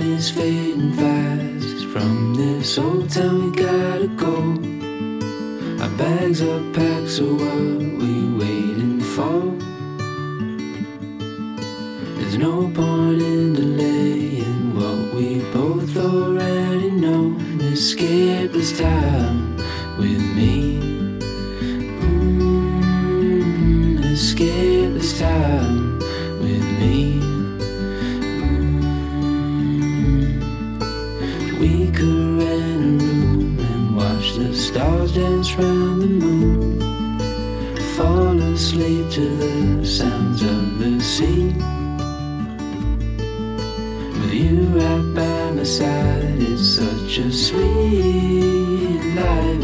[0.00, 1.86] night is fading fast.
[1.92, 4.34] From this old town we gotta go.
[5.82, 9.40] Our bags are packed, so what we waiting for?
[12.16, 17.36] There's no point in delaying what we both already know.
[17.60, 19.39] Escape this time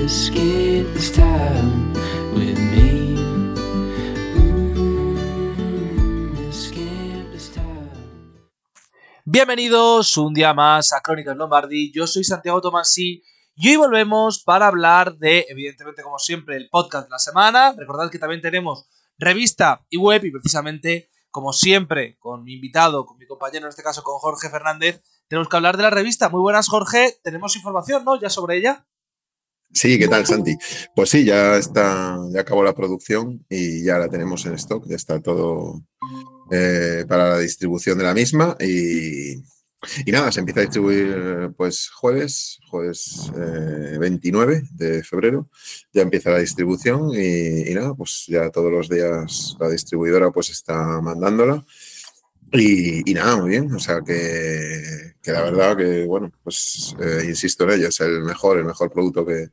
[0.06, 1.92] Mm.
[9.24, 11.90] Bienvenidos un día más a Crónicas Lombardi.
[11.92, 13.24] Yo soy Santiago Tomasí
[13.56, 17.74] y hoy volvemos para hablar de, evidentemente, como siempre, el podcast de la semana.
[17.76, 23.18] Recordad que también tenemos revista y web y precisamente, como siempre, con mi invitado, con
[23.18, 26.28] mi compañero, en este caso con Jorge Fernández, tenemos que hablar de la revista.
[26.28, 27.18] Muy buenas, Jorge.
[27.24, 28.20] Tenemos información, ¿no?
[28.20, 28.86] Ya sobre ella.
[29.72, 30.56] Sí, ¿qué tal, Santi?
[30.94, 34.96] Pues sí, ya está, ya acabó la producción y ya la tenemos en stock, ya
[34.96, 35.82] está todo
[36.50, 41.90] eh, para la distribución de la misma y, y nada, se empieza a distribuir pues
[41.90, 45.50] jueves, jueves eh, 29 de febrero,
[45.92, 50.48] ya empieza la distribución y, y nada, pues ya todos los días la distribuidora pues
[50.50, 51.64] está mandándola.
[52.52, 53.72] Y, y nada, muy bien.
[53.74, 58.22] O sea que, que la verdad que, bueno, pues eh, insisto en ello, es el
[58.22, 59.48] mejor, el mejor producto que,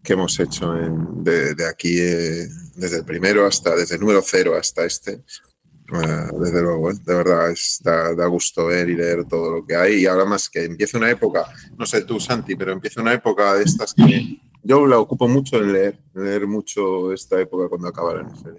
[0.00, 2.46] que hemos hecho de, aquí, eh,
[2.76, 5.14] desde el primero hasta, desde el número cero hasta este.
[5.14, 10.02] Eh, desde luego, de verdad, es, da, gusto ver y leer todo lo que hay.
[10.02, 11.44] Y ahora más que empieza una época,
[11.76, 15.56] no sé tú, Santi, pero empieza una época de estas que yo la ocupo mucho
[15.56, 18.58] en leer, leer mucho esta época cuando acaba la NFL.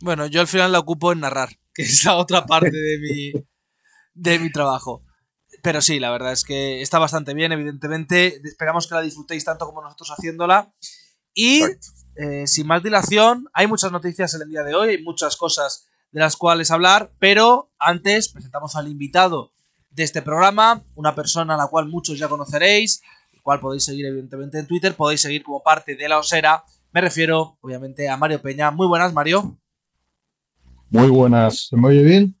[0.00, 3.32] Bueno, yo al final la ocupo en narrar, que es la otra parte de mi,
[4.14, 5.04] de mi trabajo.
[5.62, 8.40] Pero sí, la verdad es que está bastante bien, evidentemente.
[8.44, 10.72] Esperamos que la disfrutéis tanto como nosotros haciéndola.
[11.34, 11.62] Y
[12.16, 15.86] eh, sin más dilación, hay muchas noticias en el día de hoy, hay muchas cosas
[16.10, 19.52] de las cuales hablar, pero antes presentamos al invitado
[19.90, 23.02] de este programa, una persona a la cual muchos ya conoceréis,
[23.32, 26.64] el cual podéis seguir evidentemente en Twitter, podéis seguir como parte de la Osera.
[26.92, 28.70] Me refiero, obviamente, a Mario Peña.
[28.70, 29.58] Muy buenas, Mario.
[30.90, 32.36] Muy buenas, ¿se me oye bien?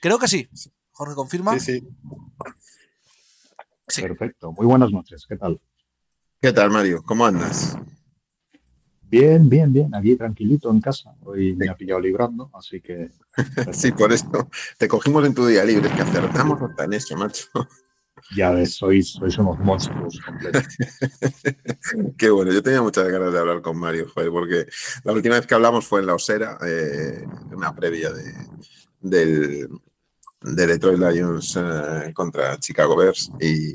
[0.00, 0.48] Creo que sí.
[0.96, 1.58] Jorge confirma.
[1.58, 1.88] Sí, sí.
[3.86, 4.02] Sí.
[4.02, 5.60] Perfecto, muy buenas noches, ¿qué tal?
[6.40, 7.02] ¿Qué tal, Mario?
[7.04, 7.76] ¿Cómo andas?
[9.02, 11.14] Bien, bien, bien, aquí tranquilito en casa.
[11.22, 13.10] Hoy me ha pillado librando, así que
[13.72, 14.48] Sí, por eso
[14.78, 17.44] te cogimos en tu día libre, es que acertamos hasta en eso, macho.
[18.34, 20.64] ya ves, sois, sois unos monstruos completos.
[22.16, 24.66] Qué bueno, yo tenía muchas ganas de hablar con Mario, joder, porque
[25.04, 28.32] la última vez que hablamos fue en la Osera, eh, una previa de,
[29.00, 29.68] del,
[30.46, 33.30] de Detroit Lions eh, contra Chicago Bears.
[33.40, 33.72] Y,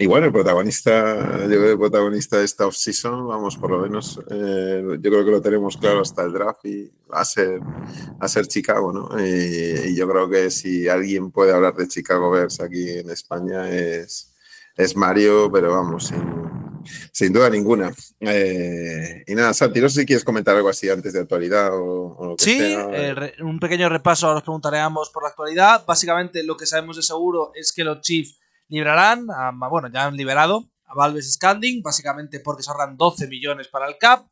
[0.00, 4.20] y bueno, el protagonista, yo creo el protagonista de esta off-season, vamos, por lo menos,
[4.30, 8.16] eh, yo creo que lo tenemos claro hasta el draft y va a ser, va
[8.20, 9.08] a ser Chicago, ¿no?
[9.18, 13.68] Y, y yo creo que si alguien puede hablar de Chicago Bears aquí en España
[13.68, 14.32] es,
[14.76, 16.22] es Mario, pero vamos, sin,
[17.12, 17.92] sin duda ninguna.
[18.20, 22.16] Eh, y nada, Santi, no sé si quieres comentar algo así antes de actualidad o,
[22.16, 22.88] o lo que Sí, sea.
[22.92, 25.84] eh, un pequeño repaso, ahora os preguntaré a ambos por la actualidad.
[25.86, 30.16] Básicamente lo que sabemos de seguro es que los Chiefs librarán, a- bueno, ya han
[30.16, 34.26] liberado a Valves Scanding, básicamente porque se ahorran 12 millones para el cap.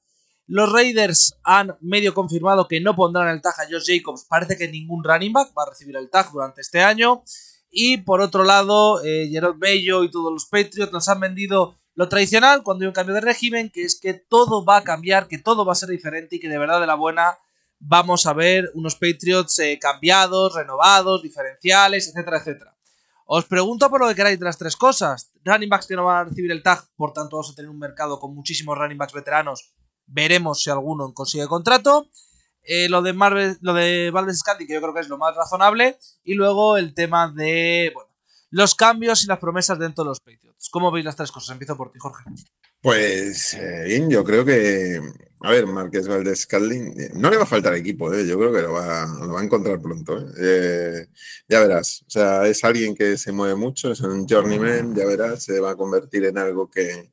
[0.48, 4.26] Los Raiders han medio confirmado que no pondrán el tag a Josh Jacobs.
[4.28, 7.22] Parece que ningún running back va a recibir el tag durante este año.
[7.70, 12.10] Y por otro lado, eh, Gerard Bello y todos los Patriots nos han vendido lo
[12.10, 15.38] tradicional cuando hay un cambio de régimen, que es que todo va a cambiar, que
[15.38, 17.38] todo va a ser diferente y que de verdad de la buena
[17.78, 22.76] vamos a ver unos Patriots eh, cambiados, renovados, diferenciales, etcétera, etcétera.
[23.25, 25.32] Os pregunto por lo que queráis de las tres cosas.
[25.43, 27.78] Running backs que no van a recibir el tag, por tanto vamos a tener un
[27.78, 29.72] mercado con muchísimos running backs veteranos.
[30.06, 32.10] Veremos si alguno consigue contrato.
[32.62, 35.34] Eh, lo de Marvel, lo de Valdes Scandi, que yo creo que es lo más
[35.34, 35.99] razonable.
[36.25, 38.10] Y luego el tema de bueno,
[38.50, 40.69] los cambios y las promesas dentro de los Patriots.
[40.70, 41.50] ¿Cómo veis las tres cosas?
[41.50, 42.25] Empiezo por ti, Jorge.
[42.81, 45.00] Pues eh, bien, yo creo que,
[45.40, 48.52] a ver, Márquez Valdés Scalding, eh, no le va a faltar equipo, eh, yo creo
[48.52, 50.19] que lo va, lo va a encontrar pronto.
[50.19, 50.26] eh.
[50.38, 51.06] Eh,
[51.48, 55.42] ya verás, o sea, es alguien que se mueve mucho, es un journeyman, ya verás,
[55.42, 57.12] se va a convertir en algo que,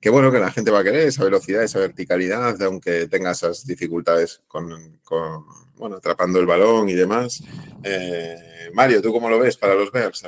[0.00, 3.64] que bueno, que la gente va a querer, esa velocidad, esa verticalidad, aunque tenga esas
[3.66, 5.44] dificultades con, con,
[5.76, 7.42] bueno, atrapando el balón y demás.
[7.84, 10.24] Eh, Mario, ¿tú cómo lo ves para los Bears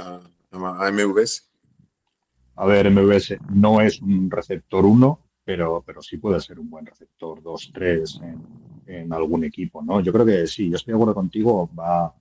[0.65, 1.51] a MVS.
[2.57, 6.87] A ver, MVS no es un receptor 1, pero, pero sí puede ser un buen
[6.87, 8.39] receptor 2-3
[8.87, 10.01] en, algún equipo, ¿no?
[10.01, 12.15] Yo creo que sí, yo estoy de acuerdo contigo, va,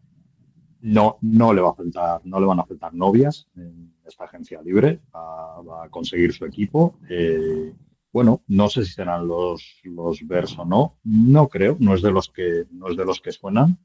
[0.82, 4.62] no, no le va a faltar, no le van a faltar novias en esta agencia
[4.62, 7.00] libre, va, a conseguir su equipo.
[7.10, 7.74] Eh,
[8.12, 10.22] bueno, no sé si serán los, los
[10.58, 13.78] o no, no creo, no es de los que, no es de los que suenan,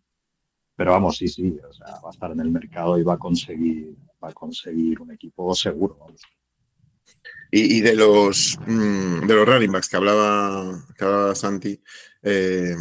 [0.80, 3.18] pero vamos, sí, sí, o sea, va a estar en el mercado y va a
[3.18, 3.94] conseguir,
[4.24, 6.06] va a conseguir un equipo seguro.
[7.50, 11.78] Y, de los mm, de los running backs que hablaba, que hablaba Santi,
[12.22, 12.74] eh,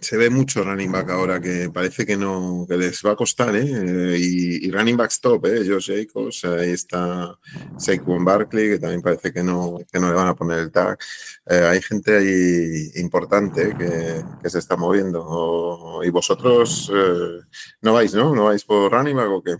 [0.00, 3.54] se ve mucho running back ahora que parece que no que les va a costar,
[3.56, 4.16] ¿eh?
[4.18, 5.64] Y, running back top, ¿eh?
[5.66, 7.38] Josh Jacobs, ahí está
[7.78, 10.98] Saquon Barkley, que también parece que no, que no le van a poner el tag.
[11.46, 16.00] Eh, hay gente ahí importante que, que se está moviendo.
[16.04, 17.40] y vosotros eh,
[17.82, 18.34] no vais, ¿no?
[18.34, 19.56] ¿No vais por running back o qué?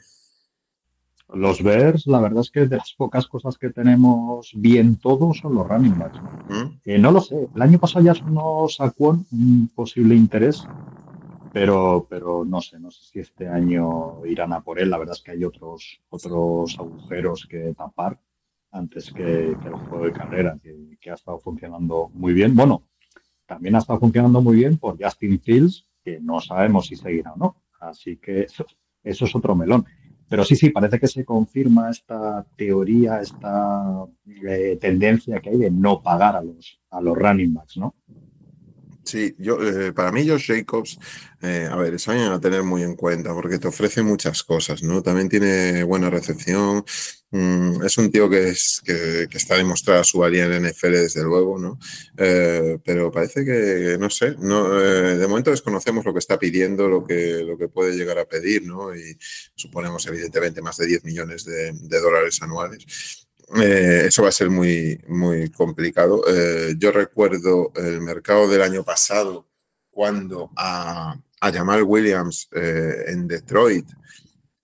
[1.34, 5.54] Los Bears, la verdad es que de las pocas cosas que tenemos bien todos son
[5.54, 6.20] los running backs.
[6.22, 6.30] ¿no?
[6.48, 7.00] ¿Mm?
[7.00, 7.48] no lo sé.
[7.54, 10.66] El año pasado ya nos sacó un posible interés,
[11.52, 14.90] pero, pero no sé, no sé si este año irán a por él.
[14.90, 18.18] La verdad es que hay otros, otros agujeros que tapar
[18.72, 20.58] antes que, el juego de carrera,
[21.00, 22.56] que, ha estado funcionando muy bien.
[22.56, 22.82] Bueno,
[23.46, 27.36] también ha estado funcionando muy bien por Justin Fields, que no sabemos si seguirá o
[27.36, 27.56] no.
[27.80, 28.66] Así que eso
[29.04, 29.86] es otro melón.
[30.28, 34.04] Pero sí, sí, parece que se confirma esta teoría, esta
[34.48, 37.94] eh, tendencia que hay de no pagar a los, a los running backs, ¿no?
[39.04, 40.98] Sí, yo, eh, para mí Josh Jacobs,
[41.42, 44.82] eh, a ver, es alguien a tener muy en cuenta porque te ofrece muchas cosas,
[44.82, 45.02] ¿no?
[45.02, 46.84] También tiene buena recepción,
[47.34, 51.58] mm, es un tío que, es, que, está demostrada su valía en NFL desde luego,
[51.58, 51.78] ¿no?
[52.16, 57.04] Eh, pero parece que, no sé, no, de momento desconocemos lo que está pidiendo, lo
[57.04, 58.94] que, lo que puede llegar a pedir, ¿no?
[58.94, 59.18] Y
[59.54, 62.86] suponemos evidentemente más de 10 millones de, dólares anuales.
[63.60, 66.24] Eh, eso va a ser muy, muy complicado.
[66.28, 69.46] Eh, yo recuerdo el mercado del año pasado
[69.90, 73.86] cuando a, a Jamal Williams eh, en Detroit,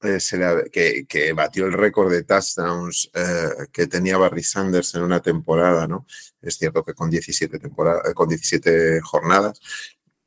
[0.03, 3.11] le, que, que, batió el récord de touchdowns
[3.73, 6.07] que tenía Barry Sanders en una temporada, ¿no?
[6.41, 7.61] Es cierto que con 17,
[8.15, 9.61] con 17 jornadas,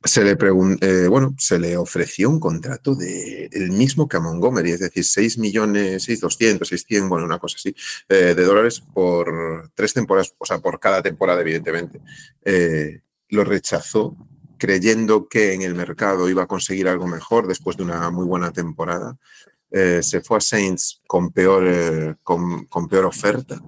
[0.04, 0.36] se le
[0.80, 5.04] eh, bueno, se le ofreció un contrato de el mismo que a Montgomery, es decir,
[5.04, 7.74] 6 millones, 6, 200, 600, bueno, una cosa así,
[8.08, 12.00] eh, de dólares por tres temporadas, o sea, por cada temporada, evidentemente.
[12.44, 13.00] Eh,
[13.30, 14.16] lo rechazó
[14.58, 18.52] creyendo que en el mercado iba a conseguir algo mejor después de una muy buena
[18.52, 19.16] temporada.
[20.02, 23.60] Se fue a Saints con peor, con, con peor oferta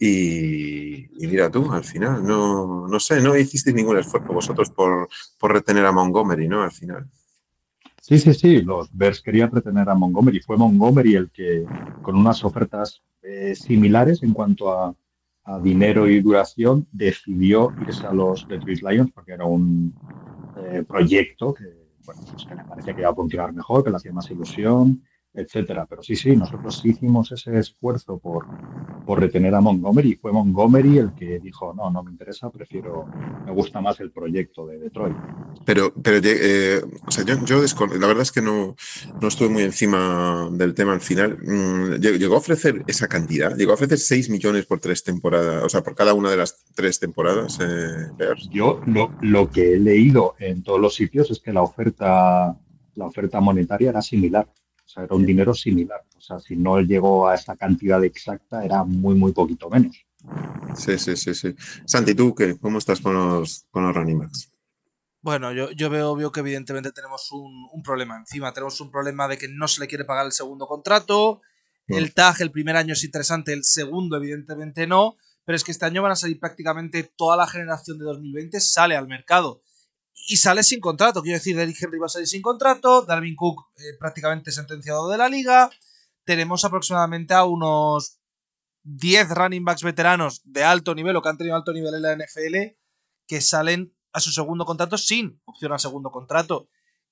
[0.00, 5.08] y, mira tú, al final, no, no sé, no hicisteis ningún esfuerzo vosotros por,
[5.38, 6.62] por retener a Montgomery, ¿no?
[6.62, 7.08] Al final.
[8.00, 10.40] Sí, sí, sí, los Bears querían retener a Montgomery.
[10.40, 11.66] Fue Montgomery el que,
[12.02, 14.94] con unas ofertas eh, similares en cuanto a,
[15.44, 19.94] a, dinero y duración, decidió irse a los Detroit Lions porque era un
[20.56, 21.64] eh, proyecto que,
[22.06, 25.02] bueno, pues que le parecía que iba a funcionar mejor, que le hacía más ilusión,
[25.38, 25.86] etcétera.
[25.88, 28.46] Pero sí, sí, nosotros hicimos ese esfuerzo por,
[29.06, 30.16] por retener a Montgomery.
[30.16, 33.06] Fue Montgomery el que dijo, no, no me interesa, prefiero,
[33.46, 35.16] me gusta más el proyecto de Detroit.
[35.64, 37.62] Pero, pero eh, o sea, yo, yo
[37.98, 38.74] la verdad es que no,
[39.20, 41.38] no estuve muy encima del tema al final.
[41.42, 45.68] Mm, llegó a ofrecer esa cantidad, llegó a ofrecer 6 millones por tres temporadas, o
[45.68, 47.58] sea, por cada una de las tres temporadas.
[47.60, 48.08] Eh,
[48.50, 52.56] yo lo, lo que he leído en todos los sitios es que la oferta,
[52.94, 54.48] la oferta monetaria era similar.
[54.88, 56.00] O sea, era un dinero similar.
[56.16, 59.94] O sea, si no llegó a esa cantidad exacta, era muy, muy poquito menos.
[60.74, 61.54] Sí, sí, sí, sí.
[61.84, 62.58] Santi, ¿tú qué?
[62.58, 64.50] ¿Cómo estás con los, con los running backs?
[65.20, 68.54] Bueno, yo, yo veo obvio que evidentemente tenemos un, un, problema encima.
[68.54, 71.42] Tenemos un problema de que no se le quiere pagar el segundo contrato.
[71.88, 71.94] Mm.
[71.94, 75.16] El TAG, el primer año es interesante, el segundo evidentemente no.
[75.44, 78.96] Pero es que este año van a salir prácticamente toda la generación de 2020 sale
[78.96, 79.60] al mercado
[80.26, 81.22] y sale sin contrato.
[81.22, 85.18] Quiero decir, Eric Henry va a salir sin contrato, Darwin Cook eh, prácticamente sentenciado de
[85.18, 85.70] la liga.
[86.24, 88.18] Tenemos aproximadamente a unos
[88.82, 92.16] 10 running backs veteranos de alto nivel o que han tenido alto nivel en la
[92.16, 92.76] NFL
[93.26, 96.68] que salen a su segundo contrato sin opción al segundo contrato.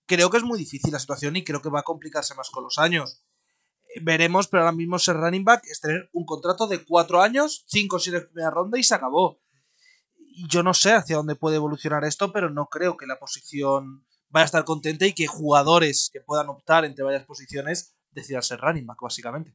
[0.07, 2.65] Creo que es muy difícil la situación y creo que va a complicarse más con
[2.65, 3.23] los años.
[3.95, 7.65] Eh, veremos, pero ahora mismo ser running back es tener un contrato de 4 años,
[7.69, 9.41] 5 o 7 de primera ronda y se acabó
[10.49, 14.45] yo no sé hacia dónde puede evolucionar esto, pero no creo que la posición vaya
[14.45, 18.87] a estar contenta y que jugadores que puedan optar entre varias posiciones decidan ser running
[18.87, 19.55] back, básicamente.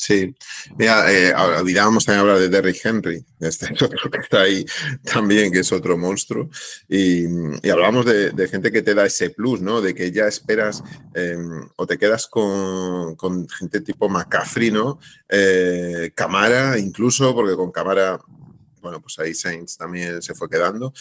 [0.00, 0.32] Sí,
[0.76, 4.64] mira, eh, olvidábamos también hablar de Derrick Henry, este otro que está ahí
[5.02, 6.48] también, que es otro monstruo,
[6.88, 9.80] y, y hablábamos de, gente que te da ese plus, ¿no?
[9.80, 10.84] De que ya esperas
[11.14, 15.00] em, o te quedas con, gente tipo McCaffrey, ¿no?
[15.28, 18.20] Eh, Camara, incluso, porque con Camara,
[18.88, 20.94] bueno, pues ahí Saints también se fue quedando.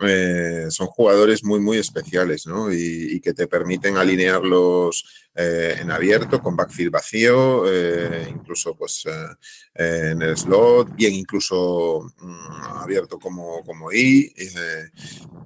[0.00, 2.72] Eh, son jugadores muy, muy especiales, ¿no?
[2.72, 9.06] Y, y, que te permiten alinearlos eh, en abierto, con backfield vacío, eh, incluso pues
[9.06, 14.34] eh, en el slot, bien incluso mm, abierto como, como I.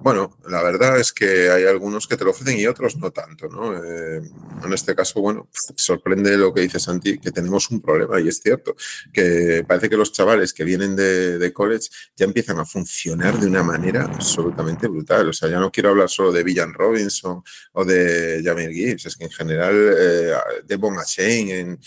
[0.01, 3.47] bueno, la verdad es que hay algunos que te lo ofrecen y otros no tanto,
[3.49, 3.71] ¿no?
[3.75, 8.39] en este caso, bueno, sorprende lo que dice Santi, que tenemos un problema y es
[8.41, 8.75] cierto,
[9.11, 13.61] que parece que los chavales que vienen de, college ya empiezan a funcionar de una
[13.61, 15.29] manera absolutamente brutal.
[15.29, 19.15] O sea, ya no quiero hablar solo de Villan Robinson o de Jamir Gibbs, es
[19.15, 20.33] que en general eh,
[20.65, 21.79] Devon en,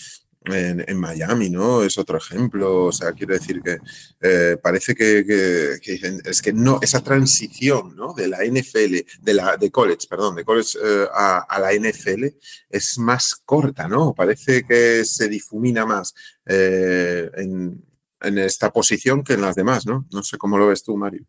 [0.47, 1.83] en, Miami, ¿no?
[1.83, 2.85] Es otro ejemplo.
[2.85, 3.79] O sea, quiero decir que
[4.21, 5.25] eh, parece que,
[6.25, 8.15] es que no, esa transición, ¿no?
[8.15, 12.27] De la NFL, de la de college, perdón, de college eh, a, la NFL
[12.71, 14.15] es más corta, ¿no?
[14.15, 16.15] Parece que se difumina más
[16.47, 17.85] eh, en,
[18.21, 20.07] en, esta posición que en las demás, ¿no?
[20.13, 21.27] No sé cómo lo ves tú, Mario.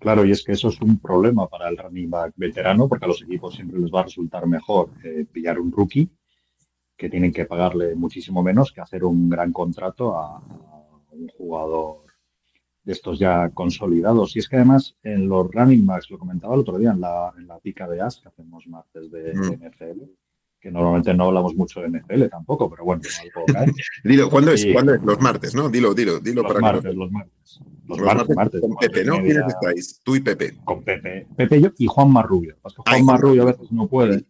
[0.00, 3.08] Claro, y es que eso es un problema para el running back veterano, porque a
[3.08, 6.10] los equipos siempre les va a resultar mejor eh, pillar un rookie,
[6.96, 10.42] que tienen que pagarle muchísimo menos que hacer un gran contrato a,
[11.12, 12.04] un jugador
[12.82, 14.36] de estos ya consolidados.
[14.36, 17.32] Y es que además en los running backs, lo comentaba el otro día en la,
[17.36, 19.66] en la pica de As, que hacemos martes de, mm.
[19.66, 20.02] NFL,
[20.60, 23.02] que normalmente no hablamos mucho de NFL tampoco, pero bueno,
[24.04, 24.66] dilo, ¿cuándo es?
[24.72, 25.02] ¿cuándo es?
[25.02, 25.68] Los martes, ¿no?
[25.70, 28.36] Dilo, dilo, dilo los martes, Los martes, los, martes.
[28.36, 29.14] martes, con Pepe, ¿no?
[29.16, 30.00] ¿Quiénes estáis?
[30.04, 30.58] Tú y Pepe.
[30.64, 31.26] Con Pepe.
[31.34, 32.56] Pepe y yo y Juan Marrubio.
[32.62, 34.24] Juan Marrubio a veces no puede,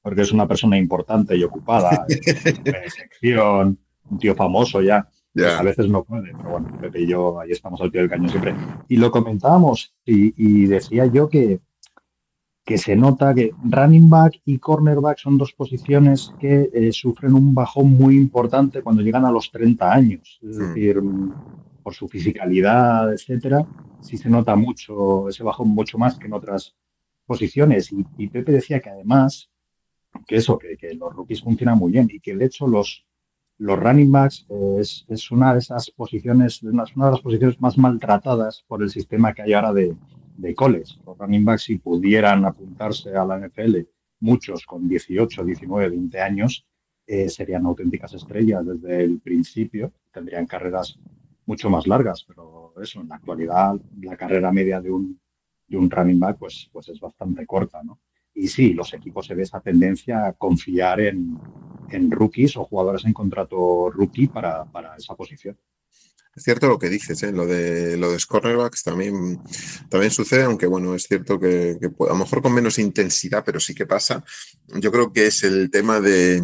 [0.00, 3.78] porque es una persona importante y ocupada, de sección,
[4.10, 5.06] un tío famoso ya.
[5.34, 8.08] Pues a veces no puede, pero bueno, Pepe y yo ahí estamos al pie del
[8.08, 8.54] cañón siempre.
[8.88, 11.60] Y lo comentábamos y, y decía yo que,
[12.66, 17.54] que se nota que running back y cornerback son dos posiciones que eh, sufren un
[17.54, 20.40] bajón muy importante cuando llegan a los 30 años.
[20.42, 20.60] Es hmm.
[20.60, 21.00] decir,
[21.84, 23.64] por su fisicalidad, etcétera,
[24.00, 26.74] sí se nota mucho ese bajón mucho más que en otras
[27.24, 27.92] posiciones.
[27.92, 29.48] Y, Pepe decía que además,
[30.26, 33.06] que eso, que, los rookies funcionan muy bien y que de hecho los,
[33.58, 37.78] los running backs eh, es, una de esas posiciones, una, una de las posiciones más
[37.78, 39.94] maltratadas por el sistema que hay ahora de,
[40.36, 40.94] de college.
[41.04, 43.78] Los running backs, si pudieran apuntarse a la NFL,
[44.20, 46.66] muchos con 18, 19, 20 años,
[47.06, 50.98] eh, serían auténticas estrellas desde el principio, tendrían carreras
[51.46, 55.20] mucho más largas, pero eso, en la actualidad, la carrera media de un,
[55.68, 58.00] de un running back pues, pues es bastante corta, ¿no?
[58.34, 61.38] Y sí, los equipos se ve esa tendencia a confiar en,
[61.90, 65.56] en rookies o jugadores en contrato rookie para, para esa posición.
[66.36, 67.32] Es cierto lo que dices, ¿eh?
[67.32, 69.40] lo de lo de cornerbacks también,
[69.88, 73.74] también sucede, aunque bueno, es cierto que, a lo mejor con menos intensidad, pero sí
[73.74, 74.22] que pasa.
[74.66, 76.42] Yo creo que es el tema de,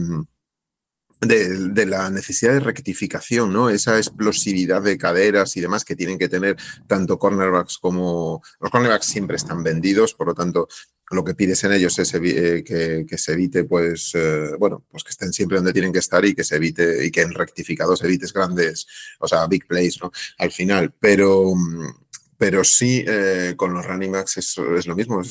[1.21, 3.69] de, la necesidad de rectificación, ¿no?
[3.69, 6.57] Esa explosividad de caderas y demás que tienen que tener
[6.87, 8.43] tanto cornerbacks como.
[8.61, 10.69] Los cornerbacks siempre están vendidos, por lo tanto,
[11.13, 15.11] lo que pides en ellos es eh, que, se evite, pues, eh, bueno, pues que
[15.11, 18.33] estén siempre donde tienen que estar y que se evite, y que en rectificados evites
[18.33, 18.87] grandes,
[19.21, 20.11] o sea, big plays, ¿no?
[20.39, 22.02] Al final, pero, mm,
[22.43, 25.23] pero sí eh, con los backs es, es lo mismo,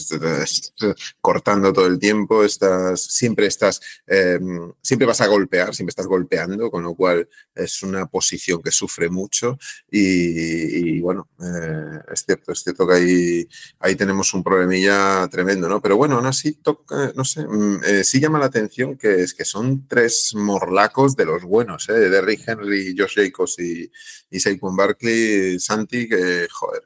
[1.20, 6.72] cortando todo el tiempo, estás, siempre estás, em, siempre vas a golpear, siempre estás golpeando,
[6.72, 9.58] con lo cual es una posición que sufre mucho
[9.91, 13.50] y, bueno, eh, es cierto, es cierto que ahí,
[13.82, 15.82] ahí tenemos un problemilla tremendo, ¿no?
[15.82, 19.34] Pero bueno, aún así, toca, no sé, mm, eh, sí llama la atención que es
[19.34, 22.10] que son tres morlacos de los buenos, ¿eh?
[22.10, 23.91] Derrick Henry, Josh Jacobs y,
[24.30, 26.84] y Saquon Barkley, Santi, que joder,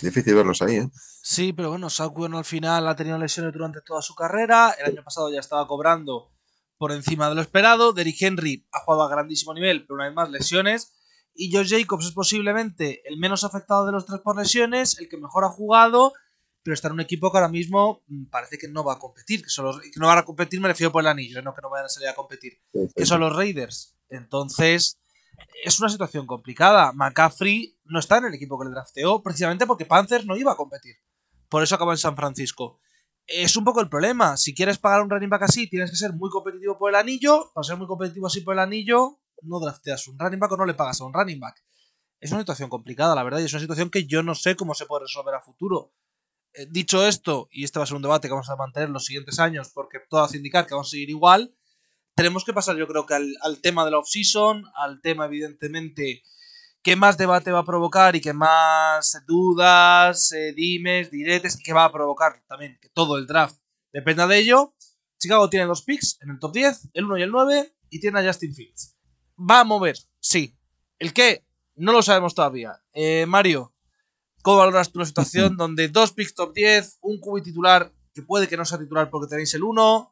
[0.00, 0.88] difícil verlos ahí, ¿eh?
[1.22, 4.74] Sí, pero bueno, Saquon al final ha tenido lesiones durante toda su carrera.
[4.78, 6.32] El año pasado ya estaba cobrando
[6.78, 7.92] por encima de lo esperado.
[7.92, 10.92] Derrick Henry ha jugado a grandísimo nivel, pero una vez más lesiones.
[11.34, 15.16] Y Josh Jacobs es posiblemente el menos afectado de los tres por lesiones, el que
[15.16, 16.12] mejor ha jugado,
[16.62, 19.42] pero está en un equipo que ahora mismo mm, parece que no va a competir.
[19.42, 19.48] Que,
[19.90, 21.88] que no van a competir, me refiero por el anillo, no que no vayan a
[21.88, 22.60] salir a competir.
[22.94, 23.96] Que son los Raiders.
[24.08, 24.98] Entonces,
[25.64, 26.92] es una situación complicada.
[26.92, 30.56] McCaffrey no está en el equipo que le drafteó precisamente porque Panthers no iba a
[30.56, 30.96] competir.
[31.48, 32.80] Por eso acabó en San Francisco.
[33.26, 34.36] Es un poco el problema.
[34.36, 37.52] Si quieres pagar un running back así, tienes que ser muy competitivo por el anillo.
[37.54, 40.66] Para ser muy competitivo así por el anillo, no drafteas un running back o no
[40.66, 41.62] le pagas a un running back.
[42.20, 44.74] Es una situación complicada, la verdad, y es una situación que yo no sé cómo
[44.74, 45.92] se puede resolver a futuro.
[46.54, 49.06] Eh, dicho esto, y este va a ser un debate que vamos a mantener los
[49.06, 51.54] siguientes años, porque todo hace indicar que vamos a seguir igual,
[52.14, 56.22] tenemos que pasar yo creo que al, tema de la off-season, al tema evidentemente
[56.82, 61.84] que más debate va a provocar y que más dudas, eh, dimes, diretes, que va
[61.84, 63.56] a provocar también que todo el draft
[63.92, 64.74] dependa de ello.
[65.16, 68.18] Chicago tiene dos picks en el top 10, el 1 y el 9, y tiene
[68.18, 68.96] a Justin Fields.
[69.38, 69.96] ¿Va a mover?
[70.18, 70.58] Sí.
[70.98, 71.46] ¿El qué?
[71.76, 72.82] No lo sabemos todavía.
[72.92, 73.72] Eh, Mario,
[74.42, 78.56] ¿cómo valoras tu situación donde dos picks top 10, un QB titular que puede que
[78.56, 80.11] no sea titular porque tenéis el 1?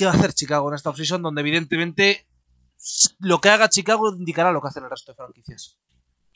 [0.00, 2.24] ¿Qué va a hacer Chicago en esta offseason donde evidentemente
[3.18, 5.76] lo que haga Chicago indicará lo que hacen el resto de franquicias?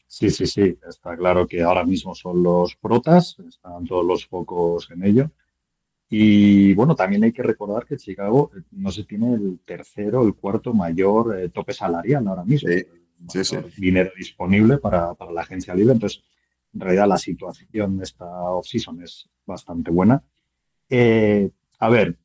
[0.06, 0.76] Sí, sí, sí.
[0.86, 5.30] Está claro que ahora mismo son los protas, están todos los focos en ello.
[6.10, 10.34] Y bueno, también hay que recordar que Chicago eh, no se tiene el tercero, el
[10.34, 12.68] cuarto mayor eh, tope salarial ahora mismo.
[13.30, 15.94] Sí, sí, Dinero disponible para, la agencia libre.
[15.94, 16.22] Entonces,
[16.74, 20.22] en realidad la situación de esta off-season es bastante buena.
[20.90, 22.18] Eh, a ver,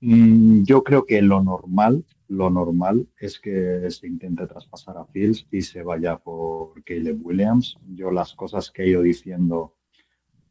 [0.00, 5.62] yo creo que lo normal, lo normal es que se intente traspasar a Fields y
[5.62, 7.78] se vaya por Caleb Williams.
[7.94, 9.74] Yo las cosas que he ido diciendo,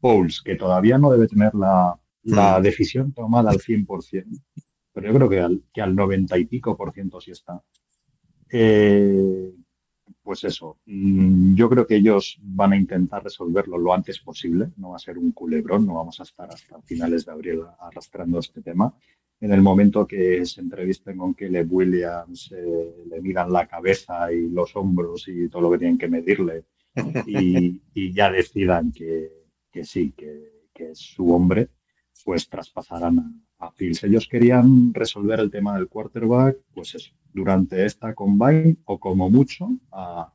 [0.00, 2.62] Pauls, que todavía no debe tener la, la mm.
[2.62, 4.42] decisión tomada al 100%,
[4.92, 7.62] pero yo creo que al, que al 90 y pico por ciento sí está.
[8.50, 9.52] Eh,
[10.22, 14.90] pues eso, mm, yo creo que ellos van a intentar resolverlo lo antes posible, no
[14.90, 18.60] va a ser un culebrón, no vamos a estar hasta finales de abril arrastrando este
[18.60, 18.92] tema.
[19.40, 24.48] En el momento que se entrevisten con Caleb Williams, eh, le miran la cabeza y
[24.48, 26.64] los hombros y todo lo que tienen que medirle
[27.26, 29.30] y, ya decidan que,
[29.82, 31.68] sí, que, que es su hombre,
[32.24, 34.04] pues traspasarán a, a Fields.
[34.04, 39.68] Ellos querían resolver el tema del quarterback, pues eso, durante esta combine o como mucho
[39.92, 40.32] a,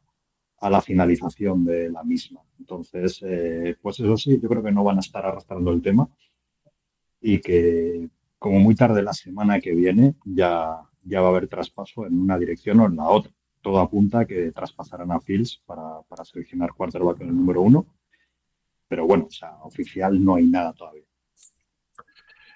[0.62, 2.42] la finalización de la misma.
[2.60, 6.08] Entonces, eh, pues eso sí, yo creo que no van a estar arrastrando el tema
[7.20, 8.08] y que
[8.42, 12.40] como muy tarde la semana que viene ya, ya va a haber traspaso en una
[12.40, 13.32] dirección o en la otra.
[13.62, 17.86] Todo apunta a que traspasarán a Fields para, para seleccionar quarterback en el número uno.
[18.88, 21.04] Pero bueno, o sea, oficial no hay nada todavía.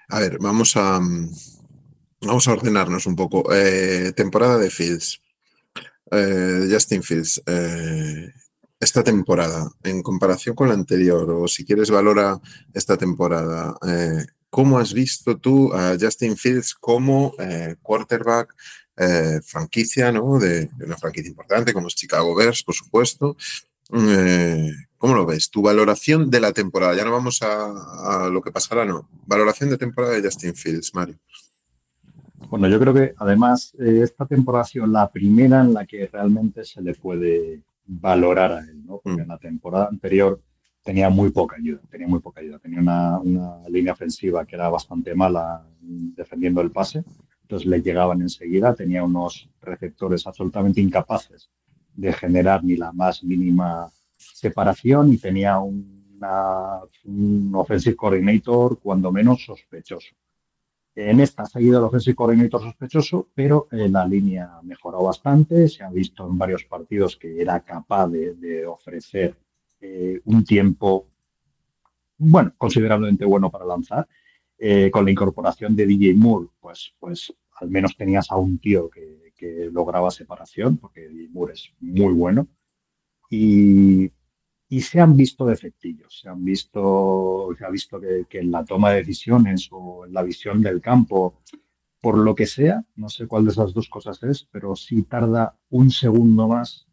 [0.08, 0.98] A ver, vamos a,
[2.20, 3.44] vamos a ordenarnos un poco.
[3.54, 5.22] Eh, temporada de Fields.
[6.10, 7.40] Eh, Justin Fields.
[7.46, 8.32] Eh,
[8.80, 12.40] esta temporada, en comparación con la anterior, o si quieres valora
[12.74, 13.78] esta temporada,
[14.56, 17.34] ¿cómo has visto tú a Justin Fields como
[17.82, 18.54] quarterback
[19.44, 20.38] franquicia, ¿no?
[20.38, 23.36] De, de, una franquicia importante como es Chicago Bears, por supuesto.
[23.90, 25.50] ¿Cómo lo ves?
[25.50, 26.96] Tu valoración de la temporada.
[26.96, 29.06] Ya no vamos a, lo que pasará, no.
[29.26, 31.18] Valoración de temporada de Justin Fields, Mario.
[32.48, 36.08] Bueno, yo creo que además eh, esta temporada ha sido la primera en la que
[36.10, 39.00] realmente se le puede valorar a él, ¿no?
[39.04, 39.22] Porque mm.
[39.22, 40.40] en la temporada anterior
[40.86, 42.60] tenía muy poca ayuda, tenía muy poca ayuda.
[42.60, 47.04] Tenía una, una, línea ofensiva que era bastante mala defendiendo el pase,
[47.42, 51.50] entonces le llegaban enseguida, tenía unos receptores absolutamente incapaces
[51.94, 59.44] de generar ni la más mínima separación y tenía una, un offensive coordinator cuando menos
[59.44, 60.14] sospechoso.
[60.94, 65.68] En esta ha seguido el offensive coordinator sospechoso, pero eh, la línea mejoró bastante.
[65.68, 69.36] Se ha visto en varios partidos que era capaz de, ofrecer
[69.80, 71.08] eh, un tiempo,
[72.18, 74.08] bueno, considerablemente bueno para lanzar.
[74.58, 78.88] Eh, con la incorporación de DJ Moore, pues, pues al menos tenías a un tío
[78.88, 82.48] que, que lograba separación, porque DJ Moore es muy bueno.
[83.28, 84.10] Y
[84.68, 88.90] y se han visto defectillos, se han visto, se ha visto que, en la toma
[88.90, 91.40] de decisiones o en la visión del campo,
[92.00, 95.56] por lo que sea, no sé cuál de esas dos cosas es, pero sí tarda
[95.70, 96.85] un segundo más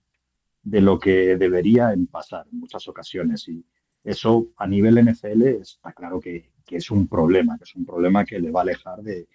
[0.64, 3.48] de lo que debería en pasar en muchas ocasiones.
[3.48, 3.64] Y
[4.04, 8.40] eso a nivel NFL está claro que, es un problema, que es un problema que
[8.40, 9.28] le va a alejar de,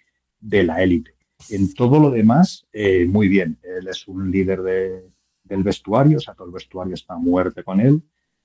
[0.63, 1.15] la élite.
[1.49, 3.57] En todo lo demás, eh, muy bien.
[3.63, 8.01] Él es un líder del vestuario, o sea, todo el vestuario está muerte con él.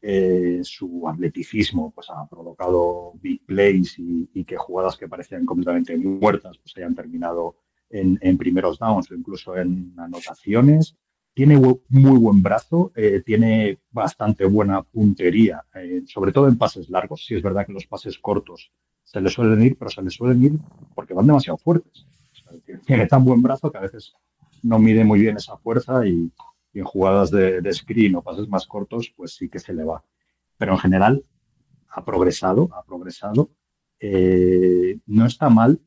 [0.06, 6.58] Eh, su atleticismo pues, ha provocado big plays y, que jugadas que parecían completamente muertas
[6.58, 7.56] pues, hayan terminado
[7.88, 10.94] en, primeros downs o incluso en anotaciones.
[11.34, 17.24] Tiene muy buen brazo, eh, tiene bastante buena puntería, eh, sobre todo en pases largos.
[17.26, 18.70] Sí es verdad que los pases cortos
[19.02, 20.52] se le suelen ir, pero se le suelen ir
[20.94, 22.06] porque van demasiado fuertes.
[22.86, 24.14] tiene tan buen brazo que a veces
[24.62, 26.30] no mide muy bien esa fuerza y,
[26.74, 30.04] y en jugadas de, screen o pases más cortos, pues sí que se le va.
[30.58, 31.24] Pero en general
[31.88, 33.50] ha progresado, ha progresado.
[34.00, 35.80] Eh, no está mal.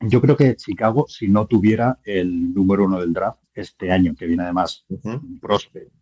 [0.00, 4.26] Yo creo que Chicago, si no tuviera el número uno del draft este año, que
[4.26, 5.92] viene además un prospect,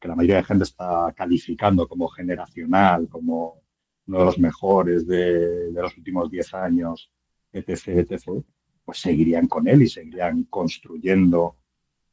[0.00, 3.62] que la mayoría de gente está calificando como generacional, como
[4.06, 7.10] uno de los mejores de, de los últimos 10 años,
[7.52, 8.44] etc., etc.,
[8.84, 11.58] pues seguirían con él y seguirían construyendo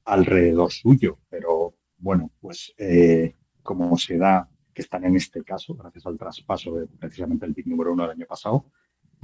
[0.04, 1.20] alrededor suyo.
[1.30, 6.76] Pero bueno, pues eh, como se da que están en este caso, gracias al traspaso
[6.76, 8.66] de precisamente el pick número uno del año pasado,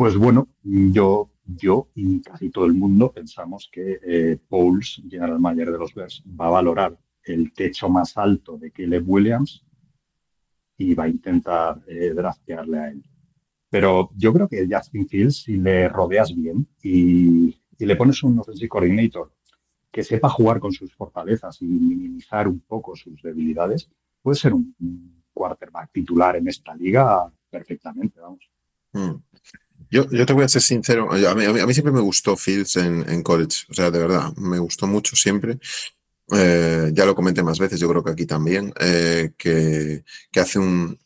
[0.02, 5.74] pues bueno, yo, yo y casi todo el mundo pensamos que eh, Pauls, general manager
[5.74, 9.64] de los Bears, va a valorar el techo más alto de Caleb Williams
[10.76, 13.04] y va a intentar eh, a él.
[13.70, 18.70] Pero yo creo que Justin Fields, si le rodeas bien y, le pones un offensive
[18.70, 19.32] coordinator
[19.92, 23.88] que sepa jugar con sus fortalezas y minimizar un poco sus debilidades,
[24.24, 24.74] puede ser un,
[25.32, 28.50] quarterback titular en esta liga perfectamente, vamos.
[28.94, 29.22] Hmm.
[29.90, 33.24] Yo, yo, te voy a ser sincero, a mí, siempre me gustó Fields en, en,
[33.24, 35.60] college, o sea, de verdad, me gustó mucho siempre.
[36.34, 40.60] Eh, ya lo comenté más veces, yo creo que aquí también, eh, que, que, hace
[40.60, 40.98] un...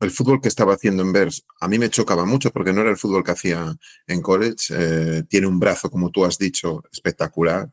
[0.00, 2.90] El fútbol que estaba haciendo en Bears a mí me chocaba mucho porque no era
[2.90, 4.66] el fútbol que hacía en college.
[4.70, 7.68] Eh, tiene un brazo, como tú has dicho, espectacular.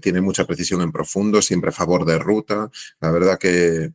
[0.00, 2.70] tiene mucha precisión en profundo, siempre a favor de ruta.
[3.00, 3.92] La verdad que,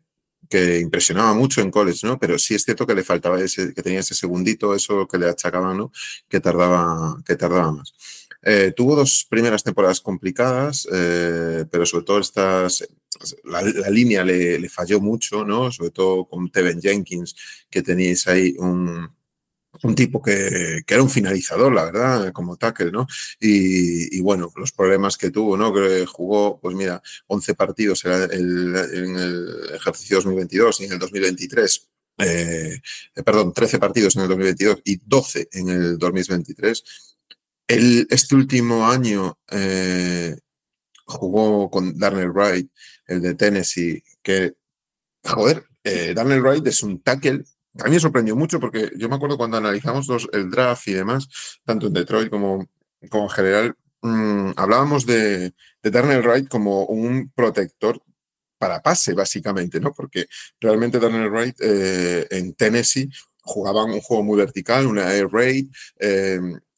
[0.55, 2.17] que impresionaba mucho en college, ¿no?
[2.17, 5.27] Pero sí es cierto que le faltaba ese, que tenía ese segundito, eso que le
[5.27, 5.91] achacaba, ¿no?
[6.29, 7.93] Que tardaba, que tardaba más.
[8.41, 12.87] Eh, tuvo dos primeras temporadas complicadas, eh, pero sobre todo estas,
[13.43, 15.71] la, línea le, falló mucho, ¿no?
[15.73, 17.35] Sobre todo con Teven Jenkins,
[17.69, 19.09] que teníais ahí un,
[19.83, 23.07] un tipo que, era un finalizador, la verdad, como tackle, ¿no?
[23.39, 25.73] Y, bueno, los problemas que tuvo, ¿no?
[25.73, 31.89] Que jugó, pues mira, 11 partidos en el, ejercicio 2022 y en el 2023.
[32.17, 32.79] Eh,
[33.25, 36.83] perdón, 13 partidos en el 2022 y 12 en el 2023
[37.67, 40.38] este último año eh,
[41.05, 42.69] jugó con Darnell Wright,
[43.07, 44.55] el de Tennessee, que,
[45.23, 47.43] joder, eh, Darnell Wright es un tackle.
[47.79, 51.27] A mí me sorprendió mucho porque yo me acuerdo cuando analizamos el draft y demás,
[51.65, 52.67] tanto en Detroit como,
[53.09, 58.01] como en general, mm, hablábamos de, de Darnell Wright como un protector
[58.57, 59.93] para pase, básicamente, ¿no?
[59.93, 60.27] Porque
[60.59, 63.09] realmente Darnell Wright eh, en Tennessee
[63.41, 65.67] jugaban un juego muy vertical, una air raid,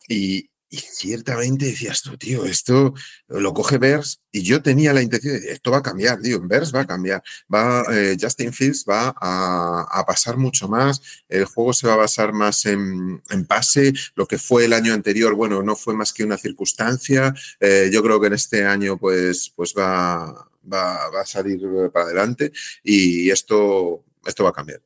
[0.09, 2.93] y, y ciertamente decías tú, tío, esto
[3.27, 6.75] lo coge Bers y yo tenía la intención de esto va a cambiar, tío, Bers
[6.75, 11.87] va a cambiar, va, eh, Justin Fields va a, pasar mucho más, el juego se
[11.87, 15.93] va a basar más en, pase, lo que fue el año anterior, bueno, no fue
[15.93, 21.09] más que una circunstancia, eh, yo creo que en este año pues, pues va, va,
[21.09, 21.61] va a salir
[21.93, 22.51] para adelante
[22.83, 24.81] y esto, esto va a cambiar.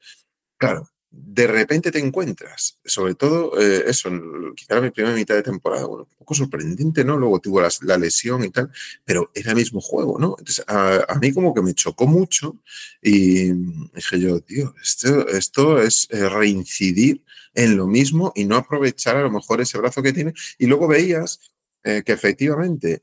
[0.58, 4.10] Claro, de repente te encuentras, sobre todo eh, eso,
[4.56, 7.18] quizá en mi primera mitad de temporada, un poco sorprendente, ¿no?
[7.18, 8.72] Luego tuvo la, lesión y tal,
[9.04, 10.36] pero era el mismo juego, ¿no?
[10.40, 12.62] Entonces, a, mí como que me chocó mucho
[13.02, 13.52] y
[13.94, 19.24] dije yo, tío, esto, esto es eh, reincidir en lo mismo y no aprovechar a
[19.24, 20.34] lo mejor ese brazo que tiene.
[20.58, 21.42] Y luego veías
[21.84, 23.02] eh, que efectivamente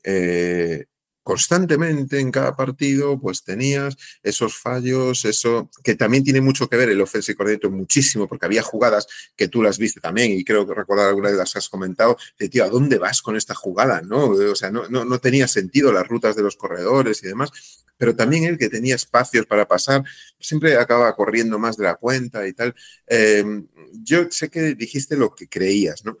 [1.23, 6.89] constantemente en cada partido, pues tenías esos fallos, eso que también tiene mucho que ver
[6.89, 10.73] el offensive coordinator muchísimo, porque había jugadas que tú las viste también y creo que
[10.73, 14.01] recordar alguna de las has comentado, de tío, ¿a dónde vas con esta jugada?
[14.01, 14.29] ¿No?
[14.29, 17.51] O sea, no, no, tenía sentido las rutas de los corredores y demás,
[17.97, 20.03] pero también el que tenía espacios para pasar,
[20.39, 22.73] siempre acaba corriendo más de la cuenta y tal.
[23.07, 23.67] Em,
[24.03, 26.17] yo sé que dijiste lo que creías, ¿no?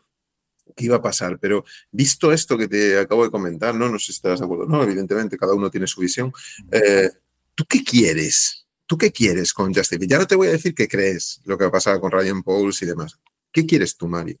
[0.75, 4.07] Qué iba a pasar, pero visto esto que te acabo de comentar, no, no sé
[4.07, 6.31] si estás de acuerdo, no, evidentemente cada uno tiene su visión.
[6.71, 7.09] Eh,
[7.55, 8.67] ¿Tú qué quieres?
[8.85, 10.07] ¿Tú qué quieres con Justin?
[10.07, 12.41] Ya no te voy a decir qué crees lo que va a pasar con Ryan
[12.41, 13.19] Pauls y demás.
[13.51, 14.37] ¿Qué quieres tú, Mario?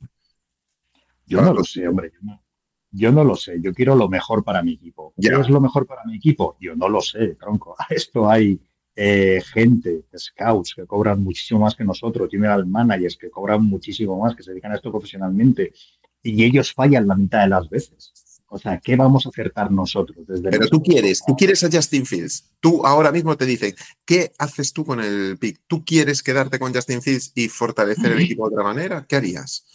[1.25, 2.11] Yo no lo sé, hombre.
[2.91, 3.61] Yo no, lo sé.
[3.61, 5.13] Yo quiero lo mejor para mi equipo.
[5.19, 6.57] ¿Qué es lo mejor para mi equipo?
[6.59, 7.75] Yo no lo sé, tronco.
[7.89, 8.59] Esto hay
[8.95, 14.35] eh, gente, scouts que cobran muchísimo más que nosotros, general managers que cobran muchísimo más,
[14.35, 15.71] que se dedican a esto profesionalmente
[16.23, 18.13] y ellos fallan la mitad de las veces.
[18.51, 20.25] O sea, ¿qué vamos a acertar nosotros?
[20.27, 22.49] Desde Pero tú quieres, tú quieres a Justin Fields.
[22.59, 25.61] Tú ahora mismo te dicen, ¿qué haces tú con el pick?
[25.67, 29.05] ¿Tú quieres quedarte con Justin Fields y fortalecer el equipo de otra manera?
[29.07, 29.65] ¿Qué harías?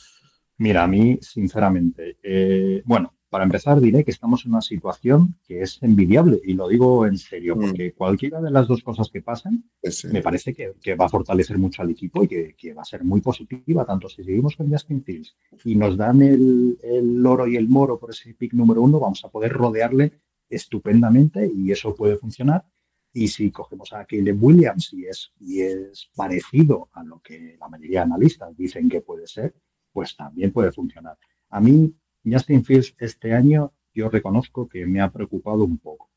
[0.58, 5.60] Mira, a mí, sinceramente, eh, bueno, para empezar, diré que estamos en una situación que
[5.62, 7.60] es envidiable y lo digo en serio, mm.
[7.60, 9.68] porque cualquiera de las dos cosas que pasen
[10.12, 13.20] me parece que, va a fortalecer mucho al equipo y que, va a ser muy
[13.20, 17.68] positiva, tanto si seguimos con Justin Fields y nos dan el, el oro y el
[17.68, 20.12] moro por ese pick número uno, vamos a poder rodearle
[20.48, 22.64] estupendamente y eso puede funcionar.
[23.12, 27.66] Y si cogemos a Caleb Williams y es, y es parecido a lo que la
[27.66, 29.56] mayoría de analistas dicen que puede ser,
[29.90, 31.18] pues también puede funcionar.
[31.50, 31.92] A mí
[32.24, 36.10] Justin Fields este año yo reconozco que me ha preocupado un poco.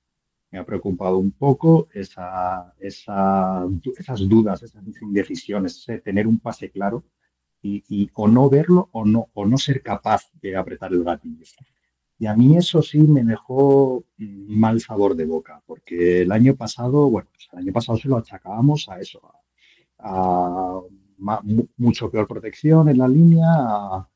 [0.50, 7.04] Me ha preocupado un poco esa, esas dudas, esas indecisiones, tener un pase claro
[7.62, 11.43] y, o no verlo o no, o no ser capaz de apretar el gatillo.
[12.20, 17.10] Y a mí eso sí me dejó mal sabor de boca, porque el año pasado,
[17.10, 19.22] bueno, pues el año pasado se lo achacábamos a eso,
[20.00, 20.82] a,
[21.78, 24.10] mucho peor protección en la línea, a,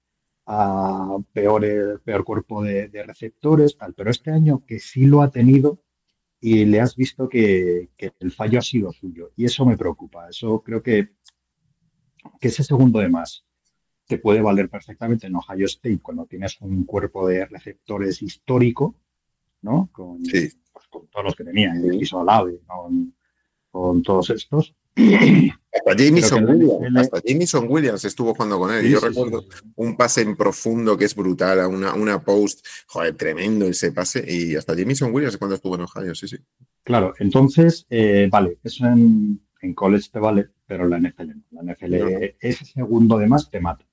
[1.33, 3.93] peor, peor cuerpo de, receptores, tal.
[3.93, 5.81] Pero este año que sí lo ha tenido
[6.39, 9.31] y le has visto que, que, el fallo ha sido suyo.
[9.35, 10.29] Y eso me preocupa.
[10.29, 11.11] Eso creo que,
[12.39, 13.45] que ese segundo de más
[14.07, 18.95] te puede valer perfectamente en Ohio State cuando tienes un cuerpo de receptores histórico,
[19.61, 19.89] ¿no?
[19.91, 20.57] Con, pues,
[20.89, 23.15] todos los que tenía, el Alave, con,
[23.69, 24.75] con todos estos.
[24.95, 28.89] Hasta Jameson, Williams, hasta Jameson Williams estuvo jugando con él.
[28.89, 33.91] Yo recuerdo un pase en profundo que es brutal, una, una post, joder, tremendo ese
[33.91, 34.23] pase.
[34.27, 36.37] Y hasta Jameson Williams cuando estuvo en Ohio, sí, sí.
[36.83, 41.61] Claro, entonces, eh, vale, eso en, en, college te vale, pero la NFL no.
[41.61, 43.85] La NFL, ese segundo de más te mata.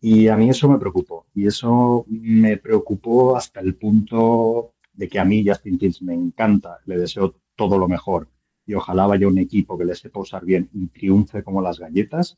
[0.00, 1.26] Y a mí eso me preocupó.
[1.34, 6.78] Y eso me preocupó hasta el punto de que a mí Justin Fields me encanta,
[6.86, 8.28] le deseo todo lo mejor.
[8.66, 12.36] Y ojalá vaya un equipo que le sepa usar bien y triunfe como las galletas.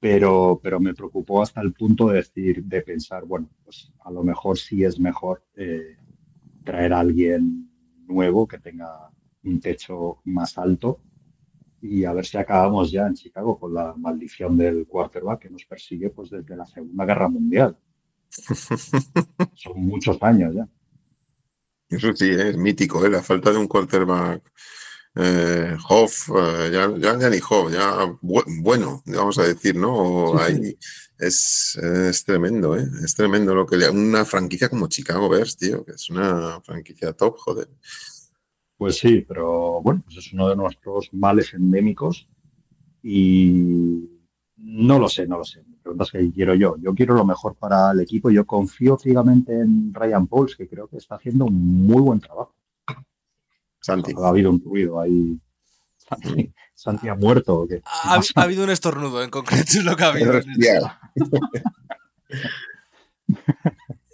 [0.00, 4.22] Pero, pero me preocupó hasta el punto de decir, de pensar, bueno, pues a lo
[4.22, 5.96] mejor sí es mejor eh,
[6.62, 7.70] traer a alguien
[8.06, 9.10] nuevo que tenga
[9.44, 11.00] un techo más alto
[11.80, 15.66] y a ver si acabamos ya en Chicago con la maldición del quarterback que nos
[15.66, 17.76] persigue pues desde la Segunda Guerra Mundial.
[19.54, 20.66] Son muchos años ya.
[21.90, 23.10] Eso sí, es mítico, ¿eh?
[23.10, 24.50] la falta de un quarterback.
[25.16, 30.36] Eh, Hoff, eh, ya, ya, ni Hoff, ya bueno, vamos a decir, ¿no?
[30.38, 30.76] Ahí
[31.18, 32.84] es, es, tremendo, ¿eh?
[33.04, 33.88] Es tremendo lo que le.
[33.88, 37.68] Una franquicia como Chicago Bears, tío, que es una franquicia top, joder.
[38.76, 42.28] Pues sí, pero bueno, pues es uno de nuestros males endémicos
[43.02, 44.10] y
[44.56, 45.62] no lo sé, no lo sé.
[45.62, 46.76] Me preguntas qué quiero yo.
[46.78, 48.30] Yo quiero lo mejor para el equipo.
[48.30, 52.54] Yo confío ciegamente en Ryan Pauls, que creo que está haciendo un muy buen trabajo.
[53.84, 54.14] Santi.
[54.16, 55.38] Ha habido un ruido ahí.
[56.74, 57.66] Santi, ha muerto.
[57.84, 60.40] Ha, habido un estornudo en concreto, es lo que ha habido.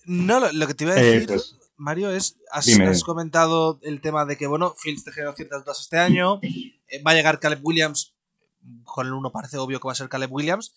[0.06, 1.22] no, lo, que te iba a decir.
[1.22, 5.64] Eh, pues, Mario, es, has, comentado el tema de que, bueno, Fields te generó ciertas
[5.64, 8.16] dudas este año, eh, va a llegar Caleb Williams,
[8.82, 10.74] con el uno parece obvio que va a ser Caleb Williams,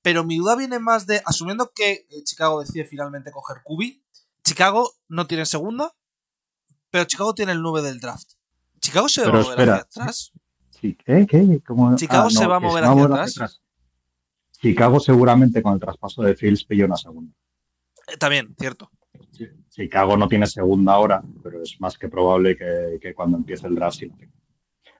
[0.00, 4.02] pero mi duda viene más de, asumiendo que eh, Chicago decide finalmente coger Kubi,
[4.42, 5.94] Chicago no tiene segunda,
[6.92, 8.32] pero Chicago tiene el 9 del draft.
[8.78, 10.30] ¿Chicago se va a mover hacia atrás?
[10.80, 10.94] ¿Qué?
[11.26, 11.26] ¿Qué?
[11.96, 13.62] ¿Chicago ah, se va a mover hacia atrás?
[14.60, 17.32] Chicago seguramente con el traspaso de Fields pilló una segunda.
[18.08, 18.90] Eh, también, cierto.
[19.70, 24.02] Chicago no tiene segunda hora, pero es más que probable que, cuando empiece el draft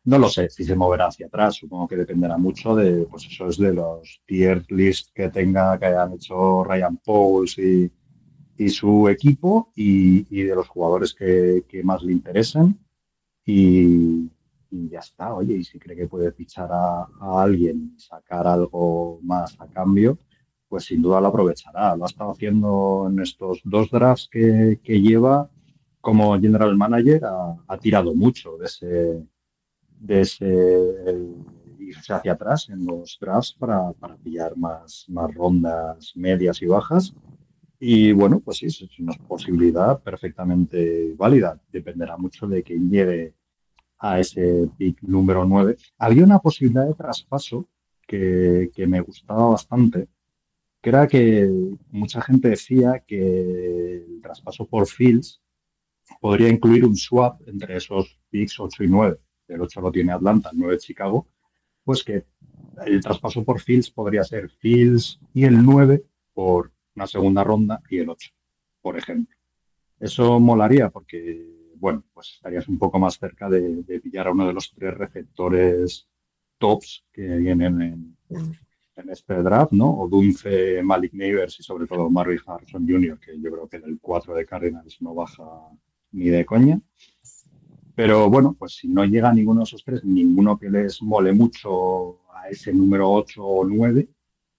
[0.05, 3.49] No lo sé si se moverá hacia atrás, supongo que dependerá mucho de, pues eso
[3.49, 7.93] es de los tier list que tenga, que hayan hecho Ryan Pauls y,
[8.69, 12.79] su equipo y, de los jugadores que, más le interesen.
[13.45, 14.31] Y,
[14.71, 19.57] ya está, oye, y si cree que puede fichar a, alguien y sacar algo más
[19.61, 20.19] a cambio,
[20.69, 21.95] pues sin duda lo aprovechará.
[21.97, 25.51] Lo ha estado haciendo en estos dos drafts que, lleva
[26.01, 27.23] como general manager.
[27.69, 29.27] Ha, tirado mucho de ese,
[30.01, 31.15] de ese
[31.79, 37.15] irse hacia atrás en los drafts para, pillar más, más rondas medias y bajas.
[37.85, 41.61] Y bueno, pues sí, es una posibilidad perfectamente válida.
[41.73, 43.35] Dependerá mucho de quién llegue
[43.99, 45.77] a ese pick número 9.
[45.99, 47.69] Había una posibilidad de traspaso
[48.07, 50.07] que, me gustaba bastante,
[50.81, 51.51] que era que
[51.91, 55.43] mucha gente decía que el traspaso por Fields
[56.21, 59.19] podría incluir un swap entre esos picks 8 y 9.
[59.49, 61.27] El 8 lo tiene Atlanta, el 9 Chicago.
[61.83, 62.27] Pues que
[62.87, 67.99] el traspaso por Fields podría ser Fields y el 9 por una segunda ronda y
[67.99, 68.31] el 8,
[68.81, 69.37] por ejemplo.
[69.99, 74.53] Eso molaría porque, bueno, pues estarías un poco más cerca de, pillar a uno de
[74.53, 76.09] los tres receptores
[76.59, 78.17] tops que vienen en,
[78.97, 80.01] en este draft, ¿no?
[80.01, 83.85] O Dunce, Malik Neighbors y sobre todo Marvin Harrison Jr., que yo creo que en
[83.85, 85.45] el 4 de Cardinals no baja
[86.13, 86.81] ni de coña.
[87.95, 92.21] Pero bueno, pues si no llega ninguno de esos tres, ninguno que les mole mucho
[92.35, 94.09] a ese número 8 o 9,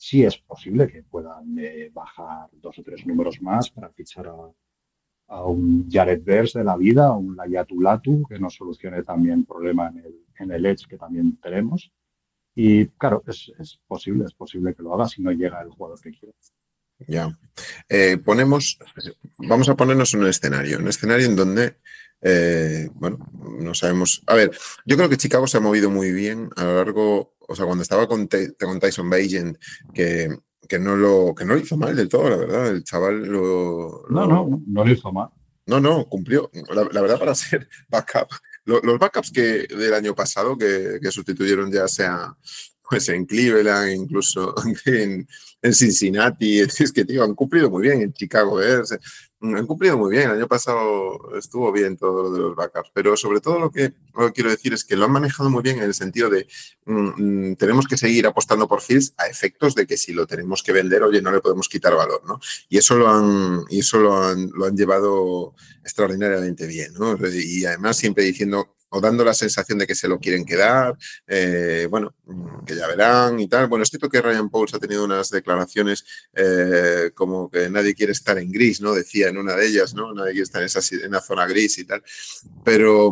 [0.03, 5.45] sí es posible que puedan eh, bajar dos o tres números más para fichar a,
[5.45, 9.99] un Jared Vers de la vida, a un Layatulatu, que nos solucione también problema en
[9.99, 11.89] el, en el Edge que también tenemos.
[12.53, 16.11] Y claro, es, posible, es posible que lo haga si no llega el jugador que
[16.11, 16.35] quiere.
[17.07, 17.39] Ya.
[17.87, 18.77] Eh, ponemos,
[19.37, 21.77] vamos a ponernos en un escenario, un escenario en donde,
[22.21, 23.25] eh, bueno,
[23.59, 24.21] no sabemos.
[24.27, 24.51] A ver,
[24.85, 27.81] yo creo que Chicago se ha movido muy bien a lo largo, o sea, cuando
[27.81, 28.27] estaba con,
[28.59, 29.57] con Tyson Bagent,
[29.93, 30.29] que
[30.67, 32.67] que no lo, que no lo hizo mal del todo, la verdad.
[32.67, 34.05] El chaval lo.
[34.09, 35.29] No, no, no lo hizo mal.
[35.65, 36.49] No, no, cumplió.
[36.73, 38.29] La, verdad, para ser backup.
[38.65, 42.35] los backups que del año pasado que, que, sustituyeron ya sea
[42.89, 44.53] pues en Cleveland, incluso
[44.85, 45.27] en,
[45.61, 48.83] en Cincinnati, es que tío, han cumplido muy bien en Chicago Mm,
[49.43, 50.29] han cumplido muy bien.
[50.29, 53.93] El año pasado estuvo bien todo lo de los backups, pero sobre todo lo que,
[54.33, 56.47] quiero decir es que lo han manejado muy bien en el sentido de
[56.85, 60.63] mm, mm, tenemos que seguir apostando por Fields a efectos de que si lo tenemos
[60.63, 62.39] que vender, oye, no le podemos quitar valor, ¿no?
[62.69, 65.53] Y eso lo han, eso lo han, lo han llevado
[65.83, 67.17] extraordinariamente bien, ¿no?
[67.27, 70.95] Y además siempre diciendo o dando la sensación de que se lo quieren quedar,
[71.27, 72.13] eh, bueno,
[72.65, 73.67] que ya verán y tal.
[73.67, 78.11] Bueno, es cierto que Ryan Pauls ha tenido unas declaraciones eh, como que nadie quiere
[78.11, 78.93] estar en gris, ¿no?
[78.93, 80.13] Decía en una de ellas, ¿no?
[80.13, 82.03] Nadie quiere estar en esa, en la zona gris y tal.
[82.63, 83.11] Pero,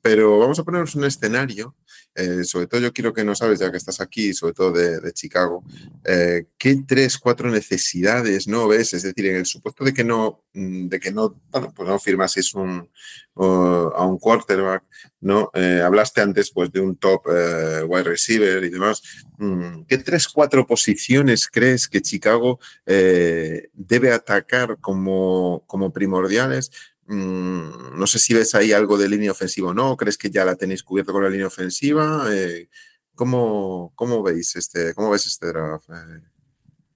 [0.00, 1.74] pero vamos a ponernos un escenario
[2.14, 5.12] eh, sobre todo yo quiero que nos sabes, ya que estás aquí, sobre todo de,
[5.12, 5.64] Chicago,
[6.04, 8.94] eh, ¿qué tres, cuatro necesidades no ves?
[8.94, 12.54] Es decir, en el supuesto de que no, mm, de que no, pues no firmases
[12.54, 12.88] un,
[13.36, 14.84] a un quarterback,
[15.20, 15.50] ¿no?
[15.54, 19.02] Eh, hablaste antes pues, de un top wide receiver y demás.
[19.38, 26.70] Mm, ¿Qué tres, cuatro posiciones crees que Chicago debe atacar como, como primordiales?
[27.06, 29.96] Mm, no sé si ves ahí algo de línea ofensiva o no.
[29.96, 32.26] ¿Crees que ya la tenéis cubierto con la línea ofensiva?
[32.32, 32.68] Eh,
[33.14, 33.92] ¿cómo,
[34.24, 36.20] veis este, cómo ves este draft, eh,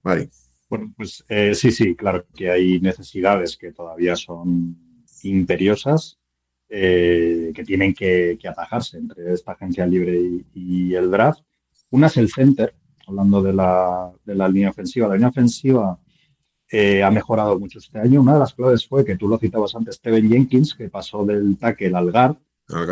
[0.03, 0.29] Mari?
[0.69, 4.77] Bueno, pues eh, sí, sí, claro que hay necesidades que todavía son
[5.23, 6.17] imperiosas,
[6.67, 11.41] que tienen que, atajarse entre esta agencia libre y, el draft.
[11.89, 12.75] Una es el center,
[13.07, 15.07] hablando de la, de la línea ofensiva.
[15.07, 15.99] La línea ofensiva
[16.71, 18.21] eh, ha mejorado mucho este año.
[18.21, 21.57] Una de las claves fue que tú lo citabas antes, Steven Jenkins, que pasó del
[21.57, 22.37] tackle al guard,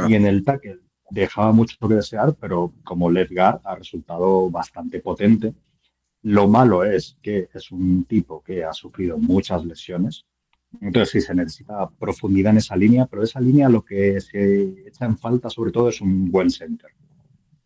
[0.10, 5.00] y en el tackle dejaba mucho que desear, pero como left guard ha resultado bastante
[5.00, 5.54] potente.
[6.24, 10.26] Lo malo es que es un tipo que ha sufrido muchas lesiones,
[10.82, 15.06] entonces sí se necesita profundidad en esa línea, pero esa línea lo que se echa
[15.06, 16.92] en falta sobre todo es un buen center.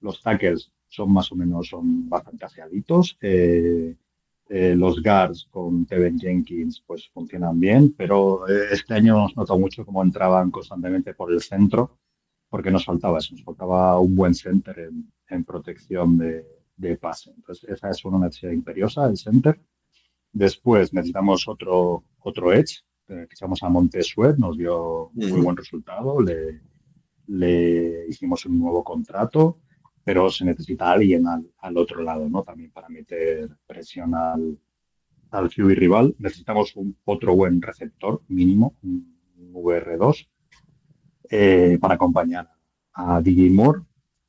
[0.01, 3.17] Los tackles son más o menos son bastante aseaditos.
[3.21, 3.95] Eh,
[4.53, 9.57] eh, los guards con Tevin Jenkins pues funcionan bien, pero eh, este año nos notado
[9.57, 11.97] mucho cómo entraban constantemente por el centro,
[12.49, 14.89] porque nos faltaba eso, nos faltaba un buen center
[15.29, 17.31] en, protección de, pase.
[17.33, 19.57] Entonces, esa es una necesidad imperiosa, el center.
[20.33, 26.59] Después necesitamos otro, otro edge, que echamos a Montesuet, nos dio muy buen resultado, le,
[27.27, 29.61] le hicimos un nuevo contrato
[30.03, 32.43] pero se necesita alguien al, otro lado, ¿no?
[32.43, 34.57] También para meter presión al,
[35.31, 36.15] al rival.
[36.17, 39.17] Necesitamos un, otro buen receptor mínimo, un
[39.53, 40.27] VR2,
[41.29, 42.49] eh, para acompañar
[42.93, 43.81] a DJ Moore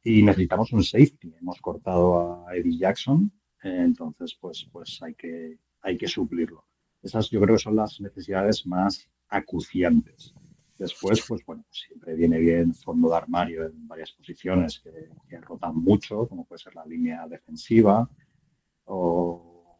[0.05, 1.35] y necesitamos un safety.
[1.41, 3.33] Hemos cortado a Eddie Jackson,
[3.63, 6.65] entonces pues, pues hay, que, hay que suplirlo.
[7.03, 10.35] Esas yo creo que son las necesidades más acuciantes.
[10.83, 16.27] Después, pues bueno, siempre viene bien fondo de armario en varias posiciones que, rotan mucho,
[16.27, 18.11] como puede ser la línea defensiva
[18.87, 19.79] o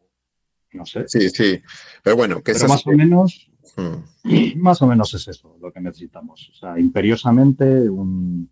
[0.71, 1.03] no sé.
[1.09, 1.61] Sí, sí.
[2.01, 4.61] Pero bueno, que Pero más o menos, hmm.
[4.61, 6.49] más o menos es eso lo que necesitamos.
[6.53, 8.49] O sea, imperiosamente un,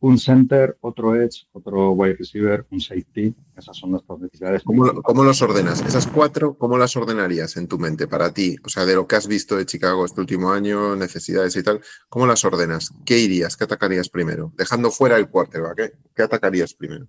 [0.00, 3.34] un center, otro edge, otro wide receiver, un safety.
[3.56, 4.62] Esas son nuestras necesidades.
[4.62, 5.80] ¿Cómo, ¿Cómo, los ordenas?
[5.82, 8.56] Esas cuatro, ¿cómo las ordenarías en tu mente para ti?
[8.64, 11.80] O sea, de lo que has visto de Chicago este último año, necesidades y tal,
[12.08, 12.92] ¿cómo las ordenas?
[13.04, 13.56] ¿Qué irías?
[13.56, 14.52] ¿Qué atacarías primero?
[14.56, 17.08] Dejando fuera el quarterback, ¿qué, ¿Qué atacarías primero?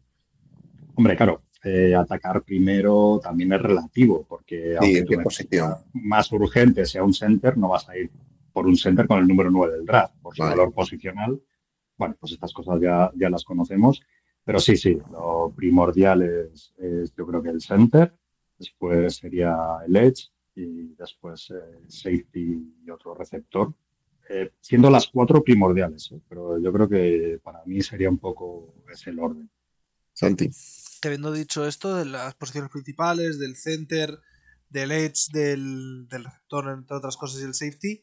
[0.96, 5.76] Hombre, claro, eh, atacar primero también es relativo, porque sí, aunque posición?
[5.94, 8.10] más urgente sea un center, no vas a ir
[8.54, 11.40] por un center con el número 9 del draft, por su valor posicional
[11.98, 14.02] bueno, pues estas cosas ya, ya las conocemos,
[14.44, 16.74] pero sí, sí, lo primordial es,
[17.18, 18.14] yo creo que el center,
[18.58, 19.56] después sería
[19.86, 23.74] el edge y después eh, safety y otro receptor,
[24.30, 26.22] eh, siendo las cuatro primordiales, ¿eh?
[26.28, 29.50] pero yo creo que para mí sería un poco ese el orden.
[30.14, 30.50] Santi.
[31.04, 34.20] habiendo dicho esto de las posiciones principales, del center,
[34.70, 38.02] del edge, del, del receptor, entre otras cosas, y el safety,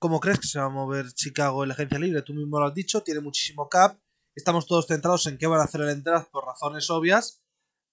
[0.00, 2.22] ¿Cómo crees que se va a mover Chicago en la agencia libre?
[2.22, 4.00] Tú mismo lo has dicho, tiene muchísimo cap.
[4.34, 7.42] Estamos todos centrados en qué van a hacer el entrada por razones obvias,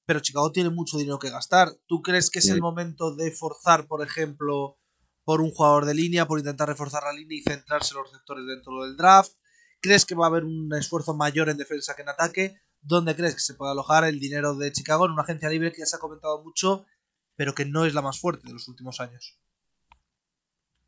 [0.05, 1.67] pero Chicago tiene mucho dinero que gastar.
[1.85, 4.79] ¿Tú crees que es el momento de forzar, por ejemplo,
[5.25, 8.45] por un jugador de línea, por intentar reforzar la línea y centrarse en los receptores
[8.47, 9.33] dentro del draft?
[9.81, 12.55] ¿Crees que va a haber un esfuerzo mayor en defensa que en ataque?
[12.79, 15.79] ¿Dónde crees que se puede alojar el dinero de Chicago en una agencia libre que
[15.79, 16.85] ya se ha comentado mucho,
[17.35, 19.37] pero que no es la más fuerte de los últimos años?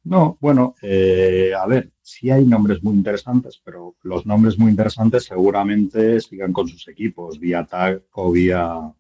[0.04, 5.26] No, bueno, eh, a ver, sí hay nombres muy interesantes, pero los nombres muy interesantes
[5.26, 8.93] seguramente sigan con sus equipos, vía TAG o vía,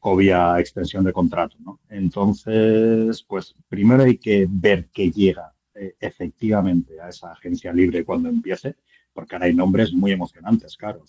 [0.00, 1.56] o vía extensión de contrato.
[1.60, 1.80] ¿no?
[1.88, 8.28] Entonces, pues primero hay que ver que llega eh, efectivamente a esa agencia libre cuando
[8.28, 8.76] empiece,
[9.12, 11.04] porque ahora hay nombres muy emocionantes, claro.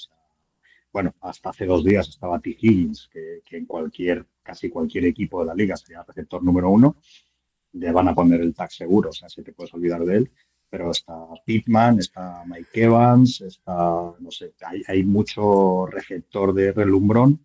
[0.92, 2.56] bueno, hasta hace dos días estaba T.
[2.60, 6.98] Higgins, que, en cualquier, casi cualquier equipo de la liga sería receptor número uno,
[7.76, 10.32] le van a poner el tag seguro, o sea, si te puedes olvidar de él.
[10.70, 11.14] Pero está
[11.46, 17.40] Pittman, está Mike Evans, está, no sé, hay, hay mucho receptor de relumbrón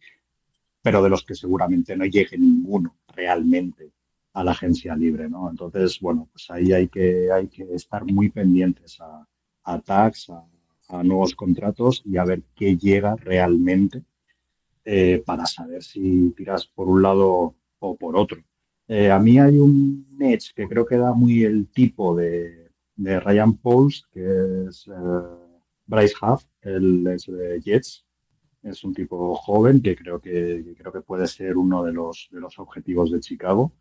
[0.83, 3.93] pero de los que seguramente no llegue ninguno realmente
[4.33, 5.51] a la agencia libre, ¿no?
[5.51, 9.27] Entonces, bueno, pues ahí hay que, hay que estar muy pendientes a,
[9.65, 10.45] a tags, a,
[11.05, 14.03] nuevos contratos y a ver qué llega realmente
[14.85, 18.43] eh, para saber si tiras por un lado o por otro.
[18.93, 23.21] Eh, a mí hay un Edge que creo que da muy el tipo de, de
[23.21, 24.93] Ryan Pauls, que es eh,
[25.87, 28.05] Bryce Huff, el de Jets,
[28.65, 32.41] es un tipo joven que creo que, creo que puede ser uno de los, de
[32.41, 33.73] los objetivos de Chicago.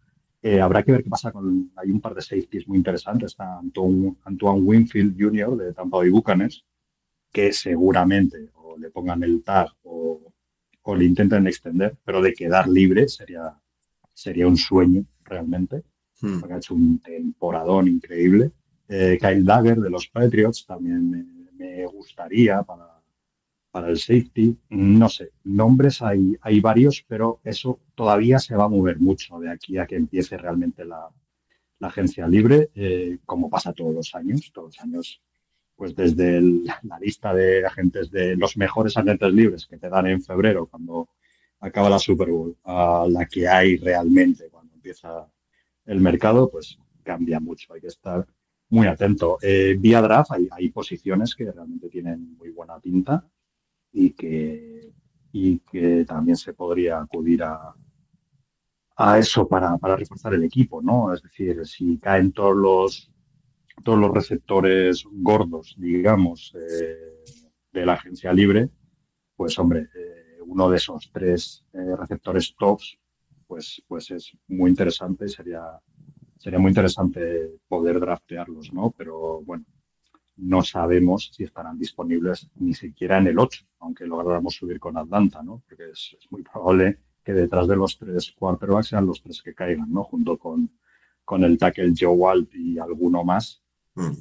[0.43, 1.71] Eh, habrá que ver qué pasa con.
[1.77, 3.31] Hay un par de safeties muy interesantes.
[3.31, 5.57] Está Antoine, Winfield Jr.
[5.57, 6.63] de Tampa Bay Buccaneers,
[7.33, 10.31] que seguramente o le pongan el tag o,
[10.83, 13.59] o, le intenten extender, pero de quedar libre sería,
[14.21, 15.83] sería un sueño realmente.
[16.21, 16.39] Hmm.
[16.39, 18.51] Porque ha hecho un temporadón increíble.
[18.87, 22.99] Eh, Kyle Dagger de los Patriots también me gustaría para
[23.71, 28.69] para el safety, no sé, nombres hay, hay varios, pero eso todavía se va a
[28.69, 31.09] mover mucho de aquí a que empiece realmente la,
[31.81, 35.21] agencia libre, eh, como pasa todos los años, todos los años,
[35.77, 40.21] pues desde la lista de agentes de los mejores agentes libres que te dan en
[40.21, 41.07] febrero cuando
[41.59, 45.27] acaba la Super Bowl a la que hay realmente cuando empieza
[45.85, 48.25] el mercado, pues cambia mucho, hay que estar
[48.69, 49.37] muy atento.
[49.41, 53.27] Eh, vía draft hay, hay posiciones que realmente tienen muy buena pinta
[53.91, 54.91] y que,
[55.31, 57.73] y que también se podría acudir a,
[58.95, 61.13] a eso para, para, reforzar el equipo, ¿no?
[61.13, 63.11] Es decir, si caen todos los,
[63.83, 67.23] todos los receptores gordos, digamos, eh,
[67.71, 68.69] de la agencia libre,
[69.35, 70.08] pues hombre, eh,
[70.49, 72.97] uno de esos tres eh, receptores tops,
[73.47, 75.61] pues, pues es muy interesante y sería,
[76.37, 78.91] sería muy interesante poder draftearlos, ¿no?
[78.97, 79.65] Pero bueno,
[80.37, 85.43] no sabemos si estarán disponibles ni siquiera en el 8, aunque lográramos subir con Atlanta,
[85.43, 85.61] ¿no?
[85.67, 89.91] Porque es, muy probable que detrás de los tres quarterbacks sean los tres que caigan,
[89.91, 90.03] ¿no?
[90.03, 90.71] Junto con,
[91.23, 93.61] con el tackle Joe Walt y alguno más.
[93.95, 94.13] Mm.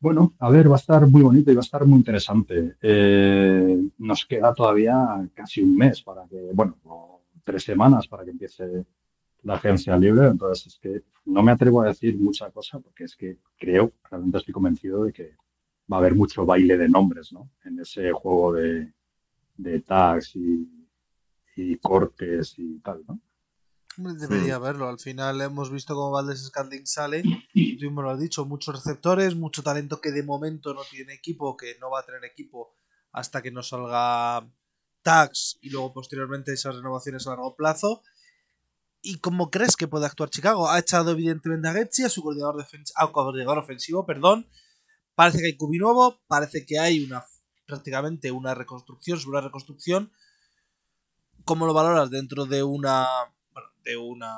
[0.00, 2.76] Bueno, a ver, va a estar muy bonito y va a estar muy interesante.
[2.80, 4.96] Eh, nos queda todavía
[5.34, 6.78] casi un mes para que, bueno,
[7.44, 8.86] tres semanas para que empiece
[9.42, 10.28] la agencia libre.
[10.28, 14.38] Entonces, es que no me atrevo a decir mucha cosa porque es que creo, realmente
[14.38, 15.36] estoy convencido de que
[15.92, 17.50] va a haber mucho baile de nombres, ¿no?
[17.64, 18.92] En ese juego de,
[19.58, 20.66] de tags y,
[21.82, 23.20] cortes y tal, ¿no?
[24.18, 24.88] Debería haberlo.
[24.88, 27.22] Al final hemos visto cómo Valdés Scandling sale.
[27.54, 31.14] Y tú me lo has dicho, muchos receptores, mucho talento que de momento no tiene
[31.14, 32.74] equipo, que no va a tener equipo
[33.12, 34.48] hasta que no salga
[35.02, 38.02] tags y luego posteriormente esas renovaciones a largo plazo.
[39.02, 40.68] ¿Y cómo crees que puede actuar Chicago?
[40.68, 44.46] Ha echado evidentemente a Getzi, a su coordinador, a coordinador ofensivo, perdón,
[45.20, 47.26] Parece que hay cubi nuevo, parece que hay una
[47.66, 50.10] prácticamente una reconstrucción sobre una reconstrucción.
[51.44, 53.06] ¿Cómo lo valoras dentro de una
[53.84, 54.34] de una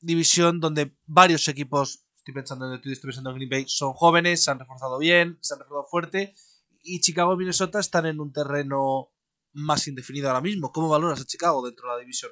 [0.00, 4.98] división donde varios equipos, estoy pensando en en Green Bay, son jóvenes, se han reforzado
[4.98, 6.34] bien, se han reforzado fuerte
[6.82, 9.10] y Chicago y Minnesota están en un terreno
[9.52, 10.70] más indefinido ahora mismo.
[10.70, 12.30] ¿Cómo valoras a Chicago dentro de la división?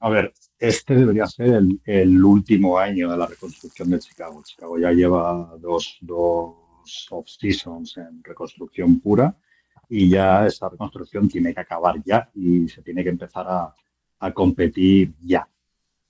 [0.00, 4.42] A ver, este debería ser el, último año de la reconstrucción de Chicago.
[4.42, 9.36] Chicago ya lleva dos, dos off-seasons en reconstrucción pura
[9.88, 13.74] y ya esta reconstrucción tiene que acabar ya y se tiene que empezar a,
[14.34, 15.48] competir ya.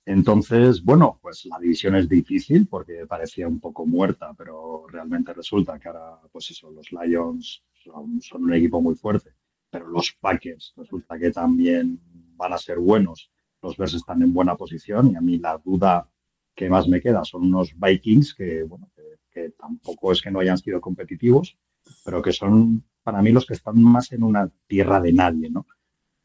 [0.05, 5.79] Entonces, bueno, pues la división es difícil porque parecía un poco muerta, pero realmente resulta
[5.79, 9.31] que ahora, pues eso, los Lions son, un equipo muy fuerte,
[9.69, 11.99] pero los Packers resulta que también
[12.35, 13.31] van a ser buenos.
[13.61, 16.09] Los Bears están en buena posición y a mí la duda
[16.55, 18.89] que más me queda son unos Vikings que, bueno,
[19.31, 21.57] que tampoco es que no hayan sido competitivos,
[22.03, 25.65] pero que son para mí los que están más en una tierra de nadie, ¿no?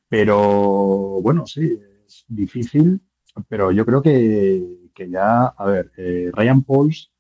[0.09, 3.01] Pero bueno, sí, es difícil,
[3.49, 4.63] pero yo creo que,
[5.09, 7.11] ya, a ver, eh, Ryan Pauls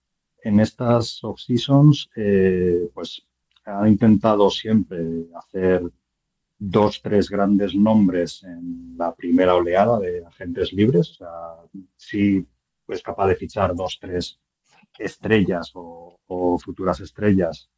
[0.42, 3.26] en estas off-seasons, eh, pues
[3.64, 5.82] ha intentado siempre hacer
[6.58, 11.10] dos, tres grandes nombres en la primera oleada de agentes libres.
[11.10, 12.46] O sea, sí
[12.88, 14.38] es capaz de fichar dos, tres
[14.98, 16.18] estrellas o,
[16.58, 17.68] futuras estrellas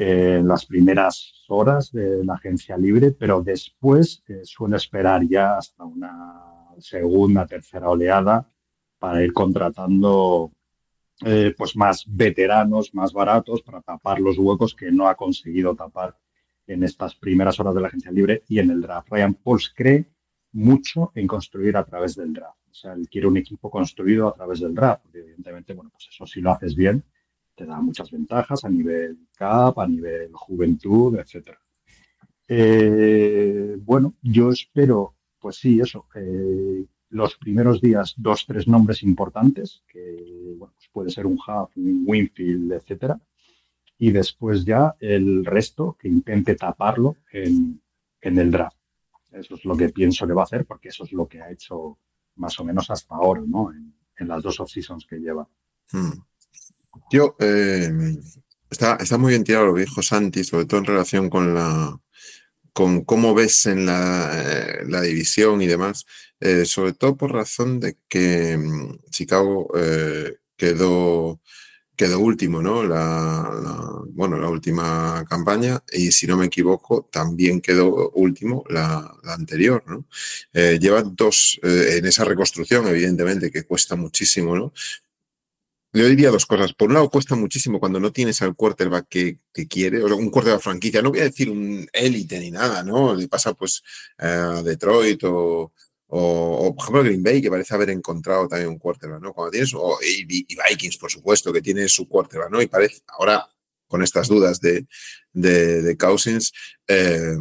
[0.00, 6.68] en las primeras horas de la agencia libre, pero después suele esperar ya hasta una
[6.78, 8.48] segunda, tercera oleada
[9.00, 10.52] para ir contratando
[11.26, 16.16] eh, pues más veteranos, más baratos, para tapar los huecos que no ha conseguido tapar
[16.68, 19.08] en estas primeras horas de la agencia libre y en el draft.
[19.10, 20.06] Ryan Pauls cree
[20.52, 22.60] mucho en construir a través del draft.
[22.70, 26.24] O sea, él quiere un equipo construido a través del draft, evidentemente, bueno, pues eso
[26.24, 27.02] si lo haces bien,
[27.58, 31.58] te da muchas ventajas a nivel cap, a nivel juventud, etc.
[32.46, 36.06] Eh, bueno, yo espero, pues sí, eso,
[37.10, 42.04] los primeros días dos, tres nombres importantes, que bueno, pues puede ser un Huff, un
[42.06, 43.20] Winfield, etcétera,
[43.98, 47.82] y después ya el resto que intente taparlo en,
[48.20, 48.78] el draft.
[49.32, 51.50] Eso es lo que pienso que va a hacer, porque eso es lo que ha
[51.50, 51.98] hecho
[52.36, 53.72] más o menos hasta ahora, ¿no?
[53.72, 55.48] En, las dos off-seasons que lleva.
[55.92, 56.10] Hmm.
[57.10, 57.90] Yo, eh,
[58.70, 61.98] está, está muy bien tirado lo que dijo Santi, sobre todo en relación con la
[62.72, 66.06] con cómo ves en la, eh, la división y demás.
[66.38, 69.68] Eh, sobre todo por razón de que mm, Chicago
[70.56, 71.40] quedó,
[71.96, 72.84] quedó último, ¿no?
[72.84, 73.50] La,
[74.10, 80.06] bueno, la última campaña y si no me equivoco también quedó último la, anterior, ¿no?
[80.52, 84.72] Lleva dos, en esa reconstrucción evidentemente que cuesta muchísimo, ¿no?
[85.98, 86.74] Yo diría dos cosas.
[86.74, 90.30] Por un lado, cuesta muchísimo cuando no tienes al quarterback que, que quiere, o un
[90.30, 91.02] quarterback franquicia.
[91.02, 93.16] No voy a decir un élite ni nada, ¿no?
[93.16, 93.82] Le pasa pues
[94.16, 95.72] a Detroit o,
[96.06, 99.32] por ejemplo, Green Bay, que parece haber encontrado también un quarterback, ¿no?
[99.32, 102.62] Cuando tienes, o, y, Vikings, por supuesto, que tiene su quarterback, ¿no?
[102.62, 103.48] Y parece, ahora,
[103.88, 104.86] con estas dudas de,
[105.32, 106.52] de, Cousins,
[106.86, 107.34] eh,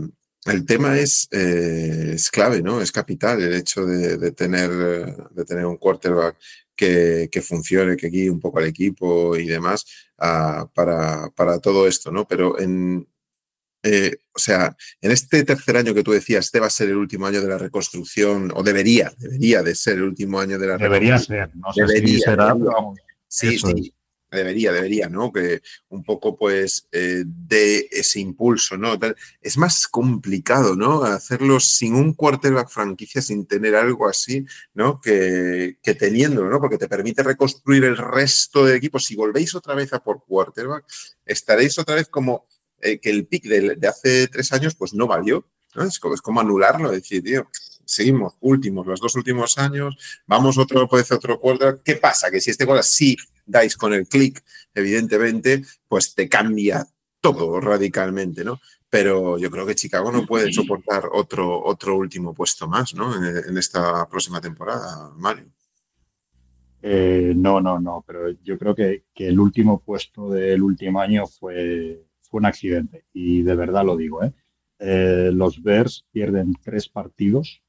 [0.47, 2.81] el tema es, eh, es clave, ¿no?
[2.81, 6.37] Es capital el hecho de, tener, de tener un quarterback
[6.75, 9.85] que, que, funcione, que guíe un poco al equipo y demás
[10.17, 12.27] ah, para, para todo esto, ¿no?
[12.27, 13.07] Pero en,
[13.83, 16.97] eh, o sea, en este tercer año que tú decías, este va a ser el
[16.97, 20.77] último año de la reconstrucción, o debería, debería de ser el último año de la
[20.77, 22.55] debería Ser, no sé debería, si será,
[23.27, 23.93] sí, sí.
[24.29, 25.31] Debería, debería, ¿no?
[25.31, 28.99] Que un poco, pues, eh, de ese impulso, ¿no?
[29.41, 31.03] Es más complicado, ¿no?
[31.03, 34.99] Hacerlo sin un quarterback franquicia, sin tener algo así, ¿no?
[34.99, 36.59] Que, que teniéndolo, ¿no?
[36.59, 38.99] Porque te permite reconstruir el resto del equipo.
[38.99, 40.85] Si volvéis otra vez a por quarterback,
[41.25, 42.47] estaréis otra vez como
[42.81, 45.47] eh, que el pick de, hace tres años pues no valió.
[45.75, 47.47] Es, como, es, como, anularlo, decir, tío,
[47.85, 51.81] seguimos últimos, los dos últimos años, vamos otro, puede ser otro quarter.
[51.83, 52.31] ¿Qué pasa?
[52.31, 53.15] Que si este quarter sí
[53.47, 54.43] dais con el clic,
[54.73, 56.85] evidentemente, pues te cambia
[57.21, 58.59] todo radicalmente, ¿no?
[58.89, 63.13] Pero yo creo que Chicago no puede soportar otro, otro último puesto más, ¿no?
[63.15, 65.47] En, esta próxima temporada, Mario.
[66.81, 71.27] Eh, no, no, no, pero yo creo que, que, el último puesto del último año
[71.27, 73.05] fue, fue un accidente.
[73.13, 74.31] Y de verdad lo digo, ¿eh?
[74.79, 75.31] ¿eh?
[75.33, 77.61] los Bears pierden tres partidos.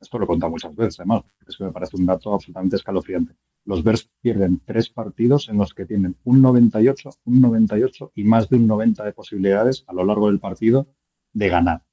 [0.00, 3.34] Esto lo he contado muchas veces, además, es que me parece un dato absolutamente escalofriante.
[3.64, 8.48] Los Bears pierden tres partidos en los que tienen un 98, un 98 y más
[8.48, 10.88] de un 90 de posibilidades a lo largo del partido
[11.32, 11.84] de ganar.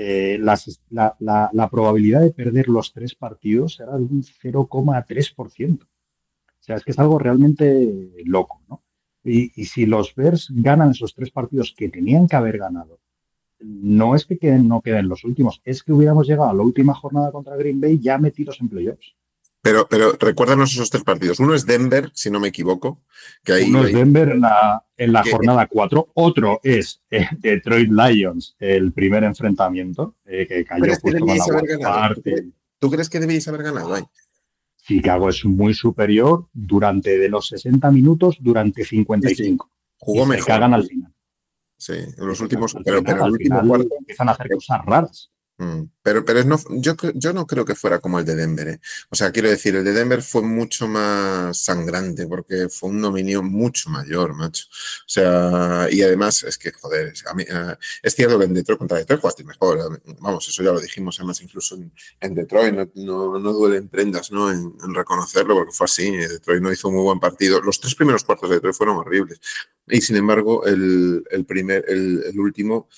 [0.00, 5.82] Eh, la, probabilidad de perder los tres partidos era de un 0,3%.
[5.82, 5.86] O
[6.60, 8.84] sea, es que es algo realmente loco, ¿no?
[9.24, 13.00] Y, si los Bears ganan esos tres partidos que tenían que haber ganado,
[13.58, 16.94] no es que queden, no queden los últimos, es que hubiéramos llegado a la última
[16.94, 19.16] jornada contra Green Bay ya metidos en playoffs.
[19.68, 21.40] Pero, pero recuérdanos esos tres partidos.
[21.40, 23.02] Uno es Denver, si no me equivoco.
[23.44, 26.12] Que ahí, Uno es Denver en la, en la jornada 4.
[26.14, 31.44] Otro es eh, Detroit Lions, el primer enfrentamiento, eh, que cayó justo con la
[31.80, 32.48] parte.
[32.78, 34.04] ¿Tú crees que debéis haber ganado ahí?
[34.86, 39.70] Chicago es muy superior durante de los 60 minutos, durante 55.
[39.98, 40.44] Jugó mejor.
[40.44, 41.12] Se cagan al final.
[41.76, 43.88] Sí, en los últimos, pero, pero el último cuarto.
[43.98, 45.30] Empiezan a hacer cosas raras.
[45.60, 48.68] Mm, pero, pero no, yo, yo no creo que fuera como el de Denver.
[48.68, 48.80] ¿eh?
[49.10, 53.42] O sea, quiero decir, el de Denver fue mucho más sangrante porque fue un dominio
[53.42, 54.66] mucho mayor, macho.
[54.68, 58.98] O sea, y además es que, joder, es, eh, es cierto que en Detroit contra
[58.98, 60.00] Detroit jugaste mejor.
[60.20, 61.76] Vamos, eso ya lo dijimos además incluso
[62.20, 62.74] en, Detroit.
[62.94, 64.52] No, no, duelen prendas ¿no?
[64.52, 66.12] En, reconocerlo porque fue así.
[66.12, 67.60] Detroit no hizo un muy buen partido.
[67.60, 69.40] Los tres primeros cuartos de Detroit fueron horribles.
[69.88, 72.88] Y sin embargo, el, el primer, el último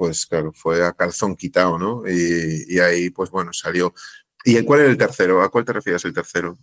[0.00, 2.08] pues claro, fue a calzón quitado, ¿no?
[2.08, 3.92] Y, ahí, pues bueno, salió.
[4.46, 5.42] ¿Y cuál era el tercero?
[5.42, 6.56] ¿A cuál te refieres el tercero?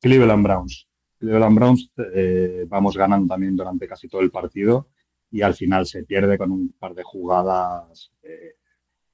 [0.00, 0.86] Cleveland Browns.
[1.18, 4.90] Cleveland Browns eh, vamos ganando también durante casi todo el partido
[5.32, 8.12] y al final se pierde con un par de jugadas.
[8.22, 8.54] Eh,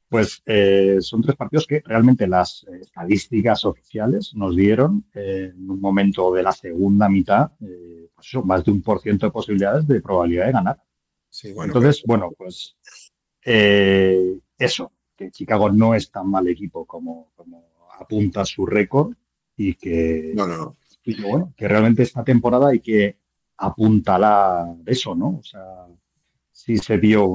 [0.07, 6.31] pues eh, son tres partidos que realmente las estadísticas oficiales nos dieron en un momento
[6.35, 10.53] de la segunda mitad, pues más de un por ciento de posibilidades de probabilidad de
[10.53, 10.83] ganar
[11.65, 12.77] Entonces, bueno, pues
[13.45, 17.33] eh, eso, que Chicago no es tan mal equipo como,
[17.99, 19.15] apunta su récord
[19.57, 23.19] y que, bueno, que realmente esta temporada hay que
[23.59, 25.39] apuntalar eso, ¿no?
[25.39, 25.87] O sea,
[26.51, 27.35] sí se vio,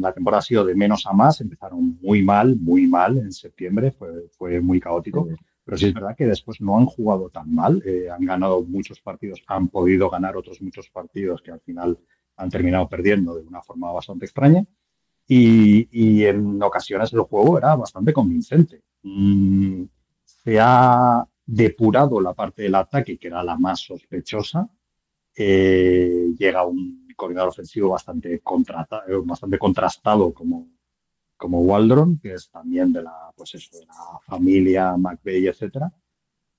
[0.00, 3.92] la temporada ha sido de menos a más, empezaron muy mal, muy mal en septiembre,
[3.92, 5.28] fue, fue muy caótico,
[5.64, 9.00] pero sí es verdad que después no han jugado tan mal, eh, han ganado muchos
[9.00, 11.98] partidos, han podido ganar otros muchos partidos que al final
[12.36, 14.64] han terminado perdiendo de una forma bastante extraña.
[15.30, 18.82] Y, en ocasiones el juego era bastante convincente.
[19.02, 19.84] Mm,
[20.24, 24.68] se ha depurado la parte del ataque, que era la más sospechosa.
[25.36, 28.40] Eh, llega un coordinador ofensivo bastante,
[29.24, 30.68] bastante contrastado como,
[31.36, 35.92] como Waldron, que es también de la, pues eso, de la familia McVeigh, etcétera.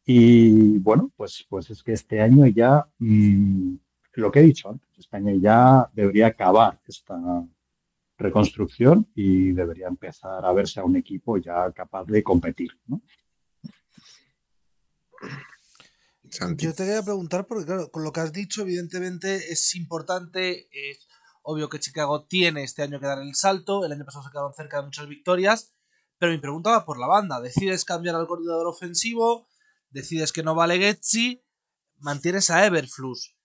[0.06, 3.76] Y bueno, pues, pues es que este año ya, mm,
[4.14, 7.16] lo que he dicho antes, este año ya debería acabar esta
[8.20, 12.70] reconstrucción y debería empezar a verse a un equipo ya capaz de competir.
[12.86, 13.02] ¿no?
[16.58, 21.08] Yo te quería preguntar, porque claro, con lo que has dicho, evidentemente es importante, es
[21.42, 24.54] obvio que Chicago tiene este año que dar el salto, el año pasado se quedaron
[24.54, 25.74] cerca de muchas victorias,
[26.20, 29.48] pero mi pregunta va por la banda, decides cambiar al coordinador ofensivo,
[29.90, 31.44] decides que no vale Getzi,
[31.98, 33.39] mantienes a Everflux.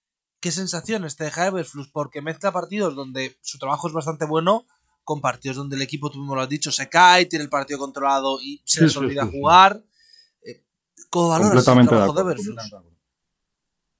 [0.44, 1.88] ¿Qué sensaciones te deja Everflux?
[1.88, 4.66] Porque mezcla partidos donde su trabajo es bastante bueno
[5.02, 7.78] con partidos donde el equipo, tú mismo lo has dicho, se cae, tiene el partido
[7.78, 9.82] controlado y se les olvida jugar.
[11.08, 11.94] Completamente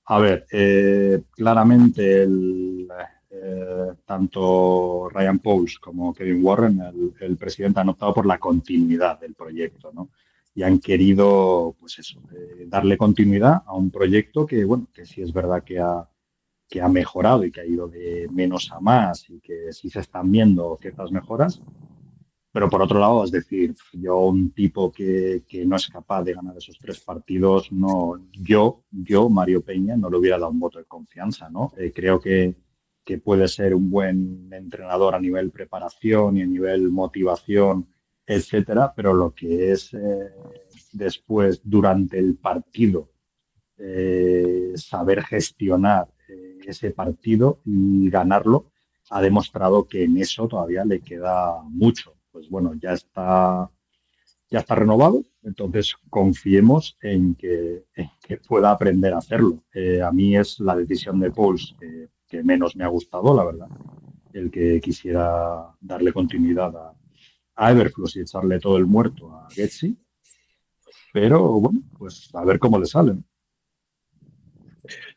[0.05, 2.89] A ver, eh, claramente el,
[3.31, 9.33] eh, tanto Ryan Pauls como Kevin Warren, el, presidente, han optado por la continuidad del
[9.33, 10.11] proyecto, ¿no?
[10.55, 15.23] Y han querido, pues eso, eh, darle continuidad a un proyecto que, bueno, que sí
[15.23, 16.07] es verdad que ha,
[16.69, 20.01] que ha mejorado y que ha ido de menos a más y que sí se
[20.01, 21.61] están viendo ciertas mejoras,
[22.55, 26.57] pero por otro lado, es decir, yo un tipo que, no es capaz de ganar
[26.57, 30.85] esos tres partidos, no, yo, yo, Mario Peña, no le hubiera dado un voto de
[30.85, 31.73] confianza, ¿no?
[31.77, 32.55] Eh, creo que,
[33.25, 37.89] puede ser un buen entrenador a nivel preparación y a nivel motivación,
[38.25, 40.31] etcétera, pero lo que es eh,
[40.93, 43.11] después, durante el partido,
[43.79, 46.07] eh, saber gestionar
[46.71, 48.71] ese partido y ganarlo,
[49.11, 53.71] ha demostrado que en eso todavía le queda mucho pues bueno, ya está,
[54.51, 57.85] ya está renovado, entonces confiemos en que,
[58.49, 59.63] pueda aprender a hacerlo.
[59.73, 63.69] Eh, a mí es la decisión de Pauls que, menos me ha gustado, la verdad,
[64.33, 66.93] el que quisiera darle continuidad a,
[67.55, 69.97] a y echarle todo el muerto a Getsi.
[71.13, 73.25] Pero bueno, pues a ver cómo le salen.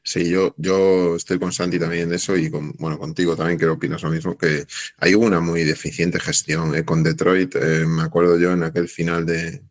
[0.03, 3.67] Sí, yo, yo estoy con Santi también de eso y con, bueno, contigo también que
[3.67, 4.65] opinas lo mismo, que
[4.97, 7.55] hay una muy deficiente gestión eh, con Detroit.
[7.55, 9.61] Eh, me acuerdo yo en aquel final de,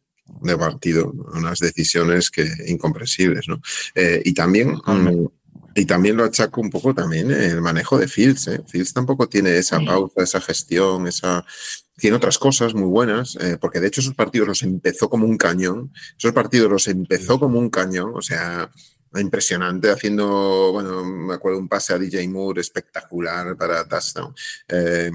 [0.59, 3.61] partido, unas decisiones que incomprensibles, ¿no?
[3.95, 5.27] Eh, y también mm,
[5.75, 8.51] y también lo achaco un poco también el manejo de Fields.
[8.67, 11.45] Fields tampoco tiene esa pausa, esa gestión, esa
[11.97, 15.93] tiene otras cosas muy buenas, porque de hecho esos partidos los empezó como un cañón,
[16.19, 18.71] esos partidos los empezó como un cañón, o sea,
[19.21, 24.35] impresionante haciendo, bueno, me acuerdo un pase a DJ Moore espectacular para touchdown.
[24.69, 25.11] Eh,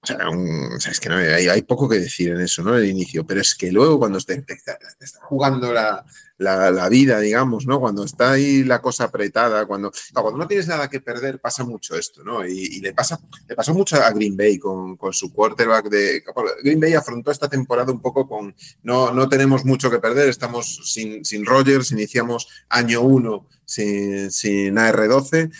[0.00, 2.76] o sea, es que no, hay, poco que decir en eso, ¿no?
[2.76, 4.78] El inicio, pero es que luego cuando te, está
[5.22, 6.04] jugando la,
[6.38, 7.80] la, vida, digamos, ¿no?
[7.80, 11.96] Cuando está ahí la cosa apretada, cuando, cuando no tienes nada que perder, pasa mucho
[11.96, 12.46] esto, ¿no?
[12.46, 16.22] Y, le, pasa, le pasó mucho a Green Bay con, con, su quarterback de...
[16.62, 20.80] Green Bay afrontó esta temporada un poco con, no, no tenemos mucho que perder, estamos
[20.84, 25.50] sin, sin Rogers, iniciamos año uno sin, sin AR12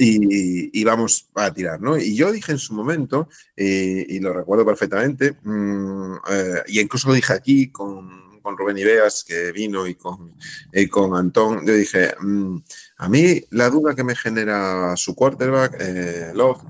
[0.00, 1.98] y, vamos a tirar, ¿no?
[1.98, 7.14] Y yo dije en su momento, y lo recuerdo perfectamente, mm, eh, y incluso lo
[7.14, 10.34] dije aquí con, Rubén Ibeas, que vino, y con,
[10.90, 12.58] con Antón, yo dije, mm,
[12.98, 16.62] a mí la duda que me genera su quarterback, eh, Love,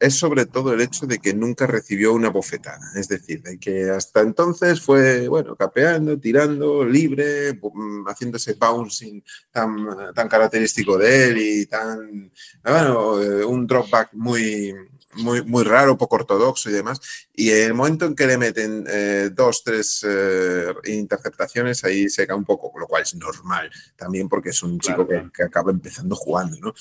[0.00, 2.80] es sobre todo el hecho de que nunca recibió una bofetada.
[2.96, 9.22] Es decir, de que hasta entonces fue, bueno, capeando, tirando, libre, mm, haciendo ese bouncing
[9.52, 12.32] tan, tan característico de él y tan,
[12.64, 14.74] bueno, eh, un dropback muy,
[15.14, 17.00] muy, muy raro, poco ortodoxo y demás.
[17.34, 22.26] Y en el momento en que le meten eh, dos, tres eh, interceptaciones, ahí se
[22.26, 25.70] cae un poco, lo cual es normal también porque es un chico que, que, acaba
[25.70, 26.74] empezando jugando, ¿no?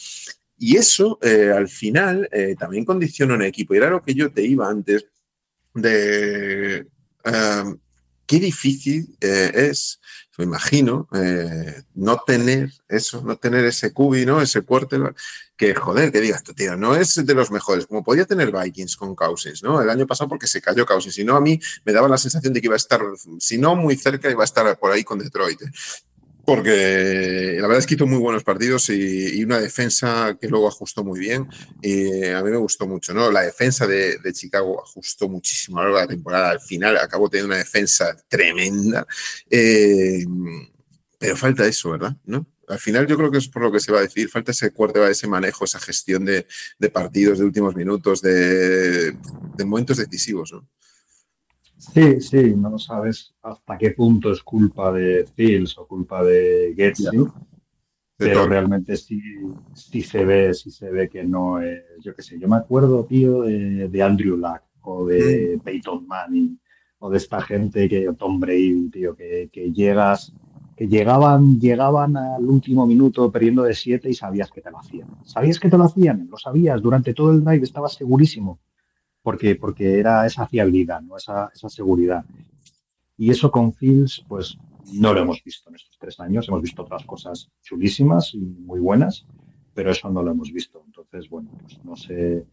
[0.60, 3.74] Y eso eh, al final eh, también condiciona un equipo.
[3.74, 5.06] Y era lo que yo te iba antes
[5.74, 6.86] de...
[7.24, 7.80] Em,
[8.30, 10.00] qué difícil eh, es,
[10.38, 14.40] me imagino, eh, no tener eso, no tener ese cubi, ¿no?
[14.40, 15.18] Ese quarterback,
[15.58, 19.16] que joder, que digas, tío, no es de los mejores, como podía tener Vikings con
[19.16, 19.82] Cousins, ¿no?
[19.82, 22.54] El año pasado porque se cayó Cousins, si no a mí me daba la sensación
[22.54, 23.02] de que iba a estar,
[23.40, 25.60] si no muy cerca, iba a estar por ahí con Detroit
[26.46, 31.04] porque la verdad es que hizo muy buenos partidos y, una defensa que luego ajustó
[31.04, 31.48] muy bien.
[31.82, 33.32] Y a mí me gustó mucho, ¿no?
[33.32, 36.52] La defensa de, Chicago ajustó muchísimo a lo largo de la temporada.
[36.52, 39.06] Al final acabó teniendo una defensa tremenda.
[39.50, 40.26] Eh,
[41.20, 42.16] pero falta eso, ¿verdad?
[42.26, 42.48] ¿No?
[42.68, 44.72] Al final yo creo que es por lo que se va a decir, falta ese
[44.72, 46.46] cuarto, ese manejo, esa gestión de,
[46.94, 50.68] partidos, de últimos minutos, de, de momentos decisivos, ¿no?
[51.94, 57.26] Sí, sí, no sabes hasta qué punto es culpa de Fields o culpa de Getsley,
[58.16, 59.22] pero realmente sí,
[59.74, 63.06] sí se ve, sí se ve que no es, yo qué sé, yo me acuerdo,
[63.06, 65.60] tío, de, Andrew Luck o de mm.
[65.62, 66.60] Peyton Manning
[67.00, 70.34] o de esta gente que, Tom Brady, tío, que, que llegas,
[70.76, 75.08] que llegaban, llegaban al último minuto perdiendo de siete y sabías que te lo hacían.
[75.24, 76.28] ¿Sabías que te lo hacían?
[76.30, 78.60] Lo sabías, durante todo el drive estabas segurísimo
[79.30, 81.16] porque, porque era esa fiabilidad, ¿no?
[81.16, 82.26] esa, esa seguridad.
[83.16, 84.58] Y eso con Fields, pues
[84.92, 86.48] no lo hemos visto en estos tres años.
[86.48, 89.28] Hemos visto otras cosas chulísimas y muy buenas,
[89.76, 90.82] pero eso no lo hemos visto.
[90.84, 92.44] Entonces, bueno, pues no sé,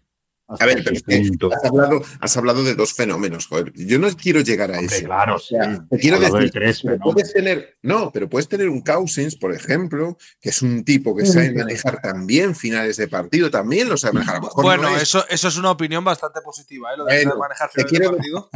[0.49, 3.72] a ver, pero has, hablado, has hablado de dos fenómenos, joder.
[3.74, 5.05] Yo no quiero llegar a eso.
[5.05, 5.57] Claro, sí.
[5.90, 10.62] Te quiero decir, puedes tener, no, pero puedes tener un Cousins, por ejemplo, que es
[10.62, 14.40] un tipo que sabe manejar también finales de partido, también lo sabe manejar.
[14.55, 16.97] bueno, eso, eso es una opinión bastante positiva, ¿eh?
[16.97, 18.51] Lo de manejar finales de partido.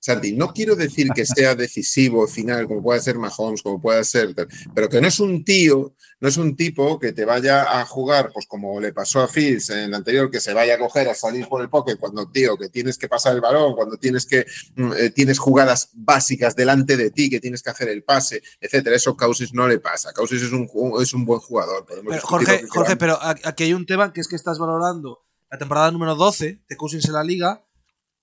[0.00, 4.34] Santi, no quiero decir que sea decisivo final, como puede ser Mahomes, como puede ser,
[4.74, 8.30] pero que no es un tío, no es un tipo que te vaya a jugar,
[8.32, 11.14] pues como le pasó a Fields en el anterior, que se vaya a coger a
[11.14, 14.46] salir por el pocket cuando, tío, que tienes que pasar el balón, cuando tienes que,
[14.76, 18.96] mm, eh, tienes jugadas básicas delante de ti, que tienes que hacer el pase, etcétera.
[18.96, 20.14] Eso Causis no le pasa.
[20.14, 20.66] Causis es un,
[21.00, 21.86] es un buen jugador.
[22.22, 26.14] Jorge, Jorge, pero aquí hay un tema que es que estás valorando la temporada número
[26.14, 27.64] 12 de Cousins en la liga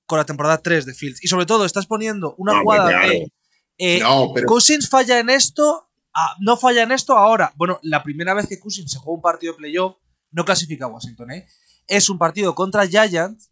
[0.07, 1.23] con la temporada 3 de Fields.
[1.23, 3.31] Y sobre todo, estás poniendo una jugada de.
[3.77, 4.01] Eh,
[4.47, 7.53] Cousins falla en esto, ah, no falla en esto ahora.
[7.55, 9.97] Bueno, la primera vez que Cousins se juega un partido de playoff,
[10.31, 11.47] no clasifica a Washington, ¿eh?
[11.87, 13.51] Es un partido contra Giants,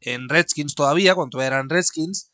[0.00, 2.32] en Redskins todavía, cuando eran Redskins,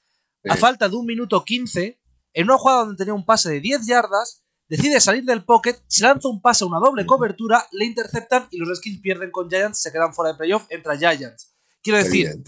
[0.49, 1.99] a falta de un minuto 15,
[2.35, 6.03] en una jugada donde tenía un pase de 10 yardas, decide salir del pocket, se
[6.05, 9.81] lanza un pase a una doble cobertura, le interceptan y los Redskins pierden con Giants,
[9.81, 11.54] se quedan fuera de playoff, entra Giants.
[11.85, 12.43] Quiero decir,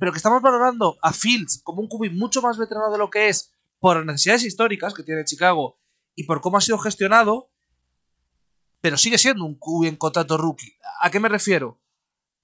[0.00, 3.28] pero que estamos valorando a Fields como un QB mucho más veterano de lo que
[3.28, 5.78] es por las necesidades históricas que tiene Chicago
[6.14, 7.50] y por cómo ha sido gestionado,
[8.80, 10.74] pero sigue siendo un QB en contrato rookie.
[11.02, 11.82] ¿A qué me refiero?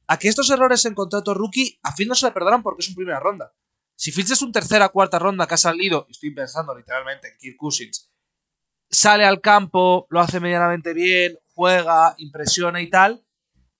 [0.07, 2.89] A que estos errores en contrato rookie a Fields no se le perdonan porque es
[2.91, 3.55] un primera ronda.
[3.97, 7.57] Si Fields es un tercera cuarta ronda que ha salido, estoy pensando literalmente en Kirk
[7.57, 8.13] Cousins,
[8.91, 13.25] sale al campo, lo hace medianamente bien, juega, impresiona y tal,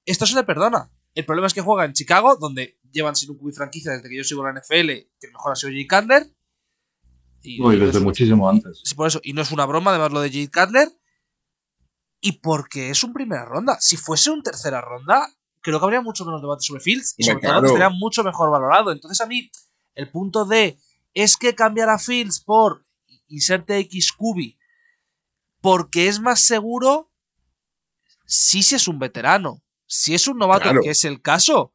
[0.07, 0.91] esto se le perdona.
[1.19, 4.17] El problema es que juega en Chicago, donde llevan sin un cubi franquicia desde que
[4.17, 4.87] yo sigo la NFL,
[5.19, 6.33] que mejor ha sido Jay Cutler.
[7.43, 8.85] Y, desde muchísimo antes.
[8.95, 10.89] Por eso, y no es una broma, además, lo de Jay Cutler.
[12.21, 13.79] Y porque es un primera ronda.
[13.81, 15.29] Si fuese un tercera ronda,
[15.61, 18.93] creo que habría mucho menos debate sobre Fields y sobre todo estaría mucho mejor valorado.
[18.93, 19.51] Entonces, a mí,
[19.97, 20.79] el punto de
[21.15, 22.87] es que cambiar a Fields por
[23.27, 24.57] inserte X cubi
[25.61, 27.11] porque es más seguro,
[28.25, 29.65] sí, si es un veterano.
[29.89, 31.73] Si es un novato, que es el caso,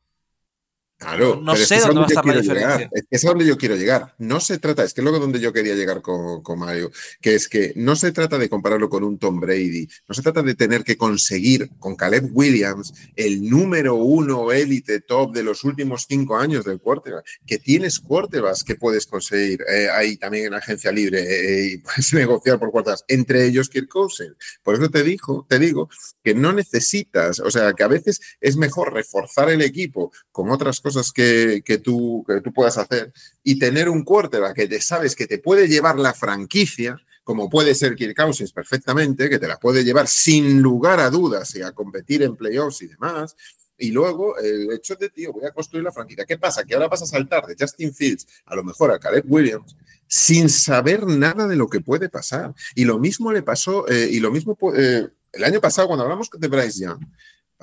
[1.04, 2.90] Claro, no sé dónde va a estar la diferencia.
[2.94, 4.16] Es que es a donde yo quiero llegar.
[4.18, 6.92] No se trata, es que es lo donde yo quería llegar con, Mario,
[7.22, 10.42] que es que no se trata de compararlo con un Tom Brady, no se trata
[10.42, 16.06] de tener que conseguir con Caleb Williams el número uno élite top de los últimos
[16.08, 20.92] cinco años del quarterback, que tienes quarterbacks que puedes conseguir eh, ahí también en agencia
[20.92, 24.36] libre eh, y puedes negociar por quarterbacks, entre ellos Kirk Cousins.
[24.64, 25.90] Por eso te, digo, te digo
[26.24, 30.80] que no necesitas, o sea, que a veces es mejor reforzar el equipo con otras
[30.80, 33.12] cosas que, tú, que tú puedas hacer
[33.44, 37.76] y tener un quarterback que te sabes que te puede llevar la franquicia, como puede
[37.76, 41.72] ser Kirk Cousins perfectamente, que te la puede llevar sin lugar a dudas y a
[41.72, 43.36] competir en playoffs y demás.
[43.78, 46.26] Y luego el hecho de, tío, voy a construir la franquicia.
[46.26, 46.64] ¿Qué pasa?
[46.64, 49.76] Que ahora vas a saltar de Justin Fields a lo mejor a Caleb Williams
[50.08, 52.54] sin saber nada de lo que puede pasar.
[52.76, 56.30] Y lo mismo le pasó, eh, y lo mismo eh, el año pasado cuando hablamos
[56.32, 57.00] de Bryce Young,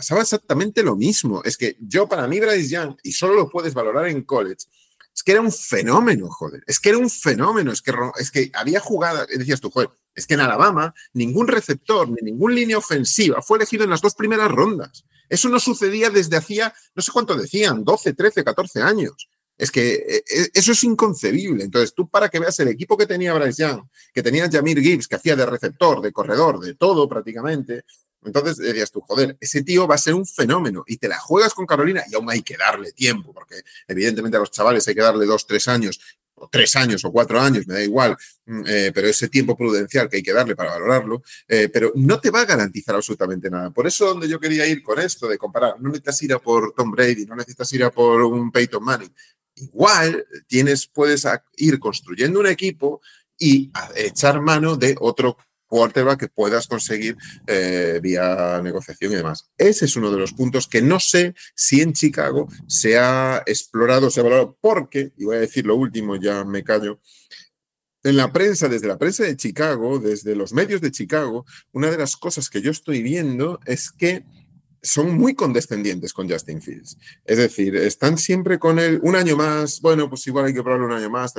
[0.00, 1.42] pasaba exactamente lo mismo.
[1.44, 4.64] Es que yo, para mí, Bryce Young, y solo lo puedes valorar en college,
[5.14, 6.64] es que era un fenómeno, joder.
[6.66, 7.70] Es que era un fenómeno.
[7.70, 12.08] Es que, es que había jugado, decías tú, joder, es que en Alabama ningún receptor
[12.08, 15.04] ni ningún línea ofensiva fue elegido en las dos primeras rondas.
[15.28, 19.28] Eso no sucedía desde hacía, no sé cuánto decían, 12, 13, 14 años.
[19.58, 21.62] Es que eh, eh, eso es inconcebible.
[21.62, 23.82] Entonces, tú para que veas el equipo que tenía Bryce Young,
[24.14, 27.84] que tenía Jamir Gibbs, que hacía de receptor, de corredor, de todo prácticamente,
[28.24, 31.54] entonces decías tú, joder, ese tío va a ser un fenómeno y te la juegas
[31.54, 35.00] con Carolina y aún hay que darle tiempo, porque evidentemente a los chavales hay que
[35.00, 36.00] darle dos, tres años
[36.34, 38.16] o tres años o cuatro años, me da igual,
[38.46, 42.20] mm, eh, pero ese tiempo prudencial que hay que darle para valorarlo, eh, pero no
[42.20, 43.70] te va a garantizar absolutamente nada.
[43.70, 46.72] Por eso donde yo quería ir con esto de comparar, no necesitas ir a por
[46.74, 49.14] Tom Brady, no necesitas ir a por un Peyton Manning.
[49.56, 53.02] Igual tienes, puedes ir construyendo un equipo
[53.38, 55.36] y echar mano de otro
[55.70, 57.16] quarterback que puedas conseguir
[57.46, 59.48] eh, vía negociación y demás.
[59.56, 64.10] Ese es uno de los puntos que no sé si en Chicago se ha explorado,
[64.10, 67.00] se ha valorado, porque, y voy a decir lo último, ya me callo,
[68.02, 71.98] en la prensa, desde la prensa de Chicago, desde los medios de Chicago, una de
[71.98, 74.24] las cosas que yo estoy viendo es que
[74.82, 76.96] son muy condescendientes con Justin Fields.
[77.24, 80.86] Es decir, están siempre con él un año más, bueno, pues igual hay que probarlo
[80.86, 81.34] un año más.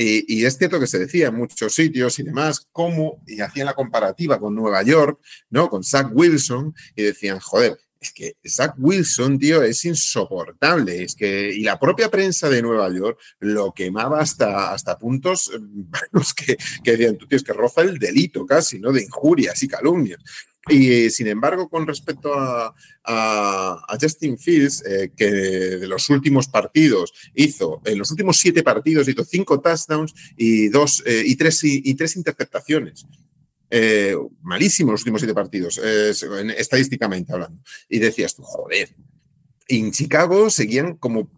[0.00, 3.74] Y, es cierto que se decía en muchos sitios y demás, cómo, y hacían la
[3.74, 5.20] comparativa con Nueva York,
[5.50, 5.68] ¿no?
[5.68, 11.02] Con Zach Wilson, y decían, joder, es que Zach Wilson, tío, es insoportable.
[11.02, 15.50] Es que, y la propia prensa de Nueva York lo quemaba hasta, hasta puntos
[16.36, 18.92] que, que decían, tú tienes que roza el delito casi, ¿no?
[18.92, 20.20] De injurias y calumnias.
[20.68, 22.74] Y sin embargo, con respecto a,
[24.00, 29.24] Justin Fields, eh, que de los últimos partidos hizo, en los últimos siete partidos hizo
[29.24, 33.06] cinco touchdowns y, dos, eh, y, tres, y, tres interceptaciones.
[33.70, 37.62] Eh, malísimos los últimos siete partidos, estadísticamente hablando.
[37.88, 38.94] Y decías tú, joder,
[39.68, 41.30] en Chicago seguían como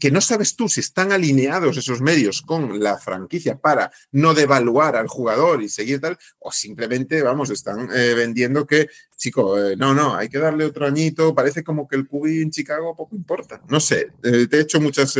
[0.00, 4.96] que no sabes tú si están alineados esos medios con la franquicia para no devaluar
[4.96, 9.92] al jugador y seguir tal, o simplemente, vamos, están eh, vendiendo que, chico, eh, no,
[9.92, 13.60] no, hay que darle otro añito, parece como que el QB en Chicago poco importa.
[13.68, 15.18] No sé, eh, te he hecho muchas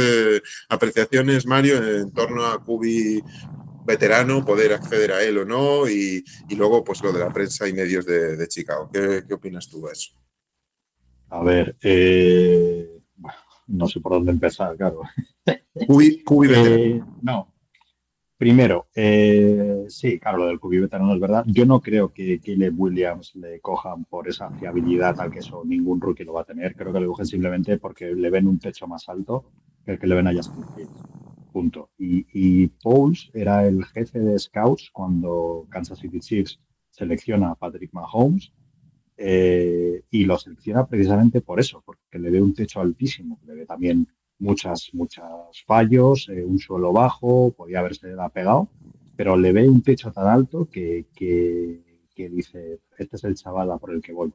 [0.71, 3.23] apreciaciones, Mario, en torno a QB
[3.85, 6.25] veterano, poder acceder a él o no, y,
[6.57, 8.89] luego pues lo de la prensa y medios de, Chicago.
[8.91, 10.13] ¿Qué, ¿Qué opinas tú de eso?
[11.35, 13.03] A ver, eh,
[13.67, 15.01] no sé por dónde empezar, claro.
[15.77, 17.53] Eh, no.
[18.39, 21.45] Primero, eh, sí, claro, lo del cubi veterano es verdad.
[21.49, 26.01] Yo no creo que Caleb Williams le cojan por esa fiabilidad al que eso ningún
[26.01, 26.77] rookie lo va a tener.
[26.77, 29.51] Creo que le cogen simplemente porque le ven un techo más alto
[29.85, 31.03] que el que le ven a Justin Fields.
[31.53, 31.91] Punto.
[31.99, 36.61] Y, y Pauls era el jefe de scouts cuando Kansas City Chiefs
[36.91, 38.53] selecciona a Patrick Mahomes
[39.17, 43.67] eh, y lo selecciona precisamente por eso, porque le ve un techo altísimo, le ve
[43.67, 44.09] también
[44.39, 45.25] muchas, muchos
[45.67, 48.69] fallos, eh, un suelo bajo, podía haberse pegado,
[49.17, 51.83] pero le ve un techo tan alto que, que,
[52.29, 54.33] dice, este es el chaval por el que voy.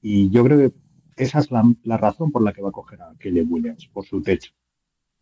[0.00, 0.74] Y yo creo que
[1.16, 4.22] esa es la, razón por la que va a coger a Kelly Williams, por su
[4.22, 4.52] techo.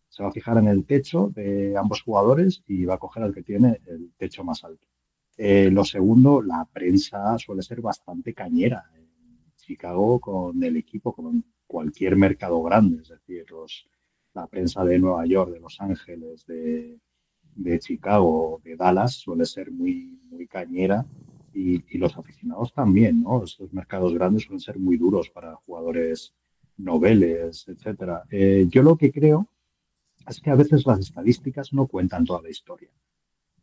[0.09, 3.33] Se va a fijar en el techo de ambos jugadores y va a coger al
[3.33, 4.87] que tiene el techo más alto.
[5.37, 8.89] Eh, lo segundo, la prensa suele ser bastante cañera.
[9.67, 13.45] Chicago con el equipo, con cualquier mercado grande, es decir,
[14.33, 16.99] la prensa de Nueva York, de Los Ángeles, de,
[17.79, 21.05] Chicago, de Dallas, suele ser muy, muy cañera
[21.53, 23.43] y, los aficionados también, ¿no?
[23.43, 26.33] Estos mercados grandes suelen ser muy duros para jugadores
[26.77, 28.23] noveles, etcétera.
[28.29, 29.47] Eh, yo lo que creo
[30.29, 32.91] es que a veces las estadísticas no cuentan toda la historia.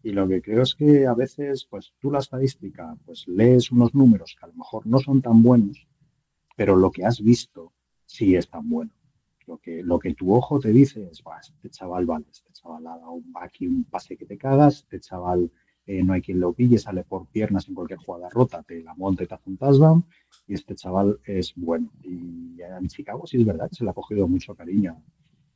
[0.02, 3.94] Y lo que creo es que a veces, pues tú la estadística, pues lees unos
[3.94, 5.86] números que a lo mejor no son tan buenos,
[6.54, 7.72] pero lo que has visto
[8.06, 8.92] sí es tan bueno.
[9.46, 12.96] Lo que, lo que tu ojo te dice es, este chaval vale, este chaval ha
[12.96, 15.50] dado un, aquí un pase que te cagas, este chaval
[15.86, 18.94] eh, no hay quien lo pille, sale por piernas en cualquier jugada rota, te la
[18.94, 20.04] monta y te hace un touchdown,
[20.46, 21.92] y este chaval es bueno.
[22.02, 25.02] Y en Chicago sí es verdad se le ha cogido mucho cariño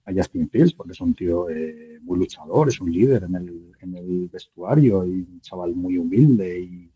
[0.04, 3.72] a Justin Fields, porque es un tío eh, muy luchador, es un líder en el,
[3.80, 6.90] en el vestuario y un chaval muy humilde y,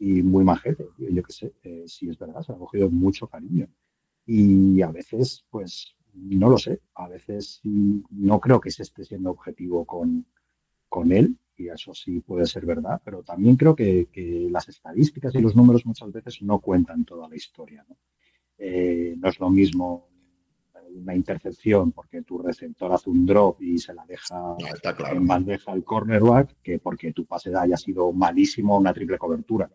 [0.00, 3.68] y muy majete, yo qué sé, eh, si es verdad, se ha cogido mucho cariño.
[4.24, 9.30] Y a veces, pues, no lo sé, a veces no creo que se esté siendo
[9.30, 10.26] objetivo con,
[10.88, 15.34] con él, y eso sí puede ser verdad, pero también creo que, que las estadísticas
[15.34, 17.84] y los números muchas veces no cuentan toda la historia.
[17.86, 17.96] ¿no?
[18.56, 20.09] Eh, no es lo mismo
[20.94, 24.56] una intercepción porque tu receptor hace un drop y se la deja
[25.12, 29.70] en bandeja al cornerback que porque tu pase haya sido malísimo una triple cobertura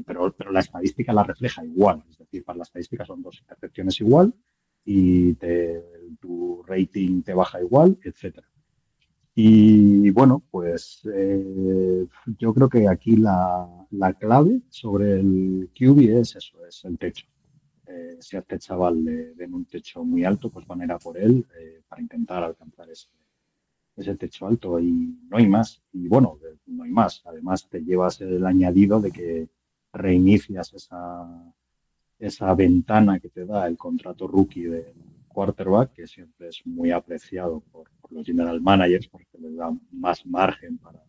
[0.00, 2.02] pero, pero la estadística la refleja igual.
[2.08, 4.32] Es decir, para la estadística son dos intercepciones igual
[4.84, 5.34] y
[6.18, 8.48] tu rating te baja igual, etcétera.
[9.34, 12.06] Y bueno, pues eh,
[12.38, 17.26] yo creo que aquí la, la, clave sobre el QB es eso, es el techo.
[18.20, 20.98] Si a este chaval le den un techo muy alto, pues van a ir a
[20.98, 23.08] por él eh, para intentar alcanzar ese,
[23.96, 24.90] ese techo alto y
[25.28, 25.82] no hay más.
[25.92, 27.22] Y bueno, no hay más.
[27.24, 29.48] Además, te llevas el añadido de que
[29.92, 31.54] reinicias esa,
[32.18, 34.94] esa ventana que te da el contrato rookie de
[35.28, 40.76] quarterback, que siempre es muy apreciado por, los general managers porque les da más margen
[40.76, 41.02] para,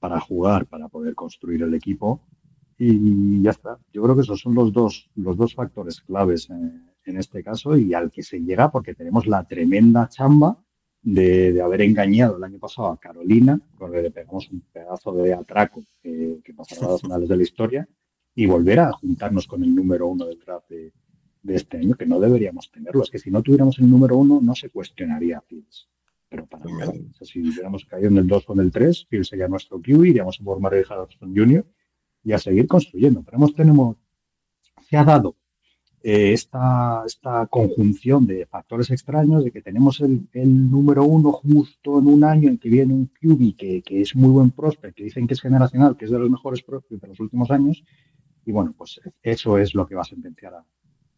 [0.00, 2.20] para jugar, para poder construir el equipo.
[2.78, 3.78] Y ya está.
[3.92, 7.76] Yo creo que esos son los dos, los dos factores claves en, en este caso
[7.76, 10.58] y al que se llega porque tenemos la tremenda chamba
[11.02, 15.82] de, haber engañado el año pasado a Carolina, porque le pegamos un pedazo de atraco
[16.02, 17.88] que, que pasará a las finales de la historia,
[18.34, 20.92] y volver a juntarnos con el número uno del draft de,
[21.48, 23.02] este año, que no deberíamos tenerlo.
[23.04, 25.88] Es que si no tuviéramos el número uno, no se cuestionaría a Fields.
[26.28, 26.92] Pero para nada.
[27.22, 30.40] si hubiéramos caído en el 2 o en el 3, Fields sería nuestro QB, iríamos
[30.40, 31.64] a por Mario Harrison Jr.
[32.26, 33.22] y a seguir construyendo.
[33.22, 33.96] Pero hemos, tenemos,
[34.90, 35.36] se ha dado
[36.02, 40.28] eh, esta, esta, conjunción de factores extraños, de que tenemos el,
[40.70, 44.30] número uno justo en un año en que viene un QB que, que, es muy
[44.30, 47.20] buen prospect, que dicen que es generacional, que es de los mejores prospects de los
[47.20, 47.84] últimos años,
[48.44, 50.64] y bueno, pues eso es lo que va a sentenciar a,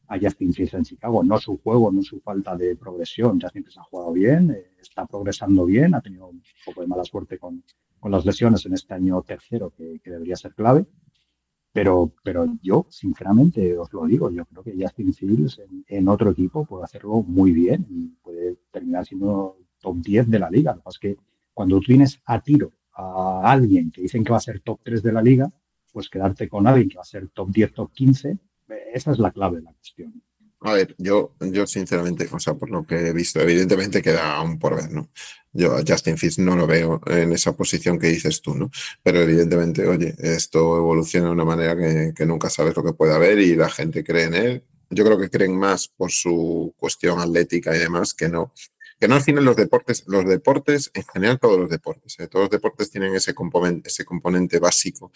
[0.08, 3.40] a Justin Fields en Chicago, no su juego, no su falta de progresión.
[3.40, 7.04] Justin Fields ha jugado bien, eh, está progresando bien, ha tenido un poco de mala
[7.04, 7.62] suerte con,
[8.00, 10.86] con las lesiones en este año tercero, que, que debería ser clave
[11.78, 16.64] pero, pero yo, sinceramente, os lo digo, yo creo que Justin Fields en, otro equipo
[16.64, 20.72] puede hacerlo muy bien y puede terminar siendo top 10 de la liga.
[20.72, 21.16] Lo que pasa es que
[21.54, 25.04] cuando tú tienes a tiro a alguien que dicen que va a ser top 3
[25.04, 25.52] de la liga,
[25.92, 28.38] pues quedarte con alguien que va a ser top 10, top 15,
[28.92, 30.20] esa es la clave de la cuestión.
[30.60, 34.58] A ver, yo, yo sinceramente, o sea, por lo que he visto, evidentemente queda aún
[34.58, 35.08] por ver, ¿no?
[35.52, 38.70] Yo a Justin Fields no lo veo en esa posición que dices tú, ¿no?
[39.02, 43.14] Pero evidentemente, oye, esto evoluciona de una manera que, que nunca sabes lo que puede
[43.14, 44.64] haber y la gente cree en él.
[44.90, 48.52] Yo creo que creen más por su cuestión atlética y demás que no.
[48.98, 52.26] Que no al final los deportes, los deportes, en general todos los deportes, ¿eh?
[52.26, 55.12] todos los deportes tienen ese componente, ese componente básico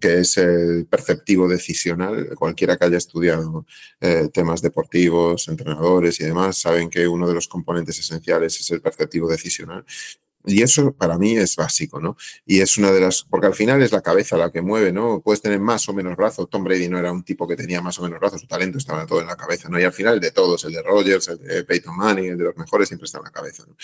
[0.00, 2.34] que es el perceptivo decisional.
[2.36, 3.66] Cualquiera que haya estudiado
[4.00, 8.80] eh, temas deportivos, entrenadores y demás, saben que uno de los componentes esenciales es el
[8.80, 9.84] perceptivo decisional.
[10.46, 12.16] Y eso para mí es básico, ¿no?
[12.46, 15.20] Y es una de las, porque al final es la cabeza la que mueve, ¿no?
[15.20, 16.48] Puedes tener más o menos brazos.
[16.48, 19.04] Tom Brady no era un tipo que tenía más o menos brazos, su talento estaba
[19.04, 19.78] todo en la cabeza, ¿no?
[19.78, 22.44] Y al final el de todos, el de Rogers, el de Peyton Manning, el de
[22.44, 23.76] los mejores, siempre está en la cabeza, ¿no?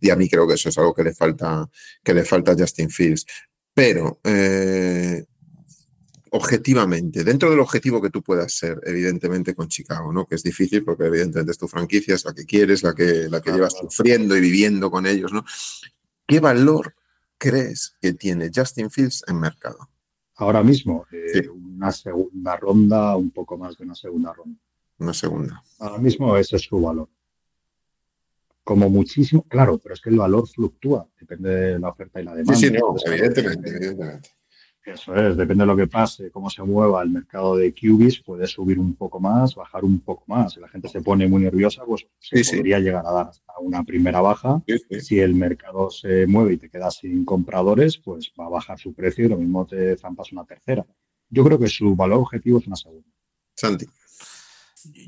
[0.00, 1.68] Y a mí creo que eso es algo que le falta,
[2.04, 3.24] que le falta a Justin Fields.
[3.74, 5.24] Pero eh,
[6.34, 10.26] objetivamente, dentro del objetivo que tú puedas ser, evidentemente con Chicago, ¿no?
[10.26, 13.42] Que es difícil porque evidentemente es tu franquicia, es la que quieres, la que, la
[13.42, 15.44] que llevas sufriendo y viviendo con ellos, ¿no?
[16.26, 16.94] ¿Qué valor
[17.36, 19.90] crees que tiene Justin Fields en mercado?
[20.36, 24.58] Ahora mismo, eh, una segunda ronda, un poco más de una segunda ronda.
[25.00, 25.62] Una segunda.
[25.80, 27.10] Ahora mismo ese es su valor.
[28.64, 32.34] Como muchísimo, claro, pero es que el valor fluctúa, depende de la oferta y la
[32.34, 32.54] demanda.
[32.54, 34.30] Sí, sí, no, evidentemente, evidentemente.
[34.84, 38.48] Eso es, depende de lo que pase, cómo se mueva el mercado de QBs, puede
[38.48, 40.54] subir un poco más, bajar un poco más.
[40.54, 43.84] Si la gente se pone muy nerviosa, pues se podría llegar a dar hasta una
[43.84, 44.60] primera baja.
[45.00, 48.92] si el mercado se mueve y te quedas sin compradores, pues va a bajar su
[48.92, 50.84] precio y lo mismo te zampas una tercera.
[51.30, 53.08] Yo creo que su valor objetivo es una segunda.
[53.54, 53.86] Santi.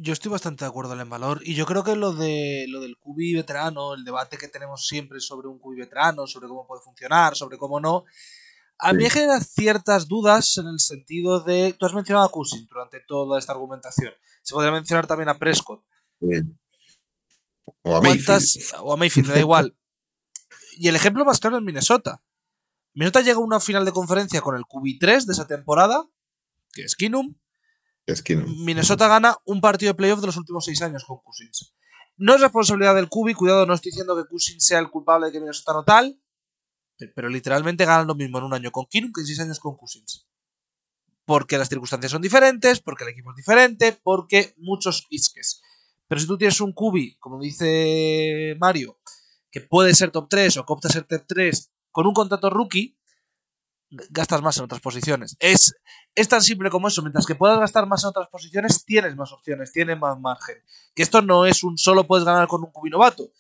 [0.01, 2.81] Yo estoy bastante de acuerdo en el valor y yo creo que lo de lo
[2.81, 6.81] del QB veterano, el debate que tenemos siempre sobre un QB veterano, sobre cómo puede
[6.81, 8.05] funcionar, sobre cómo no,
[8.79, 11.75] a mí me genera ciertas dudas en el sentido de.
[11.79, 14.12] Tú has mencionado a Cousins durante toda esta argumentación.
[14.43, 15.85] Se podría mencionar también a Prescott.
[17.83, 18.43] O a Mayfield.
[18.81, 19.77] O a Mayfield, me da igual.
[20.77, 22.22] Y el ejemplo más claro es Minnesota.
[22.95, 26.07] Minnesota llega a una final de conferencia con el QB3 de esa temporada,
[26.72, 27.35] que es Kinum.
[28.64, 31.75] Minnesota gana un partido de playoff de los últimos seis años con Cousins.
[32.16, 35.33] No es responsabilidad del QB, cuidado, no estoy diciendo que Cousins sea el culpable de
[35.33, 36.20] que Minnesota no tal,
[37.14, 39.76] pero literalmente ganan lo mismo en un año con Kinum que en seis años con
[39.76, 40.26] Cousins.
[41.24, 45.62] Porque las circunstancias son diferentes, porque el equipo es diferente, porque muchos isques.
[46.07, 48.99] Pero si tú tienes un Kubi, como dice Mario,
[49.51, 52.51] que puede ser top 3 o que opta a ser top 3 con un contrato
[52.51, 52.99] rookie,
[54.11, 55.36] gastas más en otras posiciones.
[55.38, 55.74] Es,
[56.14, 57.03] es tan simple como eso.
[57.03, 60.57] Mientras que puedas gastar más en otras posiciones, tienes más opciones, tienes más margen.
[60.95, 63.30] Que esto no es un solo puedes ganar con un Kubi novato,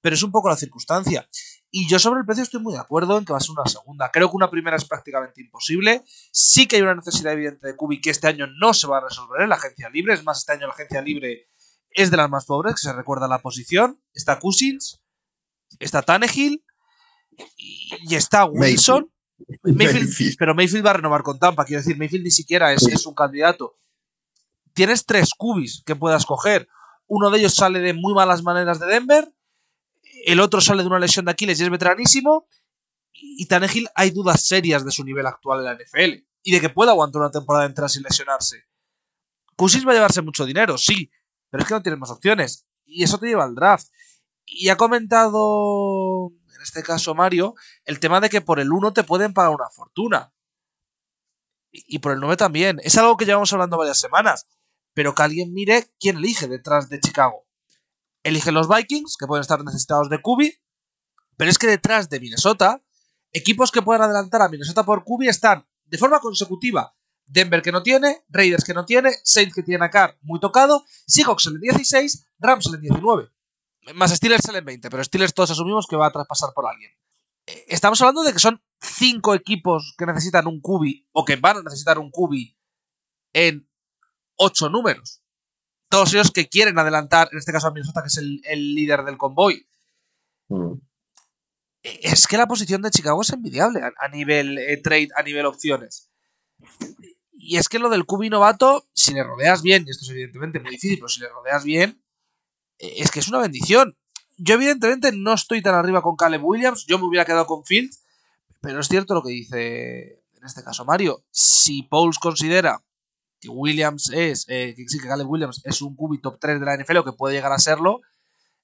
[0.00, 1.28] pero es un poco la circunstancia.
[1.70, 3.66] Y yo sobre el precio estoy muy de acuerdo en que va a ser una
[3.66, 4.10] segunda.
[4.12, 6.02] Creo que una primera es prácticamente imposible.
[6.32, 9.02] Sí que hay una necesidad evidente de Kubi que este año no se va a
[9.08, 10.14] resolver en la agencia libre.
[10.14, 11.48] Es más, este año la agencia libre
[11.90, 14.00] es de las más pobres, que se recuerda la posición.
[14.14, 15.02] Está Cousins,
[15.78, 16.64] está Tannehill
[18.08, 19.10] y está Wilson.
[20.38, 21.64] pero Mayfield va a renovar con Tampa.
[21.64, 23.78] Quiero decir, Mayfield ni siquiera es, es un candidato.
[24.72, 26.68] Tienes tres Cubis que puedas coger.
[27.06, 29.32] Uno de ellos sale de muy malas maneras de Denver
[30.26, 32.48] El otro sale de una lesión de Aquiles y es veteranísimo.
[33.12, 36.68] Y Tannehill hay dudas serias de su nivel actual en la NFL y de que
[36.68, 38.64] pueda aguantar una temporada entera sin lesionarse.
[39.54, 41.12] Cousins va a llevarse mucho dinero, sí,
[41.48, 42.66] pero es que no tienes más opciones.
[42.84, 43.86] Y eso te lleva al draft.
[44.44, 47.54] Y ha comentado, en este caso Mario,
[47.84, 50.34] el tema de que por el 1 te pueden pagar una fortuna.
[51.70, 52.80] Y por el 9 también.
[52.82, 54.48] Es algo que llevamos hablando varias semanas.
[54.92, 57.46] Pero que alguien mire quién elige detrás de Chicago.
[58.26, 60.52] Eligen los Vikings, que pueden estar necesitados de Kubi.
[61.36, 62.82] Pero es que detrás de Minnesota,
[63.32, 67.84] equipos que puedan adelantar a Minnesota por Kubi están de forma consecutiva Denver que no
[67.84, 71.60] tiene, Raiders que no tiene, Saints que tiene a Carr muy tocado, Seahawks en el
[71.60, 73.30] 16, Rams en el 19.
[73.94, 76.90] Más Steelers en el 20, pero Steelers todos asumimos que va a traspasar por alguien.
[77.46, 81.58] Eh, estamos hablando de que son cinco equipos que necesitan un cubi o que van
[81.58, 82.58] a necesitar un cubi
[83.32, 83.70] en
[84.36, 85.22] ocho números.
[85.88, 89.16] Todos ellos que quieren adelantar, en este caso a Minnesota, que es el, líder del
[89.16, 89.66] convoy.
[90.48, 90.72] Mm.
[91.82, 95.46] Eh, es que la posición de Chicago es envidiable a, nivel eh, trade, a nivel
[95.46, 96.10] opciones.
[97.32, 100.58] Y es que lo del cubi novato, si le rodeas bien, y esto es evidentemente
[100.58, 102.02] muy difícil, pero si le rodeas bien,
[102.78, 103.96] eh, es que es una bendición.
[104.38, 108.02] Yo evidentemente no estoy tan arriba con Caleb Williams, yo me hubiera quedado con Fields,
[108.60, 111.24] pero es cierto lo que dice en este caso Mario.
[111.30, 112.82] Si Pauls considera
[113.48, 116.98] Williams es, eh, sí, que Caleb Williams es un cubi top 3 de la NFL
[116.98, 118.00] o que puede llegar a serlo,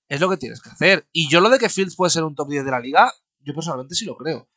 [0.09, 1.09] es lo que tienes que hacer.
[1.12, 3.55] Y yo lo de que Fields puede ser un top 10 de la liga, yo
[3.55, 4.49] personalmente sí lo creo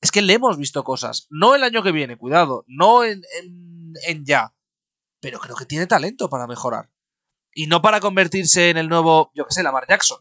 [0.00, 1.26] es que le hemos visto cosas.
[1.30, 2.64] No el año que viene, cuidado.
[2.66, 3.22] No en,
[4.24, 4.54] ya.
[5.20, 6.90] Pero creo que tiene talento para mejorar.
[7.52, 10.18] Y no para convertirse en el nuevo, yo qué sé, Lamar Jackson.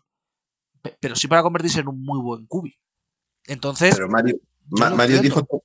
[0.99, 2.77] Pero sí para convertirse en un muy buen cubi.
[3.45, 3.95] Entonces.
[3.95, 4.35] Pero Mario,
[4.69, 5.63] Mario dijo top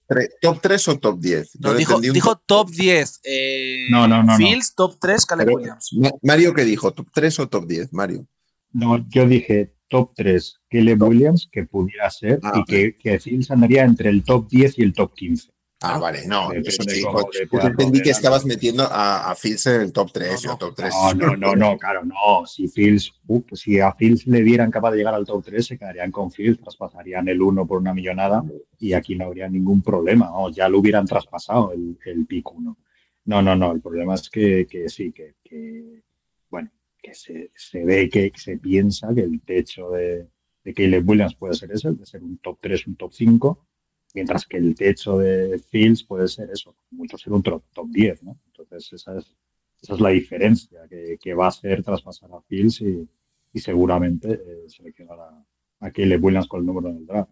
[0.60, 1.60] 3, o top 10.
[1.60, 3.20] No, dijo, top 10.
[3.24, 4.36] Eh, no, no, no.
[4.36, 5.90] Fields, top 3, Caleb Williams.
[6.22, 6.92] Mario, ¿qué dijo?
[6.92, 7.92] ¿Top 3 o top 10?
[7.92, 8.26] Mario.
[8.72, 13.50] No, yo dije top 3 Caleb Williams, que pudiera ser, ah, y que, que Fields
[13.50, 15.53] andaría entre el top 10 y el top 15.
[15.80, 16.50] Ah, vale, no.
[16.54, 20.94] yo entendí que estabas metiendo a, a, Fields en el top 3 no, top 3.
[20.94, 22.46] No, no, no, no, claro, no.
[22.46, 25.78] Si Fields, uh, si a Fields le dieran capaz de llegar al top 3, se
[25.78, 28.42] quedarían con Fields, traspasarían el 1 por una millonada
[28.78, 30.30] y aquí no habría ningún problema.
[30.52, 32.78] ya lo hubieran traspasado el, el pick 1.
[33.26, 33.72] No, no, no.
[33.72, 36.02] El problema es que, que sí, que, que
[36.48, 36.70] bueno,
[37.02, 40.28] que se, se, ve que se piensa que el techo de,
[40.64, 43.66] de Caleb Williams puede ser ese, de ser un top 3, un top 5,
[44.14, 48.38] mientras que el techo de Fields puede ser eso, mucho ser un top, 10, ¿no?
[48.46, 49.36] Entonces esa es,
[49.82, 53.06] esa es la diferencia que, va a ser traspasar a Fields y,
[53.52, 55.44] y seguramente eh, seleccionar a,
[55.80, 57.30] a Caleb Williams con el número del draft.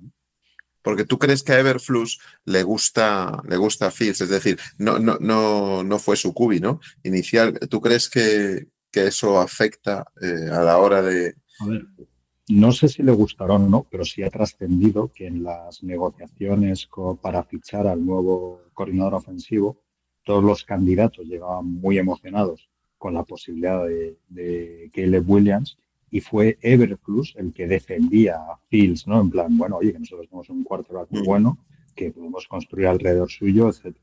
[0.82, 4.98] Porque tú crees que a Everflux le gusta, le gusta a Fields, es decir, no,
[4.98, 6.80] no, no, no fue su cubi, ¿no?
[7.04, 7.58] Inicial.
[7.70, 11.36] ¿Tú crees que, que eso afecta eh, a la hora de.
[11.60, 11.86] A ver,
[12.49, 16.88] no sé si le gustará o no, pero sí ha trascendido que en las negociaciones
[17.20, 19.78] para fichar al nuevo coordinador ofensivo,
[20.24, 22.68] todos los candidatos llegaban muy emocionados
[22.99, 25.76] con la posibilidad de, de Caleb Williams
[26.11, 29.20] y fue Everplus el que defendía a Fields, ¿no?
[29.20, 31.24] En plan, bueno, oye, que nosotros tenemos un cuarto muy mm.
[31.24, 31.59] bueno,
[31.97, 33.97] que podemos construir alrededor suyo, etc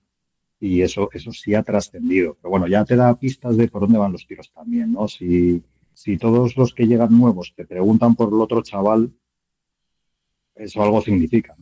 [0.60, 2.36] y eso, eso sí ha trascendido.
[2.42, 5.08] Pero bueno, ya te da pistas de por dónde van los tiros también, ¿no?
[5.08, 5.62] Si,
[6.00, 9.12] si todos los que llegan nuevos te preguntan por el otro chaval,
[10.56, 11.58] eso algo significa.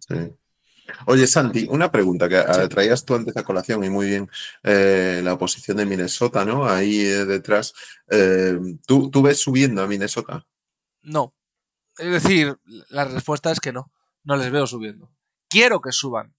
[0.00, 0.16] Sí.
[1.06, 4.28] Oye, Santi, una pregunta que eh, traías tú antes a colación y muy bien
[4.64, 6.68] eh, la posición de Minnesota, ¿no?
[6.68, 7.72] Ahí eh, detrás.
[8.88, 10.44] ¿tú, ¿tú, ves subiendo a Minnesota?
[11.02, 11.32] No.
[11.96, 12.58] Es decir,
[12.88, 13.92] la respuesta es que no.
[14.24, 15.12] No les veo subiendo.
[15.48, 16.34] Quiero que suban.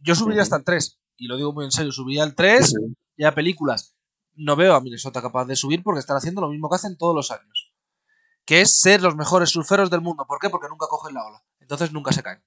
[0.00, 2.74] yo subiría hasta el 3 y lo digo muy en serio, subía al 3,
[3.16, 3.96] ya películas.
[4.42, 7.14] No veo a Minnesota capaz de subir porque están haciendo lo mismo que hacen todos
[7.14, 7.74] los años.
[8.46, 10.26] Que es ser los mejores surferos del mundo.
[10.26, 10.48] ¿Por qué?
[10.48, 11.44] Porque nunca cogen la ola.
[11.60, 12.42] Entonces nunca se caen.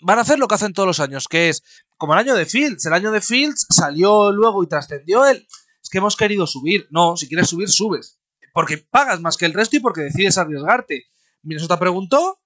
[0.00, 1.62] Van a hacer lo que hacen todos los años, que es
[1.96, 2.84] como el año de Fields.
[2.86, 5.46] El año de Fields salió luego y trascendió él.
[5.80, 6.88] Es que hemos querido subir.
[6.90, 8.18] No, si quieres subir, subes.
[8.52, 11.04] Porque pagas más que el resto y porque decides arriesgarte.
[11.42, 12.40] Minnesota preguntó,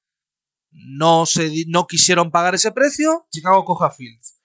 [0.71, 4.38] no, se, no quisieron pagar ese precio, Chicago coge a Fields.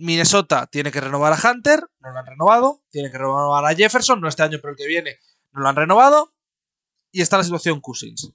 [0.00, 2.82] Minnesota tiene que renovar a Hunter, no lo han renovado.
[2.90, 5.18] Tiene que renovar a Jefferson, no este año, pero el que viene,
[5.52, 6.34] no lo han renovado.
[7.12, 8.32] Y está la situación Cousins.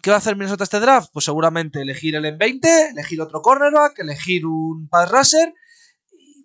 [0.00, 1.10] ¿Qué va a hacer Minnesota este draft?
[1.12, 5.52] Pues seguramente elegir el en 20, elegir otro cornerback, elegir un pass rusher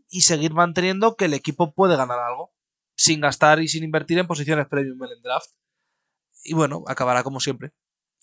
[0.09, 2.53] y seguir manteniendo que el equipo puede ganar algo
[2.95, 5.51] sin gastar y sin invertir en posiciones premium en el draft.
[6.43, 7.71] Y bueno, acabará como siempre.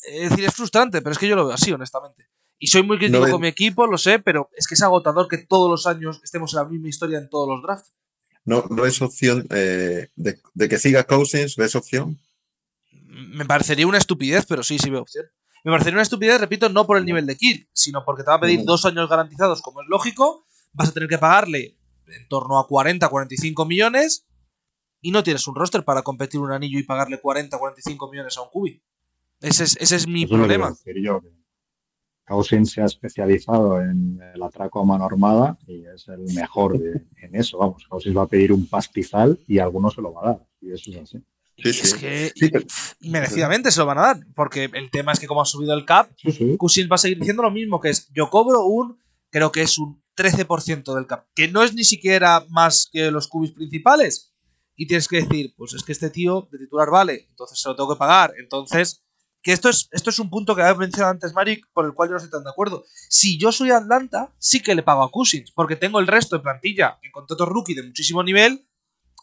[0.05, 2.29] Es decir, es frustrante, pero es que yo lo veo así, honestamente.
[2.59, 5.39] Y soy muy crítico con mi equipo, lo sé, pero es que es agotador que
[5.39, 7.93] todos los años estemos en la misma historia en todos los drafts.
[8.45, 11.57] ¿No, no es opción eh, de, que siga Cousins?
[11.57, 12.19] ¿Ves opción?
[12.91, 15.27] Me parecería una estupidez, pero sí, sí veo opción.
[15.65, 18.37] Me parecería una estupidez, repito, no por el nivel de Kirk, sino porque te va
[18.37, 20.47] a pedir dos años garantizados, como es lógico.
[20.73, 21.77] Vas a tener que pagarle
[22.07, 24.27] en torno a 40, 45 millones
[25.01, 28.43] y no tienes un roster para competir un anillo y pagarle 40, 45 millones a
[28.43, 28.83] un cubi.
[29.41, 30.75] Ese es, ese es mi problema.
[32.29, 36.77] Cousins se ha especializado en el atraco a mano armada y es el mejor
[37.23, 37.59] en eso.
[37.59, 40.47] Vamos, Cousins va a pedir un pastizal y alguno se lo va a dar.
[40.61, 41.19] Y eso es así.
[41.57, 42.33] Es que
[43.01, 45.85] merecidamente se lo van a dar, porque el tema es que como ha subido el
[45.85, 46.09] cap,
[46.57, 49.01] Cousins va a seguir diciendo lo mismo, que es yo cobro un,
[49.31, 53.27] creo que es un 13% del cap, que no es ni siquiera más que los
[53.27, 54.35] cubis principales.
[54.77, 57.75] Y tienes que decir, pues es que este tío de titular vale, entonces se lo
[57.75, 58.35] tengo que pagar.
[58.39, 59.03] Entonces,
[59.49, 62.11] que esto es, esto es un punto que había mencionado antes Maric, por el cual
[62.11, 62.85] yo no estoy tan de acuerdo.
[63.09, 66.43] Si yo soy Atlanta, sí que le pago a Cousins, porque tengo el resto de
[66.43, 68.69] plantilla en contrato rookie de muchísimo nivel.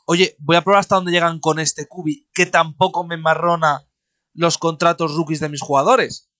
[0.08, 3.88] Oye, voy a probar hasta dónde llegan con este Cubi, que tampoco me marrona
[4.34, 6.32] los contratos rookies de mis jugadores.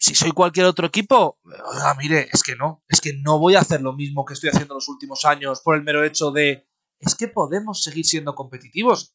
[0.00, 3.60] Si soy cualquier otro equipo, oiga, mire, es que no, es que no voy a
[3.60, 6.68] hacer lo mismo que estoy haciendo los últimos años por el mero hecho de,
[6.98, 9.14] es que podemos seguir siendo competitivos.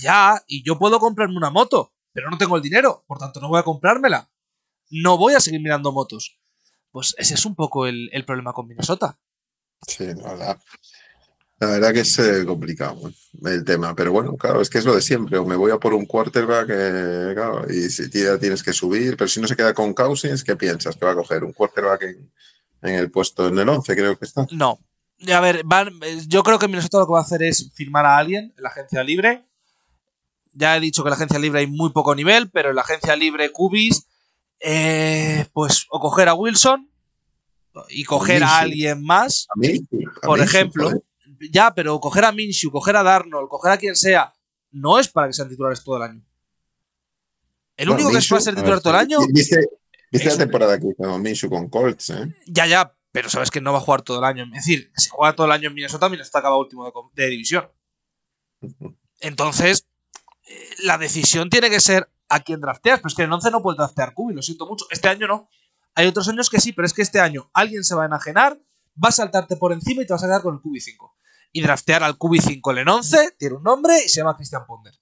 [0.00, 3.48] Ya, y yo puedo comprarme una moto, pero no tengo el dinero, por tanto no
[3.48, 4.30] voy a comprármela.
[4.90, 6.38] No voy a seguir mirando motos.
[6.90, 9.18] Pues ese es un poco el, problema con Minnesota.
[9.86, 10.60] Sí, la verdad.
[11.60, 13.12] La verdad que es eh, complicado eh,
[13.44, 15.38] el tema, pero bueno, claro, es que es lo de siempre.
[15.38, 19.28] O me voy a por un quarterback, eh, claro, y si tienes que subir, pero
[19.28, 20.96] si no se queda con Cousins, ¿qué piensas?
[20.96, 24.46] ¿Que va a coger un quarterback en, el puesto en el 11, creo que está?
[24.50, 24.80] No.
[25.32, 25.62] A ver,
[26.26, 28.70] yo creo que Minnesota lo que va a hacer es firmar a alguien en la
[28.70, 29.44] agencia libre
[30.52, 32.82] ya he dicho que en la agencia libre hay muy poco nivel, pero en la
[32.82, 34.06] agencia libre Cubis,
[34.60, 36.90] eh, pues o coger a Wilson
[37.88, 39.46] y coger a, alguien más.
[40.22, 40.90] por ejemplo,
[41.50, 44.32] ya, pero coger a Minshew, coger a Darnold, coger a quien sea,
[44.72, 46.24] no es para que sean titulares todo el año.
[47.76, 49.18] El único que es para ser titular todo el año.
[49.32, 49.58] ¿Viste,
[50.12, 52.10] la temporada que hizo Minshew con Colts?
[52.10, 52.34] Eh?
[52.46, 54.44] Ya, ya, pero sabes que no va a jugar todo el año.
[54.44, 57.70] Es decir, si juega todo el año en Minnesota, Minnesota acaba último de división.
[59.20, 59.86] Entonces,
[60.82, 63.78] la decisión tiene que ser a quién drafteas, pero es que en 11 no puedes
[63.78, 64.86] draftear Cubi, lo siento mucho.
[64.90, 65.48] Este año no.
[65.94, 68.58] Hay otros años que sí, pero es que este año alguien se va a enajenar,
[69.02, 71.16] va a saltarte por encima y te vas a quedar con el Cubi 5.
[71.52, 74.94] Y draftear al Cubi 5 en 11 tiene un nombre y se llama Christian Ponder.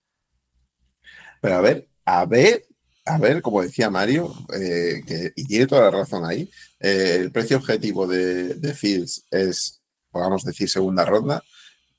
[1.41, 2.65] Pero a ver, a ver,
[3.05, 6.51] a ver, como decía Mario, eh, que, y tiene toda la razón ahí,
[6.81, 11.43] eh, el precio objetivo de, de Fields es, podamos decir, segunda ronda,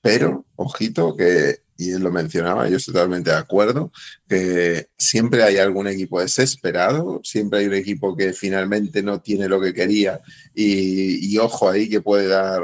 [0.01, 3.89] pero, ojito, que y él lo mencionaba, yo estoy totalmente de acuerdo,
[4.27, 9.61] que siempre hay algún equipo desesperado, siempre hay un equipo que finalmente no tiene lo
[9.61, 10.19] que quería
[10.53, 12.61] y, ojo ahí que puede dar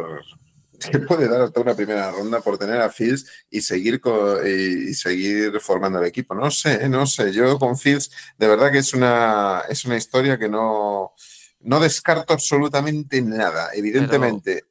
[0.91, 4.01] que puede dar hasta una primera ronda por tener a Fields y seguir
[4.45, 6.35] y seguir formando el equipo.
[6.35, 7.31] No sé, no sé.
[7.31, 11.13] Yo con Fields, de verdad que es una, es una historia que no,
[11.61, 13.69] no descarto absolutamente nada.
[13.73, 14.65] Evidentemente.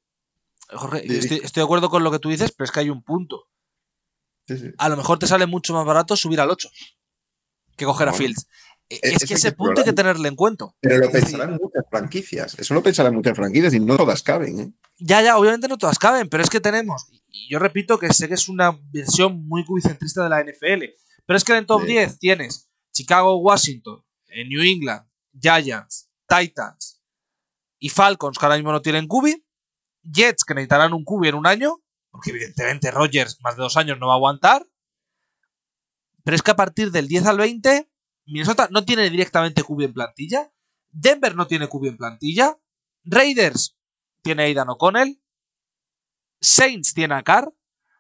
[0.68, 3.02] Jorge, estoy, estoy, de acuerdo con lo que tú dices, pero es que hay un
[3.02, 3.48] punto.
[4.78, 6.68] A lo mejor te sale mucho más barato subir al 8
[7.76, 8.46] que coger a Fields.
[8.88, 10.66] E, es, que ese punto hay que tenerle en cuenta.
[10.80, 12.58] Pero lo pensarán muchas franquicias.
[12.58, 14.60] Eso lo pensarán muchas franquicias y no todas caben.
[14.60, 14.72] ¿eh?
[14.98, 18.28] Ya, ya, obviamente no todas caben, pero es que tenemos, y yo repito que sé
[18.28, 20.84] que es una versión muy cubicentrista de la NFL,
[21.26, 24.04] pero es que en top 10 tienes Chicago, Washington,
[24.48, 25.06] New England,
[25.40, 27.02] Giants, Titans
[27.78, 29.44] y Falcons, que ahora mismo no tienen cubi,
[30.02, 31.82] Jets, que necesitarán un cubi en un año,
[32.14, 34.64] porque evidentemente Rogers más de dos años no va a aguantar.
[36.22, 37.90] Pero es que a partir del 10 al 20,
[38.26, 40.52] Minnesota no tiene directamente QB en plantilla.
[40.92, 42.56] Denver no tiene QB en plantilla.
[43.02, 43.76] Raiders
[44.22, 45.20] tiene a Aidan O'Connell.
[46.40, 47.52] Saints tiene a Carr.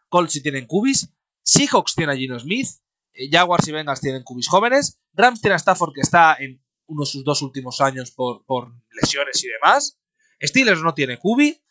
[0.08, 1.12] Colts sí tienen QBs.
[1.42, 2.68] Seahawks tiene a Gino Smith.
[3.14, 5.00] Eh, Jaguars y Bengals tienen QBs jóvenes.
[5.12, 8.72] Rams tiene a Stafford que está en uno de sus dos últimos años por, por
[8.92, 9.98] lesiones y demás.
[10.40, 11.63] Steelers no tiene QB.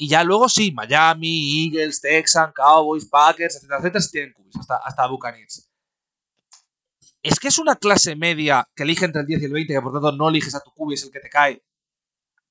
[0.00, 5.06] Y ya luego sí, Miami, Eagles, Texans, Cowboys, Packers, etcétera, etcétera, tienen cubis, hasta, hasta
[5.08, 5.68] Buccaneers.
[7.20, 9.82] Es que es una clase media que elige entre el 10 y el 20, que
[9.82, 11.64] por tanto no eliges a tu cubi, es el que te cae,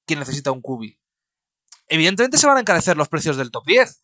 [0.06, 1.00] quien necesita un cubi.
[1.88, 4.04] Evidentemente se van a encarecer los precios del top 10.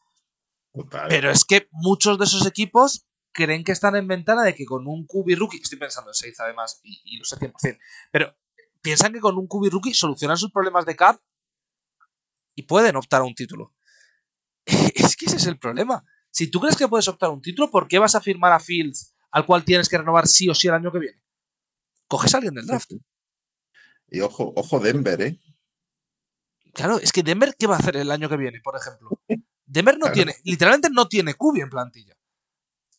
[1.10, 4.88] Pero es que muchos de esos equipos creen que están en ventana de que con
[4.88, 7.78] un cubi rookie, estoy pensando en 6 además, y, y lo sé 100%,
[8.10, 8.34] pero
[8.82, 11.20] piensan que con un cubi rookie solucionan sus problemas de cap
[12.56, 13.74] y pueden optar a un título.
[14.66, 16.04] es que ese es el problema.
[16.32, 18.60] Si tú crees que puedes optar a un título, ¿por qué vas a firmar a
[18.60, 21.22] Fields al cual tienes que renovar sí o sí el año que viene?
[22.08, 22.92] Coges a alguien del draft.
[24.10, 25.40] Y ojo, ojo Denver, ¿eh?
[26.74, 29.10] Claro, es que Denver, ¿qué va a hacer el año que viene, por ejemplo?
[29.66, 32.18] Denver no tiene, literalmente no tiene QB en plantilla.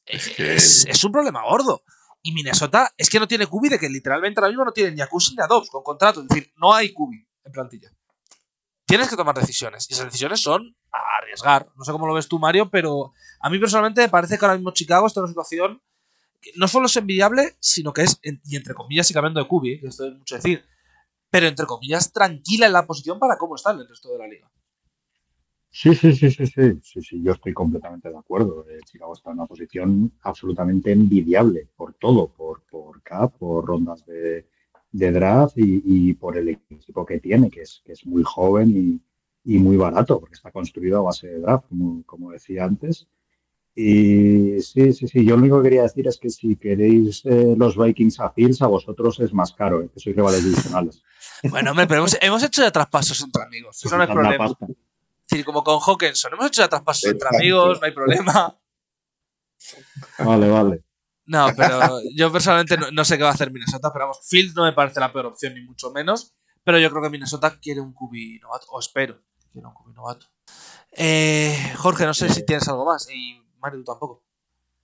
[0.06, 1.82] Es, un problema gordo.
[2.22, 5.00] Y Minnesota es que no tiene QB de que literalmente ahora mismo no tiene ni
[5.00, 6.22] a ni a Dobbs con contrato.
[6.22, 7.12] Es decir, no hay QB
[7.44, 7.90] en plantilla.
[8.86, 9.86] Tienes que tomar decisiones.
[9.88, 11.68] Y esas decisiones son a arriesgar.
[11.76, 14.56] No sé cómo lo ves tú, Mario, pero a mí personalmente me parece que ahora
[14.56, 15.82] mismo Chicago está en una situación
[16.40, 19.80] que no solo es envidiable, sino que es, y entre comillas, y cambiando de QB,
[19.80, 20.64] que esto es mucho decir,
[21.30, 24.50] pero entre comillas, tranquila en la posición para cómo está el resto de la liga.
[25.70, 28.64] Sí, sí, sí, sí, sí, sí, sí, yo estoy completamente de acuerdo.
[28.70, 34.06] Eh, Chicago está en una posición absolutamente envidiable por todo, por, por cap, por rondas
[34.06, 34.46] de,
[34.94, 39.00] draft y, por el equipo que tiene, que es, que es muy joven
[39.44, 43.06] y, muy barato, porque está construido a base de draft, como, como decía antes.
[43.76, 47.54] Y sí, sí, sí, yo lo único que quería decir es que si queréis eh,
[47.56, 51.02] los Vikings a Fields, a vosotros es más caro, eh, que sois rivales divisionales.
[51.50, 54.46] Bueno, hombre, pero hemos, hecho ya traspasos entre amigos, eso no es problema.
[54.46, 54.56] Es
[55.28, 58.56] decir, como con Hawkinson, hemos hecho ya traspasos entre amigos, no hay problema.
[60.18, 60.83] Vale, vale.
[61.26, 64.64] No, pero yo personalmente no, sé qué va a hacer Minnesota, pero vamos, Fields no
[64.64, 66.34] me parece la peor opción, ni mucho menos.
[66.62, 69.92] Pero yo creo que Minnesota quiere un cubi novato, o espero que quiera un cubi
[69.92, 70.26] novato.
[70.92, 74.24] Eh, Jorge, no sé si tienes algo más, y Mario, tú tampoco.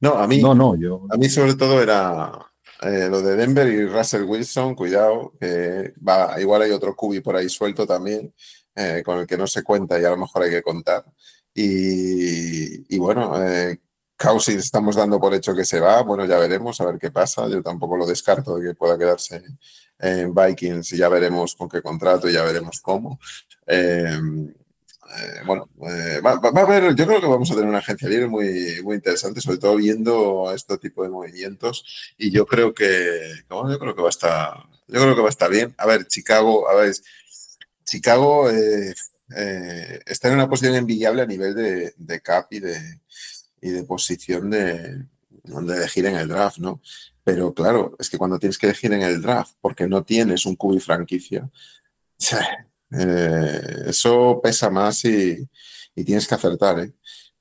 [0.00, 1.06] No, a mí, no, no, yo...
[1.10, 2.32] a mí sobre todo era
[2.82, 7.36] eh, lo de Denver y Russell Wilson, cuidado, que va, igual hay otro cubi por
[7.36, 8.34] ahí suelto también.
[8.76, 11.04] Eh, con el que no se cuenta y a lo mejor hay que contar.
[11.52, 13.80] Y, bueno, eh,
[14.20, 17.48] Cousins estamos dando por hecho que se va, bueno, ya veremos, a ver qué pasa.
[17.48, 19.42] Yo tampoco lo descarto de que pueda quedarse
[19.98, 23.18] en Vikings y ya veremos con qué contrato y ya veremos cómo.
[23.66, 28.08] Em, eh, bueno, eh, va, a haber, yo creo que vamos a tener una agencia
[28.08, 32.14] libre muy, muy interesante, sobre todo viendo este tipo de movimientos.
[32.18, 34.54] Y yo creo que, bueno, yo creo que va a estar,
[34.86, 35.74] yo creo que va a estar bien.
[35.78, 36.94] A ver, Chicago, a ver,
[37.86, 38.94] Chicago eh,
[40.06, 41.54] está en una posición envidiable a nivel
[41.96, 43.00] de, cap y de,
[43.60, 45.06] y de posición de,
[45.44, 46.80] elegir en el draft, ¿no?
[47.24, 50.56] Pero claro, es que cuando tienes que elegir en el draft porque no tienes un
[50.56, 51.50] cubi franquicia,
[52.92, 55.48] eh, eso pesa más y,
[55.94, 56.92] y, tienes que acertar, ¿eh?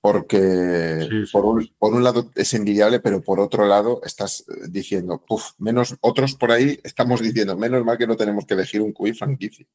[0.02, 5.96] Porque Por, un, lado es envidiable, pero por otro lado estás eh, diciendo, uff, menos
[6.00, 9.66] otros por ahí estamos diciendo, menos mal que no tenemos que elegir un QI franquicia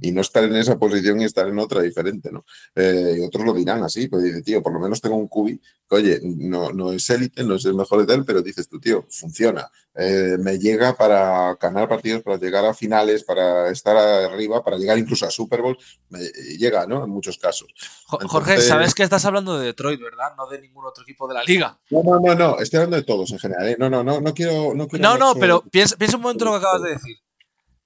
[0.00, 2.46] y no estar en esa posición y estar en otra diferente, ¿no?
[2.74, 5.60] Eh, y otros lo dirán así, pues dice, tío, por lo menos tengo un QI
[5.88, 8.80] que, oye, no, no es élite, no es el mejor de él, pero dices tú,
[8.80, 9.70] tío, funciona.
[9.96, 14.98] Eh, me llega para ganar partidos, para llegar a finales, para estar arriba, para llegar
[14.98, 16.18] incluso a Super Bowl, me
[16.58, 17.04] llega, ¿no?
[17.04, 17.72] En muchos casos.
[18.06, 20.34] Jorge, ¿sabes que estás hablando de Detroit, ¿verdad?
[20.36, 21.78] No de ningún otro equipo de la liga.
[21.90, 22.58] No, no, no, no.
[22.58, 23.68] estoy hablando de todos en general.
[23.68, 23.76] ¿eh?
[23.78, 24.74] No, no, no, no quiero.
[24.74, 27.16] No, no, no pero piensa, piensa, un momento en lo que acabas de decir.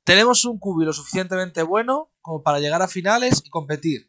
[0.02, 4.07] Tenemos un cubi lo suficientemente bueno como para llegar a finales y competir.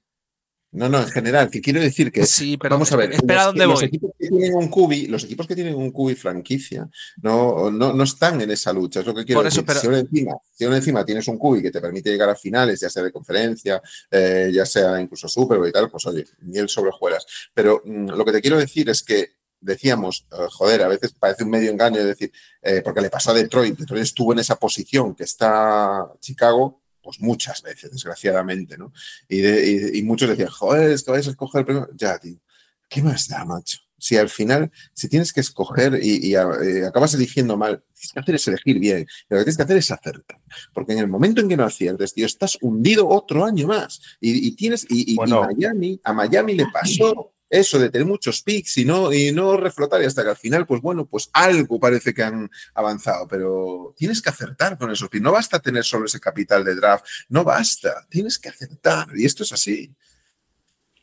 [0.72, 2.26] No, no, en general, que quiero decir que.
[2.26, 3.12] Sí, pero vamos a ver.
[3.12, 6.14] Espera los, dónde los Equipos que tienen un cubi, los equipos que tienen un cubi
[6.14, 6.88] franquicia
[7.24, 9.00] no, no, no están en esa lucha.
[9.00, 9.66] Es lo que quiero decir.
[9.68, 12.90] si, ahora encima, si encima tienes un cubi que te permite llegar a finales, ya
[12.90, 13.82] sea de conferencia,
[14.12, 17.26] eh, ya sea incluso Super y tal, pues oye, miel sobre juegas.
[17.54, 21.44] Pero mm, lo que te quiero decir es que decíamos, eh, joder, a veces parece
[21.44, 22.32] un medio engaño decir,
[22.62, 26.79] eh, porque le pasó a Detroit, Detroit estuvo en esa posición que está Chicago,
[27.10, 28.94] pues muchas veces, desgraciadamente, ¿no?
[29.28, 31.90] Y, muchos decían, joder, es que vais a escoger primero.
[31.96, 32.38] Ya, tío,
[32.88, 33.80] ¿qué más da, macho?
[33.98, 38.14] Si al final, si tienes que escoger y, eh, acabas eligiendo mal, lo que tienes
[38.14, 39.08] que hacer es elegir bien.
[39.28, 40.40] Lo que tienes que hacer es acertar.
[40.72, 44.00] Porque en el momento en que no aciertes, tío, estás hundido otro año más.
[44.22, 49.12] Y, tienes, y, Miami, a Miami le pasó eso de tener muchos picks y no,
[49.12, 52.50] y no reflotar y hasta que al final, pues bueno, pues algo parece que han
[52.74, 55.24] avanzado, pero tienes que acertar con esos picks.
[55.24, 59.44] No basta tener solo ese capital de draft, no basta, tienes que acertar y esto
[59.44, 59.96] es así.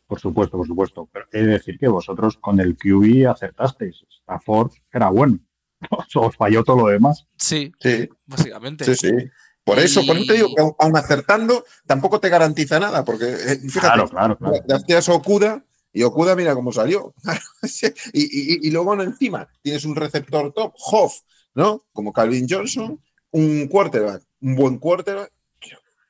[0.07, 1.09] Por supuesto, por supuesto.
[1.13, 4.05] Pero he de decir que vosotros con el QB acertasteis.
[4.23, 5.41] Stafford era bueno.
[6.15, 7.27] Os falló todo lo demás.
[7.37, 8.09] Sí, sí.
[8.25, 8.85] básicamente.
[8.85, 9.31] Sí, sí.
[9.65, 13.59] Por eso, por eso te digo que aún acertando tampoco te garantiza nada, porque eh,
[13.69, 14.55] fíjate, claro, claro, claro.
[14.65, 15.66] gracias a Okuda
[15.97, 17.15] y Okuda, mira cómo salió.
[18.13, 21.21] y, luego encima tienes un receptor top, Hoff,
[21.55, 21.87] ¿no?
[21.91, 23.01] Como Calvin Johnson,
[23.31, 25.33] un quarterback, un buen quarterback,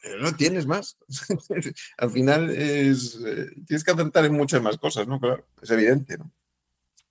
[0.02, 0.98] pero no tienes más.
[1.98, 5.20] Al final es, eh, tienes que acertar en muchas más cosas, ¿no?
[5.20, 6.32] Claro, es evidente, ¿no?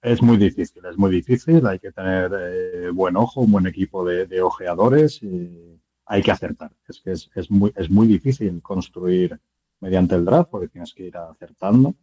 [0.02, 1.66] Es muy difícil, es muy difícil.
[1.68, 6.74] Hay que tener eh, buen ojo, un buen equipo de, ojeadores y hay que acertar.
[6.90, 9.40] Es que es, es, muy, es muy difícil construir
[9.80, 11.96] mediante el draft porque tienes que ir acertando.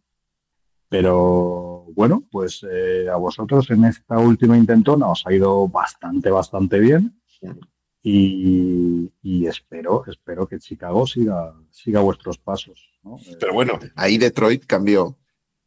[0.93, 6.77] Pero bueno, pues eh, a vosotros en esta última intentona os ha ido bastante, bastante
[6.77, 7.19] bien.
[8.03, 12.91] Y, espero, espero que Chicago siga, siga vuestros pasos.
[13.39, 15.17] Pero bueno, ahí Detroit cambió.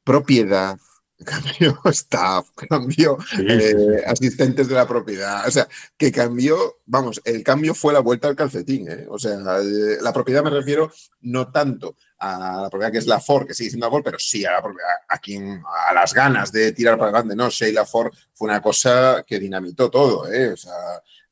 [0.05, 0.79] propiedad,
[1.25, 5.67] cambió staff, cambió eh, asistentes de la propiedad, o sea,
[5.97, 6.57] que cambió,
[6.87, 9.07] vamos, el cambio fue la vuelta al calcetín, ¿eh?
[9.09, 10.91] o sea, eh, la propiedad me refiero
[11.23, 14.19] no tanto a la propiedad que es la Ford, que sigue siendo la Ford, pero
[14.19, 14.63] sí a, la
[15.09, 19.25] a, quien, a las ganas de tirar para adelante, no, Sheila Ford fue una cosa
[19.27, 20.53] que dinamitó todo, ¿eh?
[20.53, 20.73] o sea,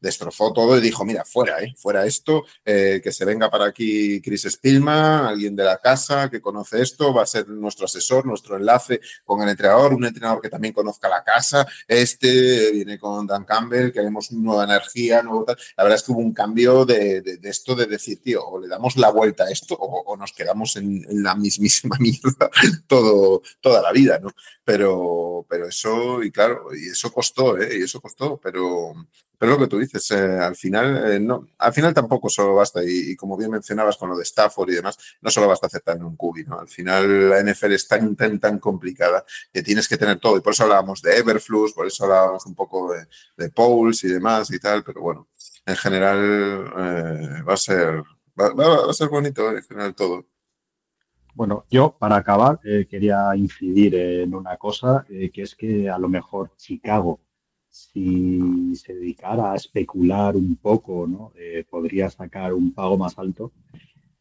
[0.05, 1.75] destrozó todo y dijo, mira, fuera, ¿eh?
[1.79, 6.43] fuera esto, eh, que se venga para aquí Chris Spillman, alguien de la casa que
[6.43, 10.51] conoce esto, va a ser nuestro asesor, nuestro enlace con el entrenador, un entrenador que
[10.51, 15.44] también conozca la casa, este viene con Dan Campbell, queremos nueva energía, nuevo
[15.77, 18.97] La verdad es que hubo un cambio de, esto de decir, tío, o le damos
[18.97, 22.51] la vuelta a esto o, nos quedamos en, la mismísima mierda
[22.87, 24.31] todo, toda la vida, ¿no?
[24.65, 27.79] Pero, pero eso, y claro, y eso costó, ¿eh?
[27.79, 28.95] Y eso costó, pero,
[29.45, 32.81] pero lo que tú dices, eh, al final, eh, no, al final tampoco solo basta,
[32.83, 36.17] y, como bien mencionabas con lo de Stafford y demás, no solo basta aceptar un
[36.17, 36.59] cubi, ¿no?
[36.59, 39.23] Al final la NFL es tan, tan, tan complicada
[39.53, 42.55] que tienes que tener todo, y por eso hablábamos de Everflux, por eso hablábamos un
[42.55, 43.07] poco de,
[43.37, 43.53] de
[44.03, 45.29] y demás y tal, pero bueno,
[45.67, 46.19] en general
[46.79, 48.03] eh, va a ser,
[48.41, 50.25] va, a ser bonito en general todo.
[51.35, 56.53] Bueno, yo para acabar quería incidir en una cosa, que es que a lo mejor
[56.57, 57.21] Chicago
[57.75, 61.33] si se dedicara a especular un poco, ¿no?
[61.37, 63.51] Eh, podría sacar un pago más alto,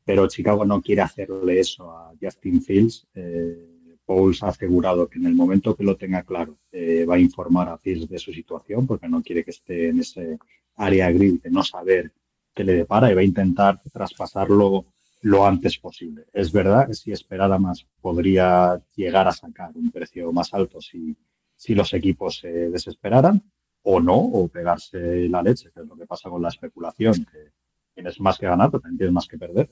[0.04, 3.08] pero Chicago no quiere hacerle eso a Justin Fields.
[3.14, 7.20] Eh, Pauls ha asegurado que en el momento que lo tenga claro eh, va a
[7.20, 10.40] informar a Fields de su situación porque no quiere que esté en ese
[10.76, 12.12] área gris de no saber
[12.56, 14.86] qué le depara y va a intentar traspasarlo
[15.22, 16.26] lo antes posible.
[16.34, 21.16] Es verdad que si esperara más podría llegar a sacar un precio más alto si
[21.64, 23.42] si los equipos se desesperaran
[23.84, 27.54] o no, o pegarse la leche, que es lo que pasa con la especulación, que
[27.94, 29.70] tienes más que ganar, pero también tienes más que perder,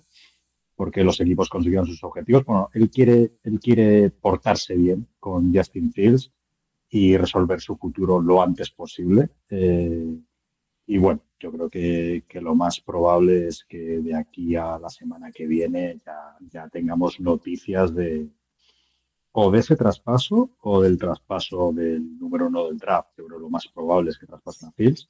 [0.73, 2.45] porque los equipos consiguieron sus objetivos.
[2.45, 6.31] Bueno, él quiere, él quiere portarse bien con Justin Fields
[6.89, 9.29] y resolver su futuro lo antes posible.
[9.49, 10.15] Eh,
[10.87, 15.29] y bueno, yo creo que, lo más probable es que de aquí a la semana
[15.29, 18.29] que viene ya, ya tengamos noticias de,
[19.33, 23.09] o de ese traspaso o del traspaso del número uno del draft.
[23.17, 25.09] Yo creo que lo más probable es que traspasen a Fields.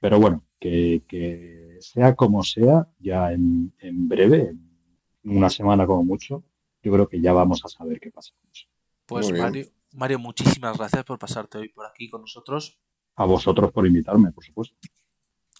[0.00, 3.72] Pero bueno, que, sea como sea, ya en,
[4.08, 6.44] breve, en una semana como mucho,
[6.82, 8.66] yo creo que ya vamos a saber qué pasa con eso.
[9.06, 12.78] Pues Mario, Mario, muchísimas gracias por pasarte hoy por aquí con nosotros.
[13.14, 14.76] A vosotros por invitarme, por supuesto.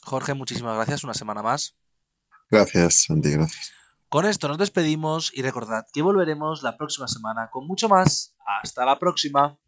[0.02, 1.04] Jorge, muchísimas gracias.
[1.04, 1.74] Una semana más.
[2.50, 3.72] Gracias, Santi, gracias.
[4.08, 8.36] Con esto nos despedimos y recordad que volveremos la próxima semana con mucho más.
[8.62, 9.58] Hasta la próxima.